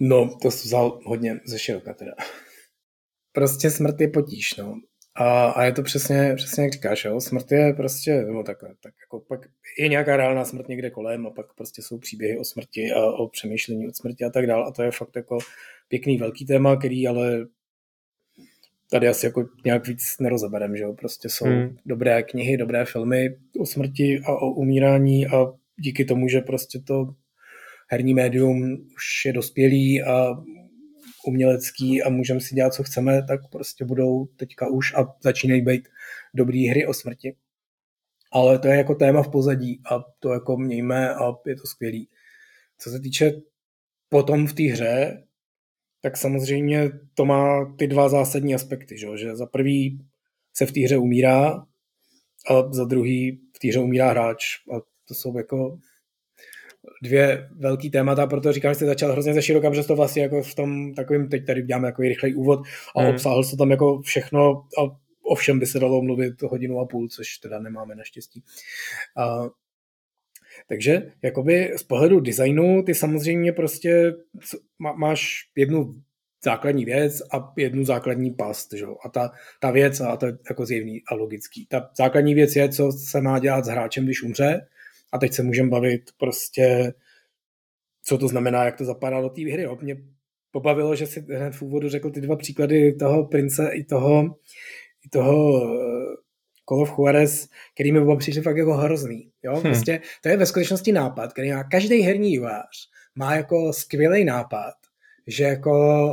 No, 0.00 0.38
to 0.42 0.48
vzal 0.48 1.00
hodně 1.04 1.40
ze 1.44 1.58
široka 1.58 1.94
teda. 1.94 2.12
Prostě 3.32 3.70
smrt 3.70 4.00
je 4.00 4.08
potíž, 4.08 4.56
no. 4.56 4.80
A, 5.14 5.50
a 5.50 5.64
je 5.64 5.72
to 5.72 5.82
přesně, 5.82 6.34
přesně 6.36 6.64
jak 6.64 6.72
říkáš, 6.72 7.04
jo? 7.04 7.20
smrt 7.20 7.52
je 7.52 7.72
prostě, 7.72 8.24
no 8.24 8.42
tak, 8.42 8.58
tak 8.60 8.94
jako 9.00 9.20
pak 9.20 9.40
je 9.78 9.88
nějaká 9.88 10.16
reálná 10.16 10.44
smrt 10.44 10.68
někde 10.68 10.90
kolem 10.90 11.26
a 11.26 11.30
pak 11.30 11.54
prostě 11.54 11.82
jsou 11.82 11.98
příběhy 11.98 12.38
o 12.38 12.44
smrti 12.44 12.92
a 12.92 13.06
o 13.06 13.28
přemýšlení 13.28 13.88
o 13.88 13.92
smrti 13.92 14.24
a 14.24 14.30
tak 14.30 14.46
dále 14.46 14.64
a 14.64 14.70
to 14.70 14.82
je 14.82 14.90
fakt 14.90 15.16
jako 15.16 15.38
pěkný 15.88 16.18
velký 16.18 16.46
téma, 16.46 16.76
který 16.76 17.08
ale 17.08 17.46
tady 18.90 19.08
asi 19.08 19.26
jako 19.26 19.48
nějak 19.64 19.88
víc 19.88 20.02
nerozeberem, 20.20 20.76
že 20.76 20.82
jo, 20.82 20.92
prostě 20.92 21.28
jsou 21.28 21.44
hmm. 21.44 21.76
dobré 21.86 22.22
knihy, 22.22 22.56
dobré 22.56 22.84
filmy 22.84 23.36
o 23.58 23.66
smrti 23.66 24.20
a 24.24 24.32
o 24.32 24.50
umírání 24.50 25.26
a 25.26 25.52
díky 25.76 26.04
tomu, 26.04 26.28
že 26.28 26.40
prostě 26.40 26.78
to 26.78 27.14
herní 27.88 28.14
médium 28.14 28.86
už 28.96 29.24
je 29.26 29.32
dospělý 29.32 30.02
a 30.02 30.30
umělecký 31.26 32.02
a 32.02 32.08
můžeme 32.08 32.40
si 32.40 32.54
dělat, 32.54 32.74
co 32.74 32.82
chceme, 32.82 33.22
tak 33.22 33.40
prostě 33.50 33.84
budou 33.84 34.26
teďka 34.26 34.68
už 34.68 34.94
a 34.94 35.14
začínají 35.22 35.62
být 35.62 35.88
dobrý 36.34 36.66
hry 36.66 36.86
o 36.86 36.94
smrti. 36.94 37.36
Ale 38.32 38.58
to 38.58 38.68
je 38.68 38.76
jako 38.76 38.94
téma 38.94 39.22
v 39.22 39.30
pozadí 39.30 39.80
a 39.90 40.04
to 40.18 40.32
jako 40.32 40.56
mějme 40.56 41.14
a 41.14 41.32
je 41.46 41.56
to 41.56 41.66
skvělý. 41.66 42.08
Co 42.78 42.90
se 42.90 43.00
týče 43.00 43.32
potom 44.08 44.46
v 44.46 44.52
té 44.52 44.62
hře, 44.62 45.22
tak 46.00 46.16
samozřejmě 46.16 46.90
to 47.14 47.24
má 47.24 47.74
ty 47.78 47.86
dva 47.86 48.08
zásadní 48.08 48.54
aspekty, 48.54 48.98
že, 48.98 49.06
že 49.16 49.36
za 49.36 49.46
prvý 49.46 50.00
se 50.54 50.66
v 50.66 50.72
té 50.72 50.80
hře 50.80 50.96
umírá 50.96 51.66
a 52.50 52.72
za 52.72 52.84
druhý 52.84 53.40
v 53.56 53.58
té 53.58 53.68
hře 53.68 53.80
umírá 53.80 54.10
hráč 54.10 54.44
a 54.76 54.80
to 55.08 55.14
jsou 55.14 55.38
jako 55.38 55.78
dvě 57.02 57.48
velký 57.56 57.90
témata, 57.90 58.26
proto 58.26 58.52
říkám, 58.52 58.70
že 58.70 58.74
jste 58.74 58.86
začal 58.86 59.12
hrozně 59.12 59.34
ze 59.34 59.42
široka, 59.42 59.70
protože 59.70 59.82
to 59.82 59.96
vlastně 59.96 60.22
jako 60.22 60.42
v 60.42 60.54
tom 60.54 60.94
takovým, 60.94 61.28
teď 61.28 61.46
tady 61.46 61.62
děláme 61.62 61.88
takový 61.88 62.08
rychlej 62.08 62.36
úvod 62.36 62.60
a 62.96 63.02
hmm. 63.02 63.10
obsáhl 63.10 63.44
se 63.44 63.56
tam 63.56 63.70
jako 63.70 64.00
všechno 64.02 64.50
a 64.50 64.96
o 65.22 65.34
všem 65.34 65.58
by 65.58 65.66
se 65.66 65.78
dalo 65.78 66.02
mluvit 66.02 66.42
hodinu 66.42 66.78
a 66.78 66.86
půl, 66.86 67.08
což 67.08 67.38
teda 67.38 67.58
nemáme 67.60 67.94
naštěstí. 67.94 68.42
A, 69.16 69.48
takže 70.66 71.12
jakoby 71.22 71.72
z 71.76 71.82
pohledu 71.82 72.20
designu 72.20 72.82
ty 72.82 72.94
samozřejmě 72.94 73.52
prostě 73.52 74.14
má, 74.78 74.92
máš 74.92 75.40
jednu 75.56 75.94
základní 76.44 76.84
věc 76.84 77.22
a 77.32 77.52
jednu 77.56 77.84
základní 77.84 78.30
past. 78.30 78.72
Že? 78.72 78.86
A 79.04 79.08
ta, 79.08 79.30
ta 79.60 79.70
věc, 79.70 80.00
a 80.00 80.16
to 80.16 80.26
je 80.26 80.38
jako 80.48 80.66
zjevný 80.66 81.02
a 81.08 81.14
logický, 81.14 81.66
ta 81.66 81.90
základní 81.98 82.34
věc 82.34 82.56
je, 82.56 82.68
co 82.68 82.92
se 82.92 83.20
má 83.20 83.38
dělat 83.38 83.64
s 83.64 83.68
hráčem, 83.68 84.04
když 84.04 84.22
umře 84.22 84.66
a 85.12 85.18
teď 85.18 85.32
se 85.32 85.42
můžeme 85.42 85.68
bavit 85.68 86.02
prostě, 86.18 86.92
co 88.04 88.18
to 88.18 88.28
znamená, 88.28 88.64
jak 88.64 88.76
to 88.76 88.84
zapadá 88.84 89.20
do 89.20 89.28
té 89.28 89.42
hry. 89.52 89.62
Jo? 89.62 89.78
Mě 89.82 89.96
pobavilo, 90.50 90.96
že 90.96 91.06
si 91.06 91.20
hned 91.20 91.54
v 91.54 91.62
úvodu 91.62 91.88
řekl 91.88 92.10
ty 92.10 92.20
dva 92.20 92.36
příklady 92.36 92.92
toho 92.92 93.24
prince 93.24 93.70
i 93.72 93.84
toho, 93.84 94.36
i 95.06 95.08
toho 95.08 95.60
Call 96.68 96.82
of 96.82 96.98
Juarez, 96.98 97.48
který 97.74 97.92
mi 97.92 98.16
přišli 98.16 98.42
fakt 98.42 98.56
jako 98.56 98.74
hrozný. 98.74 99.30
Jo? 99.42 99.52
Hmm. 99.52 99.62
Prostě 99.62 100.00
to 100.22 100.28
je 100.28 100.36
ve 100.36 100.46
skutečnosti 100.46 100.92
nápad, 100.92 101.32
který 101.32 101.52
má 101.52 101.64
každý 101.64 102.00
herní 102.00 102.30
vývář, 102.30 102.88
má 103.14 103.36
jako 103.36 103.72
skvělý 103.72 104.24
nápad, 104.24 104.74
že 105.26 105.44
jako 105.44 105.72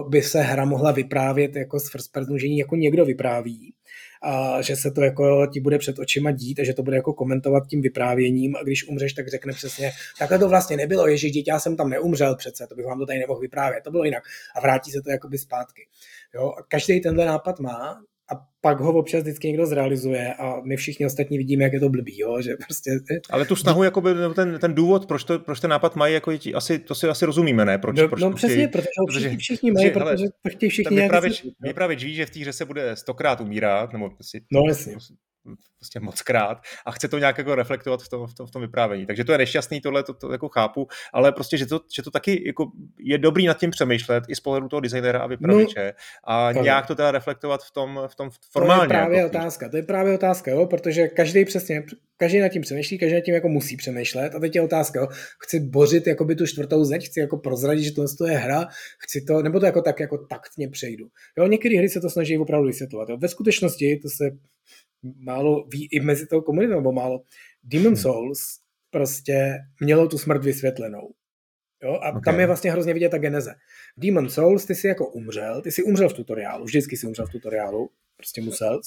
by 0.10 0.22
se 0.22 0.42
hra 0.42 0.66
mohla 0.66 0.92
vyprávět 0.92 1.56
jako 1.56 1.80
z 1.80 1.92
first 1.92 2.12
person, 2.12 2.40
že 2.40 2.48
jako 2.48 2.76
někdo 2.76 3.06
vypráví 3.06 3.74
a 4.24 4.62
že 4.62 4.76
se 4.76 4.92
to 4.92 5.02
jako 5.02 5.48
ti 5.54 5.60
bude 5.60 5.78
před 5.78 6.00
očima 6.00 6.32
dít 6.32 6.60
a 6.60 6.64
že 6.64 6.74
to 6.74 6.84
bude 6.84 6.96
jako 6.96 7.14
komentovat 7.14 7.68
tím 7.68 7.82
vyprávěním 7.82 8.56
a 8.56 8.64
když 8.64 8.88
umřeš, 8.88 9.14
tak 9.14 9.28
řekne 9.28 9.54
přesně, 9.54 9.92
takhle 10.20 10.40
to 10.40 10.50
vlastně 10.50 10.78
nebylo, 10.78 11.08
ježiš, 11.08 11.32
dítě, 11.32 11.52
já 11.52 11.60
jsem 11.60 11.78
tam 11.78 11.90
neumřel 11.90 12.36
přece, 12.36 12.68
to 12.68 12.76
bych 12.76 12.86
vám 12.86 13.00
to 13.00 13.06
tady 13.06 13.20
nemohl 13.20 13.40
vyprávět, 13.40 13.84
to 13.84 13.92
bylo 13.92 14.04
jinak 14.04 14.24
a 14.56 14.60
vrátí 14.60 14.92
se 14.92 15.02
to 15.02 15.12
jakoby 15.12 15.38
zpátky. 15.38 15.88
Jo? 16.36 16.54
A 16.60 16.64
každý 16.68 17.02
tenhle 17.02 17.26
nápad 17.26 17.60
má 17.60 18.02
a 18.34 18.36
pak 18.62 18.80
ho 18.80 18.94
občas 18.94 19.22
vždycky 19.22 19.48
někdo 19.48 19.66
zrealizuje 19.66 20.34
a 20.34 20.62
my 20.62 20.78
všichni 20.78 21.06
ostatní 21.06 21.38
vidíme, 21.38 21.64
jak 21.64 21.74
je 21.74 21.80
to 21.80 21.90
blbý, 21.90 22.20
jo? 22.20 22.42
že 22.42 22.56
prostě... 22.66 22.92
Ale 23.30 23.46
tu 23.46 23.56
snahu, 23.56 23.84
jakoby, 23.84 24.10
ten, 24.36 24.60
ten 24.60 24.74
důvod, 24.74 25.06
proč, 25.06 25.24
to, 25.24 25.40
proč 25.40 25.60
ten 25.60 25.70
nápad 25.70 25.96
mají, 25.96 26.14
jako 26.14 26.32
asi, 26.56 26.80
to 26.80 26.96
si 26.96 27.08
asi 27.08 27.26
rozumíme, 27.26 27.66
ne? 27.66 27.78
Proč, 27.78 27.98
no, 27.98 28.08
proč 28.08 28.22
no 28.22 28.34
přesně, 28.34 28.68
protože 28.68 28.88
ho 29.00 29.06
všichni, 29.08 29.38
všichni 29.38 29.72
mají, 29.72 29.92
protože, 29.92 30.06
protože 30.06 30.26
to 30.44 30.50
chtějí 30.50 30.70
všichni 30.70 30.96
nějak... 30.96 31.24
Vypravěč 31.60 32.04
ví, 32.04 32.14
že 32.14 32.26
v 32.26 32.30
té 32.30 32.40
hře 32.40 32.54
se 32.54 32.66
bude 32.66 32.96
stokrát 32.96 33.42
umírat, 33.42 33.94
nebo 33.94 34.10
si, 34.22 34.42
no, 34.52 34.64
jasně 34.68 34.96
prostě 35.78 36.00
moc 36.00 36.22
krát 36.22 36.58
a 36.86 36.92
chce 36.92 37.08
to 37.08 37.20
nějak 37.20 37.38
jako 37.38 37.56
reflektovat 37.56 38.02
v 38.02 38.10
tom, 38.10 38.28
v 38.28 38.34
tom, 38.34 38.48
v 38.48 38.52
tom 38.52 38.62
vyprávění. 38.62 39.06
Takže 39.06 39.24
to 39.24 39.32
je 39.32 39.38
nešťastný, 39.38 39.82
tohle 39.82 40.04
to, 40.04 40.14
to 40.14 40.32
jako 40.32 40.50
chápu, 40.50 40.88
ale 41.14 41.32
prostě, 41.32 41.58
že 41.58 41.66
to, 41.66 41.80
že 41.96 42.04
to 42.04 42.12
taky 42.12 42.44
jako 42.48 42.72
je 43.00 43.18
dobrý 43.18 43.46
nad 43.46 43.60
tím 43.60 43.72
přemýšlet 43.72 44.24
i 44.28 44.36
z 44.36 44.40
pohledu 44.40 44.68
toho 44.68 44.80
designera 44.80 45.20
a 45.20 45.28
vypravěče 45.28 45.94
no, 46.28 46.34
a 46.34 46.54
to 46.54 46.64
nějak 46.64 46.88
to 46.88 46.96
teda 46.96 47.12
reflektovat 47.12 47.64
v 47.64 47.72
tom, 47.72 48.00
v 48.08 48.16
tom 48.16 48.30
formálně. 48.52 48.88
To 48.88 48.94
je 48.94 49.00
právě 49.00 49.18
jako 49.18 49.30
otázka, 49.30 49.70
to 49.70 49.78
je 49.78 49.84
právě 49.84 50.14
otázka, 50.14 50.52
jo, 50.52 50.66
protože 50.66 51.08
každý 51.08 51.46
přesně, 51.46 51.84
každý 52.18 52.40
nad 52.40 52.50
tím 52.50 52.62
přemýšlí, 52.62 52.98
každý 52.98 53.16
nad 53.16 53.22
tím 53.22 53.34
jako 53.34 53.48
musí 53.48 53.78
přemýšlet 53.78 54.36
a 54.36 54.40
teď 54.40 54.56
je 54.56 54.62
otázka, 54.62 55.00
jo, 55.00 55.08
chci 55.40 55.60
bořit 55.60 56.08
jako 56.08 56.26
by 56.26 56.36
tu 56.36 56.48
čtvrtou 56.48 56.84
zeď, 56.84 57.06
chci 57.06 57.20
jako 57.20 57.38
prozradit, 57.38 57.84
že 57.84 57.92
to 58.18 58.28
je 58.28 58.38
hra, 58.38 58.68
chci 59.00 59.22
to, 59.22 59.42
nebo 59.42 59.60
to 59.60 59.66
jako 59.66 59.82
tak 59.82 60.00
jako 60.00 60.18
taktně 60.18 60.70
přejdu. 60.70 61.06
Jo, 61.38 61.48
některé 61.48 61.78
hry 61.78 61.90
se 61.90 62.02
to 62.02 62.10
snaží 62.10 62.38
opravdu 62.38 62.68
vysvětlovat. 62.68 63.10
Jo. 63.10 63.18
Ve 63.18 63.28
skutečnosti 63.28 64.00
to 64.02 64.10
se 64.10 64.32
málo 65.18 65.68
ví 65.68 65.88
i 65.92 66.00
mezi 66.00 66.28
tou 66.28 66.42
komunitou, 66.42 66.76
nebo 66.76 66.92
málo. 66.92 67.22
Demon 67.64 67.88
hmm. 67.88 67.96
Souls 67.96 68.60
prostě 68.90 69.58
mělo 69.80 70.08
tu 70.08 70.18
smrt 70.18 70.44
vysvětlenou. 70.44 71.14
Jo? 71.84 71.94
A 71.94 72.10
okay. 72.10 72.22
tam 72.26 72.40
je 72.40 72.48
vlastně 72.48 72.72
hrozně 72.72 72.94
vidět 72.94 73.10
ta 73.10 73.18
geneze. 73.18 73.56
Demon 73.98 74.30
Souls, 74.30 74.66
ty 74.66 74.76
si 74.76 74.88
jako 74.88 75.10
umřel, 75.10 75.62
ty 75.62 75.72
si 75.72 75.84
umřel 75.84 76.10
v 76.10 76.14
tutoriálu, 76.14 76.66
vždycky 76.66 76.98
si 76.98 77.08
umřel 77.08 77.28
v 77.28 77.32
tutoriálu, 77.32 77.90
prostě 78.18 78.42
musel. 78.42 78.82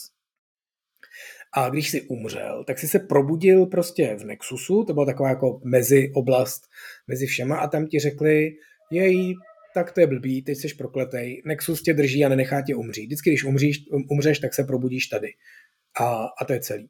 A 1.54 1.68
když 1.68 1.90
si 1.90 2.02
umřel, 2.02 2.64
tak 2.64 2.78
si 2.78 2.88
se 2.88 2.98
probudil 2.98 3.66
prostě 3.66 4.16
v 4.16 4.24
Nexusu, 4.24 4.84
to 4.84 4.94
byla 4.94 5.06
taková 5.06 5.28
jako 5.28 5.60
mezi 5.64 6.12
oblast 6.14 6.62
mezi 7.06 7.26
všema 7.26 7.58
a 7.58 7.68
tam 7.68 7.86
ti 7.86 7.98
řekli, 7.98 8.50
jej, 8.90 9.34
tak 9.74 9.92
to 9.92 10.00
je 10.00 10.06
blbý, 10.06 10.42
teď 10.42 10.58
jsi 10.58 10.74
prokletej, 10.74 11.42
Nexus 11.44 11.82
tě 11.82 11.94
drží 11.94 12.24
a 12.24 12.28
nenechá 12.28 12.62
tě 12.62 12.74
umřít. 12.74 13.06
Vždycky, 13.06 13.30
když 13.30 13.44
umříš, 13.44 13.84
umřeš, 14.10 14.38
tak 14.38 14.54
se 14.54 14.64
probudíš 14.64 15.06
tady 15.06 15.28
a, 16.00 16.28
a 16.40 16.44
to 16.44 16.52
je 16.52 16.60
celý. 16.60 16.88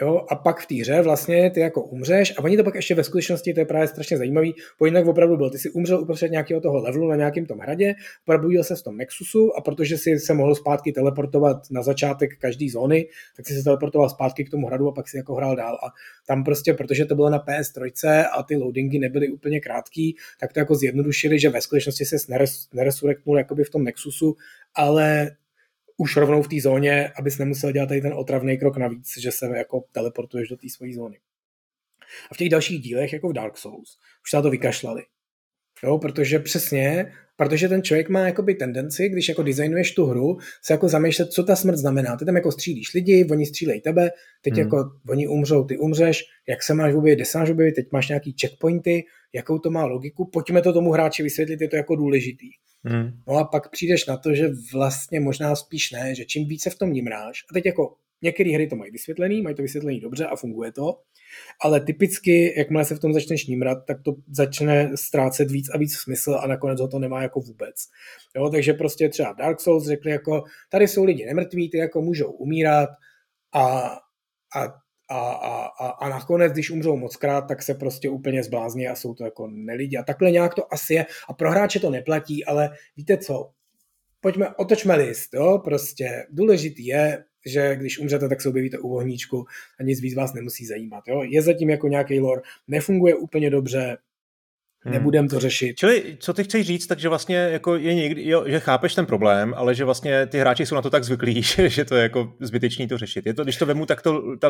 Jo, 0.00 0.26
a 0.30 0.34
pak 0.34 0.60
v 0.60 0.66
té 0.66 0.74
hře 0.74 1.02
vlastně 1.02 1.50
ty 1.50 1.60
jako 1.60 1.82
umřeš 1.82 2.34
a 2.38 2.44
oni 2.44 2.56
to 2.56 2.64
pak 2.64 2.74
ještě 2.74 2.94
ve 2.94 3.04
skutečnosti, 3.04 3.54
to 3.54 3.60
je 3.60 3.66
právě 3.66 3.88
strašně 3.88 4.16
zajímavý, 4.16 4.54
po 4.78 4.86
jinak 4.86 5.06
opravdu 5.06 5.36
byl, 5.36 5.50
ty 5.50 5.58
si 5.58 5.70
umřel 5.70 6.00
uprostřed 6.00 6.30
nějakého 6.30 6.60
toho 6.60 6.82
levelu 6.82 7.08
na 7.08 7.16
nějakém 7.16 7.46
tom 7.46 7.58
hradě, 7.58 7.94
probudil 8.24 8.64
se 8.64 8.76
v 8.76 8.82
tom 8.82 8.96
Nexusu 8.96 9.56
a 9.56 9.60
protože 9.60 9.98
si 9.98 10.18
se 10.18 10.34
mohl 10.34 10.54
zpátky 10.54 10.92
teleportovat 10.92 11.56
na 11.70 11.82
začátek 11.82 12.30
každé 12.38 12.66
zóny, 12.70 13.08
tak 13.36 13.46
si 13.46 13.54
se 13.54 13.64
teleportoval 13.64 14.10
zpátky 14.10 14.44
k 14.44 14.50
tomu 14.50 14.66
hradu 14.66 14.88
a 14.88 14.92
pak 14.92 15.08
si 15.08 15.16
jako 15.16 15.34
hrál 15.34 15.56
dál 15.56 15.74
a 15.74 15.88
tam 16.26 16.44
prostě, 16.44 16.74
protože 16.74 17.04
to 17.04 17.14
bylo 17.14 17.30
na 17.30 17.38
PS3 17.38 18.24
a 18.38 18.42
ty 18.42 18.56
loadingy 18.56 18.98
nebyly 18.98 19.28
úplně 19.28 19.60
krátký, 19.60 20.16
tak 20.40 20.52
to 20.52 20.58
jako 20.58 20.74
zjednodušili, 20.74 21.38
že 21.38 21.48
ve 21.48 21.60
skutečnosti 21.60 22.04
se 22.04 22.16
neresurektnul 22.72 23.38
jakoby 23.38 23.64
v 23.64 23.70
tom 23.70 23.84
Nexusu, 23.84 24.36
ale 24.74 25.30
už 25.96 26.16
rovnou 26.16 26.42
v 26.42 26.48
té 26.48 26.56
zóně, 26.60 27.08
abys 27.18 27.38
nemusel 27.38 27.72
dělat 27.72 27.86
tady 27.86 28.00
ten 28.00 28.12
otravný 28.12 28.58
krok 28.58 28.76
navíc, 28.76 29.18
že 29.18 29.32
se 29.32 29.46
jako 29.56 29.84
teleportuješ 29.92 30.48
do 30.48 30.56
té 30.56 30.68
své 30.68 30.92
zóny. 30.94 31.18
A 32.30 32.34
v 32.34 32.36
těch 32.36 32.48
dalších 32.48 32.82
dílech, 32.82 33.12
jako 33.12 33.28
v 33.28 33.32
Dark 33.32 33.58
Souls, 33.58 33.98
už 34.24 34.30
se 34.30 34.36
na 34.36 34.42
to 34.42 34.50
vykašlali. 34.50 35.02
Jo, 35.82 35.98
protože 35.98 36.38
přesně, 36.38 37.12
protože 37.36 37.68
ten 37.68 37.82
člověk 37.82 38.08
má 38.08 38.20
jakoby 38.20 38.54
tendenci, 38.54 39.08
když 39.08 39.28
jako 39.28 39.42
designuješ 39.42 39.94
tu 39.94 40.06
hru, 40.06 40.38
se 40.62 40.72
jako 40.72 40.88
zamýšlet, 40.88 41.32
co 41.32 41.44
ta 41.44 41.56
smrt 41.56 41.76
znamená. 41.76 42.16
Ty 42.16 42.24
tam 42.24 42.36
jako 42.36 42.52
střílíš 42.52 42.94
lidi, 42.94 43.26
oni 43.30 43.46
střílejí 43.46 43.80
tebe, 43.80 44.10
teď 44.42 44.54
hmm. 44.54 44.62
jako 44.62 44.90
oni 45.08 45.28
umřou, 45.28 45.64
ty 45.64 45.78
umřeš, 45.78 46.24
jak 46.48 46.62
se 46.62 46.74
máš 46.74 46.94
objevit, 46.94 47.16
kde 47.16 47.24
se 47.24 47.38
máš 47.38 47.50
objevit, 47.50 47.72
teď 47.72 47.86
máš 47.92 48.08
nějaký 48.08 48.34
checkpointy, 48.40 49.04
jakou 49.32 49.58
to 49.58 49.70
má 49.70 49.84
logiku, 49.84 50.30
pojďme 50.32 50.62
to 50.62 50.72
tomu 50.72 50.90
hráči 50.90 51.22
vysvětlit, 51.22 51.60
je 51.60 51.68
to 51.68 51.76
jako 51.76 51.96
důležitý. 51.96 52.50
Hmm. 52.84 53.10
No 53.28 53.34
a 53.34 53.44
pak 53.44 53.70
přijdeš 53.70 54.06
na 54.06 54.16
to, 54.16 54.34
že 54.34 54.48
vlastně 54.72 55.20
možná 55.20 55.56
spíš 55.56 55.90
ne, 55.90 56.14
že 56.14 56.24
čím 56.24 56.48
více 56.48 56.70
v 56.70 56.78
tom 56.78 56.92
nimráš, 56.92 57.44
a 57.50 57.54
teď 57.54 57.66
jako 57.66 57.96
některé 58.22 58.50
hry 58.50 58.66
to 58.66 58.76
mají 58.76 58.90
vysvětlený, 58.90 59.42
mají 59.42 59.56
to 59.56 59.62
vysvětlený 59.62 60.00
dobře 60.00 60.26
a 60.26 60.36
funguje 60.36 60.72
to, 60.72 61.00
ale 61.62 61.80
typicky, 61.80 62.54
jakmile 62.58 62.84
se 62.84 62.94
v 62.94 62.98
tom 62.98 63.12
začneš 63.12 63.46
nímrat, 63.46 63.78
tak 63.86 64.02
to 64.02 64.14
začne 64.30 64.90
ztrácet 64.94 65.50
víc 65.50 65.68
a 65.74 65.78
víc 65.78 65.96
smysl 65.96 66.34
a 66.42 66.46
nakonec 66.46 66.80
ho 66.80 66.88
to 66.88 66.98
nemá 66.98 67.22
jako 67.22 67.40
vůbec. 67.40 67.74
Jo, 68.36 68.50
takže 68.50 68.72
prostě 68.72 69.08
třeba 69.08 69.32
Dark 69.32 69.60
Souls 69.60 69.86
řekli 69.86 70.10
jako, 70.10 70.44
tady 70.70 70.88
jsou 70.88 71.04
lidi 71.04 71.26
nemrtví, 71.26 71.70
ty 71.70 71.78
jako 71.78 72.02
můžou 72.02 72.30
umírat 72.32 72.90
a, 73.54 73.90
a 74.56 74.83
a, 75.08 75.18
a, 75.18 75.66
a, 75.66 75.88
a 75.88 76.08
nakonec, 76.08 76.52
když 76.52 76.70
umřou 76.70 76.96
moc 76.96 77.16
krát, 77.16 77.40
tak 77.40 77.62
se 77.62 77.74
prostě 77.74 78.08
úplně 78.10 78.42
zblázní 78.42 78.88
a 78.88 78.94
jsou 78.94 79.14
to 79.14 79.24
jako 79.24 79.46
nelidi. 79.46 79.96
A 79.96 80.02
takhle 80.02 80.30
nějak 80.30 80.54
to 80.54 80.74
asi 80.74 80.94
je. 80.94 81.06
A 81.28 81.32
pro 81.32 81.50
hráče 81.50 81.80
to 81.80 81.90
neplatí, 81.90 82.44
ale 82.44 82.70
víte 82.96 83.18
co? 83.18 83.50
Pojďme, 84.20 84.54
otočme 84.54 84.96
list, 84.96 85.34
jo? 85.34 85.60
Prostě 85.64 86.26
důležitý 86.30 86.86
je, 86.86 87.24
že 87.46 87.76
když 87.76 87.98
umřete, 87.98 88.28
tak 88.28 88.40
se 88.40 88.48
objevíte 88.48 88.78
u 88.78 88.88
vohníčku 88.88 89.44
a 89.80 89.82
nic 89.82 90.00
víc 90.00 90.14
vás 90.14 90.34
nemusí 90.34 90.66
zajímat. 90.66 91.04
Jo? 91.08 91.22
Je 91.22 91.42
zatím 91.42 91.70
jako 91.70 91.88
nějaký 91.88 92.20
lore, 92.20 92.42
nefunguje 92.68 93.14
úplně 93.14 93.50
dobře, 93.50 93.96
Hmm. 94.84 94.92
Nebudem 94.92 95.28
to 95.28 95.40
řešit. 95.40 95.76
Čili, 95.76 96.16
co 96.20 96.32
ty 96.32 96.44
chceš 96.44 96.66
říct, 96.66 96.86
takže 96.86 97.08
vlastně 97.08 97.36
jako 97.36 97.76
je 97.76 97.94
někdy, 97.94 98.28
jo, 98.28 98.44
že 98.46 98.60
chápeš 98.60 98.94
ten 98.94 99.06
problém, 99.06 99.54
ale 99.56 99.74
že 99.74 99.84
vlastně 99.84 100.26
ty 100.26 100.38
hráči 100.38 100.66
jsou 100.66 100.74
na 100.74 100.82
to 100.82 100.90
tak 100.90 101.04
zvyklí, 101.04 101.42
že, 101.42 101.68
že 101.68 101.84
to 101.84 101.94
je 101.94 102.02
jako 102.02 102.32
zbytečný 102.40 102.88
to 102.88 102.98
řešit. 102.98 103.26
Je 103.26 103.34
to, 103.34 103.44
když 103.44 103.56
to 103.56 103.66
vemu, 103.66 103.86
tak 103.86 104.02
to, 104.02 104.36
ta 104.36 104.48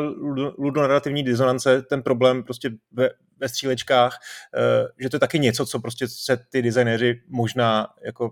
ludonarrativní 0.59 1.22
disonance, 1.22 1.82
ten 1.82 2.03
problém 2.03 2.43
prostě 2.43 2.70
ve, 2.93 3.11
ve 3.41 3.49
střílečkách, 3.49 4.18
uh, 4.57 4.89
že 4.99 5.09
to 5.09 5.16
je 5.16 5.20
taky 5.20 5.39
něco, 5.39 5.66
co 5.66 5.80
prostě 5.80 6.09
se 6.09 6.39
ty 6.51 6.62
designéři 6.62 7.20
možná 7.28 7.87
jako 8.05 8.30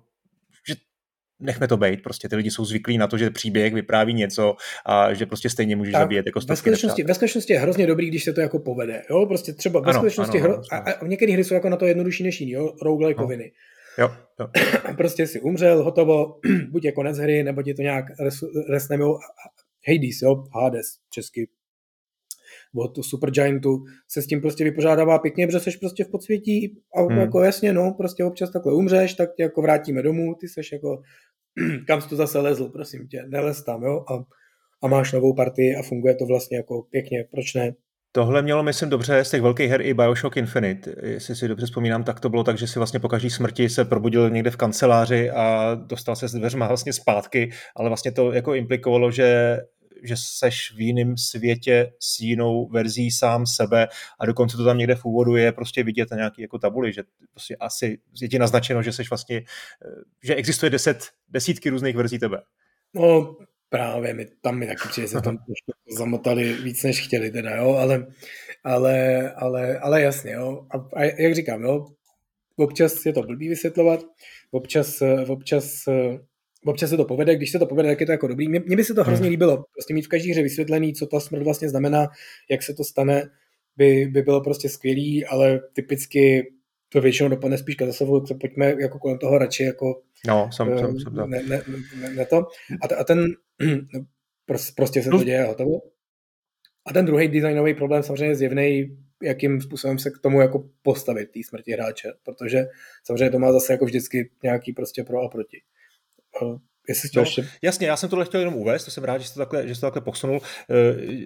nechme 1.42 1.68
to 1.68 1.76
být, 1.76 2.02
prostě 2.02 2.28
ty 2.28 2.36
lidi 2.36 2.50
jsou 2.50 2.64
zvyklí 2.64 2.98
na 2.98 3.06
to, 3.06 3.18
že 3.18 3.30
příběh 3.30 3.74
vypráví 3.74 4.14
něco 4.14 4.56
a 4.86 5.14
že 5.14 5.26
prostě 5.26 5.50
stejně 5.50 5.76
můžeš 5.76 5.92
tak, 5.92 6.02
zabíjet 6.02 6.26
jako 6.26 6.40
ve 6.48 6.56
skutečnosti, 6.56 7.02
ve 7.02 7.14
skutečnosti 7.14 7.52
je 7.52 7.58
hrozně 7.58 7.86
dobrý, 7.86 8.08
když 8.08 8.24
se 8.24 8.32
to 8.32 8.40
jako 8.40 8.58
povede, 8.58 9.02
jo, 9.10 9.26
prostě 9.26 9.52
třeba 9.52 9.80
ve 9.80 9.86
ano, 9.86 9.98
skutečnosti 9.98 10.38
ano, 10.40 10.48
hro, 10.48 10.54
ano, 10.54 10.82
a, 10.86 10.92
a 10.92 11.06
některé 11.06 11.32
hry 11.32 11.44
jsou 11.44 11.54
jako 11.54 11.68
na 11.68 11.76
to 11.76 11.86
jednodušší 11.86 12.24
než 12.24 12.40
jiný, 12.40 12.52
jo, 12.52 12.72
roguelikeoviny. 12.82 13.44
No. 13.44 13.72
Jo, 13.98 14.10
jo. 14.40 14.48
prostě 14.96 15.26
si 15.26 15.40
umřel, 15.40 15.84
hotovo, 15.84 16.40
buď 16.70 16.84
je 16.84 16.92
konec 16.92 17.18
hry, 17.18 17.42
nebo 17.42 17.62
ti 17.62 17.74
to 17.74 17.82
nějak 17.82 18.04
res, 18.20 18.34
resnemou 18.70 19.18
Hades, 19.88 20.22
jo, 20.22 20.44
Hades, 20.54 20.86
česky. 21.10 21.48
od 22.74 23.04
Supergiantu 23.04 23.84
se 24.08 24.22
s 24.22 24.26
tím 24.26 24.40
prostě 24.40 24.64
vypořádává 24.64 25.18
pěkně, 25.18 25.46
protože 25.46 25.60
seš 25.60 25.76
prostě 25.76 26.04
v 26.04 26.08
podsvětí 26.08 26.78
a 26.96 27.02
hmm. 27.02 27.18
jako 27.18 27.42
jasně, 27.42 27.72
no, 27.72 27.94
prostě 27.98 28.24
občas 28.24 28.50
takhle 28.50 28.74
umřeš, 28.74 29.14
tak 29.14 29.34
tě 29.34 29.42
jako 29.42 29.62
vrátíme 29.62 30.02
domů, 30.02 30.34
ty 30.40 30.48
seš 30.48 30.72
jako, 30.72 31.02
kam 31.86 32.00
jsi 32.00 32.08
to 32.08 32.16
zase 32.16 32.38
lezl, 32.38 32.68
prosím 32.68 33.08
tě, 33.08 33.24
nelez 33.28 33.64
tam, 33.64 33.82
jo, 33.82 34.04
a, 34.10 34.24
a 34.82 34.88
máš 34.88 35.12
novou 35.12 35.34
partii 35.34 35.76
a 35.76 35.82
funguje 35.82 36.14
to 36.14 36.26
vlastně 36.26 36.56
jako 36.56 36.82
pěkně, 36.90 37.24
proč 37.30 37.54
ne? 37.54 37.72
Tohle 38.14 38.42
mělo, 38.42 38.62
myslím, 38.62 38.90
dobře 38.90 39.24
z 39.24 39.30
těch 39.30 39.42
velkých 39.42 39.70
her 39.70 39.82
i 39.82 39.94
Bioshock 39.94 40.36
Infinite. 40.36 40.94
Jestli 41.02 41.36
si 41.36 41.48
dobře 41.48 41.66
vzpomínám, 41.66 42.04
tak 42.04 42.20
to 42.20 42.28
bylo 42.28 42.44
tak, 42.44 42.58
že 42.58 42.66
si 42.66 42.78
vlastně 42.78 43.00
po 43.00 43.08
každé 43.08 43.30
smrti 43.30 43.68
se 43.68 43.84
probudil 43.84 44.30
někde 44.30 44.50
v 44.50 44.56
kanceláři 44.56 45.30
a 45.30 45.74
dostal 45.74 46.16
se 46.16 46.28
s 46.28 46.32
dveřma 46.32 46.68
vlastně 46.68 46.92
zpátky, 46.92 47.50
ale 47.76 47.90
vlastně 47.90 48.12
to 48.12 48.32
jako 48.32 48.54
implikovalo, 48.54 49.10
že 49.10 49.58
že 50.02 50.14
seš 50.16 50.72
v 50.76 50.80
jiném 50.80 51.16
světě 51.16 51.92
s 52.00 52.20
jinou 52.20 52.68
verzí 52.68 53.10
sám 53.10 53.46
sebe 53.46 53.88
a 54.20 54.26
dokonce 54.26 54.56
to 54.56 54.64
tam 54.64 54.78
někde 54.78 54.94
v 54.94 55.04
úvodu 55.04 55.36
je 55.36 55.52
prostě 55.52 55.82
vidět 55.82 56.10
na 56.10 56.16
nějaký 56.16 56.42
jako 56.42 56.58
tabuli, 56.58 56.92
že 56.92 57.02
prostě 57.30 57.56
asi 57.56 57.98
je 58.20 58.28
ti 58.28 58.38
naznačeno, 58.38 58.82
že 58.82 58.92
seš 58.92 59.10
vlastně, 59.10 59.36
eh, 59.36 60.02
že 60.22 60.34
existuje 60.34 60.70
deset, 60.70 61.10
desítky 61.28 61.70
různých 61.70 61.96
verzí 61.96 62.18
tebe. 62.18 62.42
No, 62.94 63.36
právě, 63.68 64.14
my, 64.14 64.26
tam 64.40 64.58
mi 64.58 64.66
taky 64.66 64.88
přijde, 64.88 65.08
se 65.08 65.20
tam 65.20 65.38
zamotali 65.96 66.52
víc, 66.52 66.82
než 66.82 67.06
chtěli 67.06 67.30
teda, 67.30 67.56
jo, 67.56 67.74
ale, 67.74 68.06
ale, 68.64 69.30
ale, 69.32 69.78
ale 69.78 70.02
jasně, 70.02 70.32
jo, 70.32 70.66
a, 70.70 70.88
a 70.96 71.02
jak 71.02 71.34
říkám, 71.34 71.62
jo, 71.62 71.86
občas 72.56 73.06
je 73.06 73.12
to 73.12 73.22
blbý 73.22 73.48
vysvětlovat, 73.48 74.00
občas, 74.50 75.02
občas, 75.28 75.88
občas 76.64 76.90
se 76.90 76.96
to 76.96 77.04
povede, 77.04 77.36
když 77.36 77.50
se 77.50 77.58
to 77.58 77.66
povede, 77.66 77.88
tak 77.88 78.00
je 78.00 78.06
to 78.06 78.12
jako 78.12 78.26
dobrý. 78.26 78.48
Mně, 78.48 78.76
by 78.76 78.84
se 78.84 78.94
to 78.94 79.04
hrozně 79.04 79.24
hmm. 79.24 79.30
líbilo, 79.30 79.64
prostě 79.72 79.94
mít 79.94 80.02
v 80.02 80.08
každé 80.08 80.30
hře 80.30 80.42
vysvětlený, 80.42 80.94
co 80.94 81.06
ta 81.06 81.20
smrt 81.20 81.42
vlastně 81.42 81.68
znamená, 81.68 82.08
jak 82.50 82.62
se 82.62 82.74
to 82.74 82.84
stane, 82.84 83.30
by, 83.76 84.06
by 84.12 84.22
bylo 84.22 84.40
prostě 84.40 84.68
skvělý, 84.68 85.26
ale 85.26 85.60
typicky 85.72 86.52
to 86.88 87.00
většinou 87.00 87.28
dopadne 87.28 87.58
spíš 87.58 87.74
katastrofou, 87.74 88.20
tak 88.20 88.38
pojďme 88.38 88.74
jako 88.80 88.98
kolem 88.98 89.18
toho 89.18 89.38
radši 89.38 89.64
jako 89.64 90.02
no, 90.26 90.50
jsem, 90.52 90.78
jsem, 90.78 91.00
jsem 91.00 91.30
ne, 91.30 91.42
ne, 91.42 91.62
ne, 92.00 92.10
ne, 92.14 92.26
to. 92.26 92.36
A, 92.82 92.94
a 93.00 93.04
ten 93.04 93.26
no, 93.94 94.04
prostě 94.76 95.02
se 95.02 95.10
to 95.10 95.24
děje 95.24 95.44
hotovo. 95.44 95.80
A 96.86 96.92
ten 96.92 97.06
druhý 97.06 97.28
designový 97.28 97.74
problém 97.74 98.02
samozřejmě 98.02 98.26
je 98.26 98.36
zjevný, 98.36 98.98
jakým 99.22 99.60
způsobem 99.60 99.98
se 99.98 100.10
k 100.10 100.18
tomu 100.22 100.40
jako 100.40 100.68
postavit 100.82 101.30
té 101.30 101.40
smrti 101.48 101.72
hráče, 101.72 102.12
protože 102.22 102.66
samozřejmě 103.04 103.30
to 103.30 103.38
má 103.38 103.52
zase 103.52 103.72
jako 103.72 103.84
vždycky 103.84 104.30
nějaký 104.42 104.72
prostě 104.72 105.04
pro 105.04 105.20
a 105.20 105.28
proti. 105.28 105.62
Jestli 106.88 107.08
no, 107.16 107.22
ještě... 107.22 107.48
Jasně, 107.62 107.86
já 107.86 107.96
jsem 107.96 108.08
tohle 108.08 108.24
chtěl 108.24 108.40
jenom 108.40 108.54
uvést, 108.54 108.84
to 108.84 108.90
jsem 108.90 109.04
rád, 109.04 109.18
že 109.18 109.28
jsi 109.28 109.34
to 109.34 109.40
takhle, 109.40 109.68
že 109.68 109.74
jsi 109.74 109.80
to 109.80 109.86
takhle 109.86 110.02
posunul. 110.02 110.40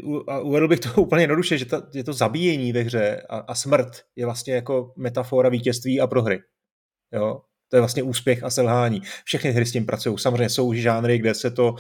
Uh, 0.05 0.23
a 0.29 0.39
uvedl 0.39 0.69
bych 0.69 0.81
to 0.81 0.89
úplně 1.03 1.23
jednoduše, 1.23 1.59
že 1.59 1.65
to, 1.65 1.83
je 1.95 2.05
to 2.05 2.13
zabíjení 2.13 2.73
ve 2.73 2.81
hře 2.81 3.23
a, 3.29 3.39
a 3.39 3.55
smrt 3.55 4.03
je 4.17 4.25
vlastně 4.25 4.55
jako 4.55 4.93
metafora 4.97 5.49
vítězství 5.49 6.01
a 6.01 6.07
prohry. 6.07 6.39
Jo? 7.13 7.41
To 7.69 7.77
je 7.77 7.81
vlastně 7.81 8.03
úspěch 8.03 8.43
a 8.43 8.51
selhání. 8.51 9.03
Všechny 9.25 9.51
hry 9.53 9.67
s 9.67 9.73
tím 9.73 9.87
pracují. 9.87 10.19
Samozřejmě 10.19 10.49
jsou 10.49 10.73
žánry, 10.73 11.19
kde 11.19 11.35
se 11.35 11.51
to 11.51 11.73
uh, 11.73 11.77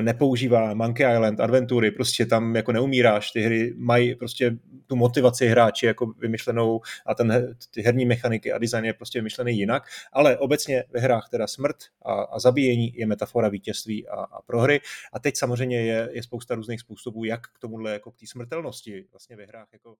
nepoužívá. 0.00 0.74
Monkey 0.74 1.12
Island, 1.12 1.40
adventury, 1.40 1.90
prostě 1.90 2.26
tam 2.26 2.56
jako 2.56 2.72
neumíráš. 2.72 3.30
Ty 3.30 3.40
hry 3.40 3.74
mají 3.76 4.14
prostě 4.14 4.56
tu 4.86 4.96
motivaci 4.96 5.46
hráči 5.46 5.86
jako 5.86 6.06
vymyšlenou 6.06 6.80
a 7.06 7.14
ten, 7.14 7.56
ty 7.70 7.82
herní 7.82 8.06
mechaniky 8.06 8.52
a 8.52 8.58
design 8.58 8.84
je 8.84 8.92
prostě 8.92 9.18
vymyšlený 9.18 9.58
jinak. 9.58 9.82
Ale 10.12 10.38
obecně 10.38 10.84
ve 10.90 11.00
hrách 11.00 11.28
teda 11.30 11.46
smrt 11.46 11.76
a, 12.04 12.12
a 12.12 12.38
zabíjení 12.38 12.92
je 12.94 13.06
metafora 13.06 13.48
vítězství 13.48 14.08
a, 14.08 14.14
a 14.14 14.42
prohry. 14.42 14.80
A 15.12 15.18
teď 15.18 15.36
samozřejmě 15.36 15.82
je, 15.82 16.08
je 16.12 16.22
spousta 16.22 16.54
různých 16.54 16.80
způsobů, 16.80 17.24
jak 17.24 17.40
k 17.46 17.58
tomuhle 17.58 17.92
jako 17.92 18.10
k 18.10 18.16
té 18.16 18.26
smrtelnosti 18.26 19.04
vlastně 19.12 19.36
ve 19.36 19.46
hrách 19.46 19.68
jako 19.72 19.96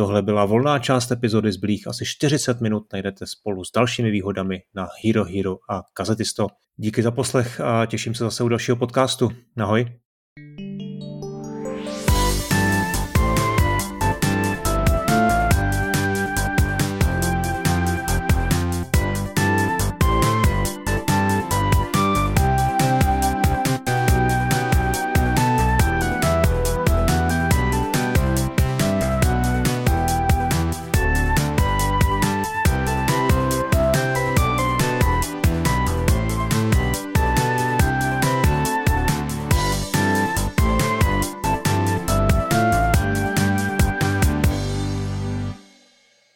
Tohle 0.00 0.22
byla 0.22 0.44
volná 0.44 0.78
část 0.78 1.10
epizody, 1.10 1.52
zbylých 1.52 1.86
asi 1.86 2.04
40 2.06 2.60
minut 2.60 2.92
najdete 2.92 3.26
spolu 3.26 3.64
s 3.64 3.72
dalšími 3.72 4.10
výhodami 4.10 4.62
na 4.74 4.88
Hero 5.04 5.24
Hero 5.24 5.56
a 5.70 5.82
Kazetisto. 5.92 6.46
Díky 6.76 7.02
za 7.02 7.10
poslech 7.10 7.60
a 7.60 7.86
těším 7.86 8.14
se 8.14 8.24
zase 8.24 8.44
u 8.44 8.48
dalšího 8.48 8.76
podcastu. 8.76 9.30
Ahoj. 9.58 9.86